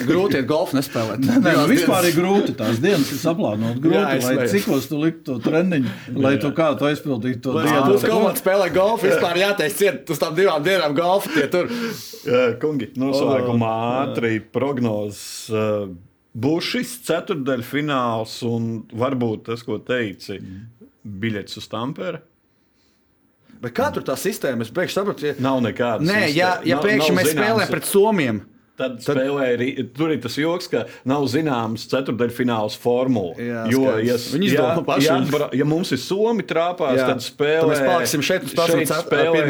Grūti 0.09 0.39
iet 0.41 0.47
golfu 0.49 0.79
nespēlēt. 0.79 1.27
Nē, 1.29 1.53
nu, 1.59 1.65
vispār 1.69 2.07
ir 2.09 2.15
grūti. 2.17 2.55
Tās 2.57 2.81
dienas 2.81 3.11
ir 3.13 3.21
saplānotas. 3.21 3.83
Grūti, 3.85 3.99
Jā, 4.01 4.37
lai 4.39 4.47
cikos 4.49 4.89
tu 4.89 5.01
liktu 5.03 5.35
to 5.35 5.37
treniņu, 5.45 5.93
lai 6.25 6.33
tu 6.41 6.49
kā 6.57 6.71
tu 6.81 6.89
aizpildītu 6.89 7.43
to 7.45 7.57
dienu. 7.59 7.83
tas 7.93 8.07
komanda 8.09 8.41
spēlē 8.41 8.71
golfu. 8.73 9.11
Vispār 9.11 9.43
jāteic, 9.43 9.77
ciet 9.77 10.15
uz 10.17 10.23
tām 10.23 10.33
divām 10.39 10.65
dienām 10.65 10.97
golfu. 10.97 11.35
Tie 11.37 11.45
tur. 11.53 11.69
Kungi, 12.65 12.89
noslēgumā 12.97 13.75
ātri 14.07 14.39
prognozes. 14.41 15.51
uh, 15.53 15.91
Būs 16.31 16.63
šis 16.77 16.97
ceturdaļfināls 17.09 18.37
un 18.47 18.73
varbūt 18.95 19.49
tas, 19.51 19.65
ko 19.67 19.81
teici, 19.83 20.37
biļets 21.05 21.59
uz 21.59 21.67
Tampere. 21.69 22.21
Bet 23.61 23.75
tur 23.93 24.03
tā 24.03 24.17
sistēma? 24.17 24.63
Es 24.63 24.71
pēkšņi 24.71 24.97
sapratu, 24.97 25.27
ja, 25.27 25.35
Nav 25.39 25.61
nekādas. 25.61 26.07
Nē, 26.09 26.35
ja, 26.35 26.61
ja 26.65 26.77
Nav- 26.77 26.85
pēkšņi 26.85 27.13
nav 27.13 27.19
mēs 27.21 27.29
zināms. 27.35 27.45
spēlējam 27.45 27.71
pret 27.77 27.85
Somiju, 27.85 28.41
Tad, 28.81 28.95
tad 29.05 29.19
spēlē 29.19 29.47
arī 29.59 29.67
tur 29.93 30.09
ir 30.09 30.21
tas 30.25 30.33
joks, 30.41 30.67
ka 30.73 30.87
nav 31.05 31.27
zināms 31.29 31.83
ceturdaļfināls 31.91 32.79
formula. 32.81 33.35
Jā, 33.37 33.67
jo, 33.69 33.83
ja, 34.01 34.15
Viņi 34.17 34.49
ja, 34.55 34.63
ja, 35.05 35.17
atbra- 35.21 35.51
ja 35.53 35.65
mums 35.69 35.93
ir 35.93 35.99
Somi 36.01 36.41
trāpās, 36.49 36.97
Jā. 36.97 37.11
tad 37.11 37.19
spēlē. 37.21 37.61
Tad 37.61 37.69
mēs 37.75 37.83
paliksim 37.85 38.25
šeit 38.25 38.47
šeit 38.49 38.89
cet- 38.89 39.05
spēlē 39.05 39.43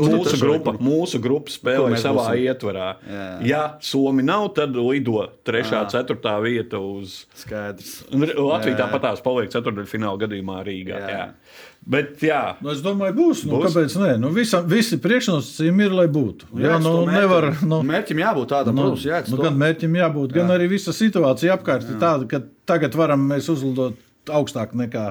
mūsu, 0.00 0.40
grupa, 0.40 0.72
mūsu 0.80 1.20
grupa 1.20 1.52
spēlē 1.52 1.92
savā 2.00 2.30
būsim? 2.32 2.46
ietvarā. 2.48 2.88
Jā. 3.04 3.46
Ja 3.46 3.62
Somi 3.80 4.22
nav, 4.22 4.54
tad 4.54 4.72
lido 4.74 5.28
trešā, 5.44 5.84
Jā. 5.84 5.90
ceturtā 5.92 6.40
vieta 6.40 6.80
uz. 6.80 7.26
skaidrs. 7.36 8.04
Latvija 8.10 8.78
Jā. 8.78 8.88
tāpat 8.88 9.00
tās 9.02 9.20
paliek 9.20 9.50
ceturdaļfināla 9.52 10.18
gadījumā 10.24 10.64
Rīgā. 10.64 10.96
Jā. 11.04 11.08
Jā. 11.08 11.28
Jā. 11.80 11.90
Bet, 11.90 12.20
jā, 12.22 12.56
Nu, 12.60 12.70
es 12.70 12.82
domāju, 12.84 13.14
būs. 13.16 13.44
Nu, 13.48 13.56
Būs? 13.58 13.72
kāpēc 13.72 13.94
nē? 13.98 14.10
Nu, 14.20 14.28
visa, 14.30 14.60
visi 14.62 14.98
priekšnosacījumi 15.00 15.86
ir, 15.88 15.90
lai 15.96 16.06
būtu. 16.12 16.44
Jā, 16.60 16.76
Redz, 16.76 16.84
nu, 16.84 16.90
to 16.92 17.06
mērķim- 17.06 17.20
nevar. 17.20 17.46
Nu, 17.66 17.78
Mērķim 17.82 18.20
jābūt 18.20 18.48
tādam, 18.52 18.74
nu, 18.76 18.82
protams, 18.82 19.04
jā, 19.08 19.22
nu, 19.30 19.36
gan 19.42 19.56
mērķim 19.58 19.96
jābūt, 19.96 20.32
gan 20.36 20.52
arī 20.54 20.68
visa 20.68 20.92
situācija 20.92 21.56
apkārt 21.56 21.88
ir 21.90 21.96
tāda, 21.98 22.28
ka 22.28 22.42
tagad 22.66 22.94
varam 22.94 23.24
mēs 23.32 23.48
uzlidot 23.50 23.96
augstāk 24.32 24.72
nekā, 24.78 25.10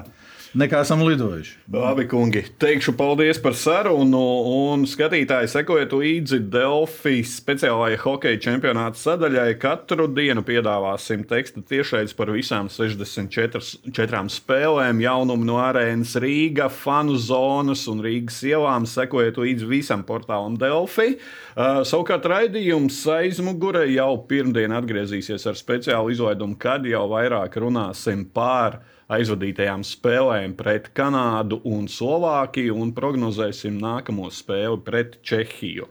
nekā 0.58 0.80
esam 0.84 1.04
lidojuši. 1.06 1.54
Labi, 1.70 2.06
kungi. 2.10 2.42
Teikšu 2.60 2.96
paldies 2.98 3.38
par 3.42 3.54
sarunu. 3.58 4.22
Un 4.70 4.86
skatītāji, 4.88 5.50
sekojiet 5.52 5.94
līdzi 5.94 6.40
Delfijas 6.50 7.36
speciālajai 7.38 8.00
hokeja 8.02 8.40
čempionāta 8.48 8.98
sadaļai. 8.98 9.54
Katru 9.62 10.08
dienu 10.10 10.42
piedāvāsim 10.46 11.22
tekstu 11.30 11.62
tiešraidus 11.66 12.16
par 12.18 12.32
visām 12.34 12.70
64 12.72 14.34
spēlēm, 14.34 15.04
jaunumu 15.04 15.46
no 15.46 15.60
arēnas 15.62 16.16
Rīga, 16.20 16.70
fanu 16.72 17.18
zonas 17.20 17.86
un 17.90 18.02
Rīgas 18.04 18.42
ielām. 18.48 18.88
Sekojiet 18.90 19.38
līdzi 19.40 19.70
visam 19.70 20.04
portālam 20.08 20.58
Delfi. 20.60 21.14
Uh, 21.50 21.82
savukārt 21.86 22.26
raidījums 22.30 22.98
aizmugurē 23.10 23.84
jau 23.92 24.14
pirmdien 24.28 24.72
atgriezīsies 24.74 25.46
ar 25.50 25.58
speciālu 25.58 26.14
izlaidumu, 26.14 26.56
kad 26.60 26.86
jau 26.88 27.06
vairāk 27.10 27.58
runāsim 27.60 28.24
par 28.34 28.80
aizvadītajām 29.10 29.82
spēlēm 29.86 30.54
pret 30.58 30.90
Kanādu 30.96 31.60
un 31.68 31.88
Slovākiju 31.90 32.76
un 32.80 32.92
prognozēsim 32.96 33.78
nākamo 33.80 34.28
spēli 34.34 34.80
pret 34.86 35.18
Čehiju. 35.26 35.88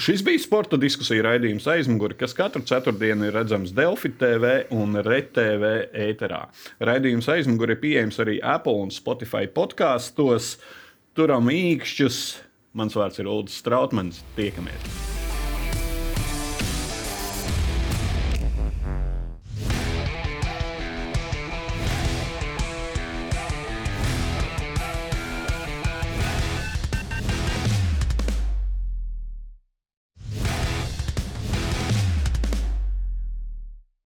Šis 0.00 0.22
bija 0.26 0.42
sporta 0.42 0.78
diskusija 0.80 1.26
raidījums 1.26 1.66
aizmugurē, 1.68 2.16
kas 2.22 2.36
katru 2.38 2.64
ceturtdienu 2.68 3.28
ir 3.28 3.36
redzams 3.36 3.74
Delfi 3.76 4.12
TV 4.18 4.54
un 4.74 4.96
RTV 5.02 5.72
ēterā. 6.08 6.44
Raidījums 6.82 7.30
aizmugurē 7.32 7.78
pieejams 7.82 8.20
arī 8.22 8.38
Apple 8.40 8.86
un 8.86 8.94
Spotify 8.94 9.48
podkāstos. 9.50 10.56
Turam 11.18 11.50
īkšķus. 11.52 12.22
Mans 12.78 12.96
vārds 12.96 13.20
ir 13.20 13.28
Ulrichs 13.28 13.60
Strautmans. 13.60 14.22
Tiekamies! 14.38 15.21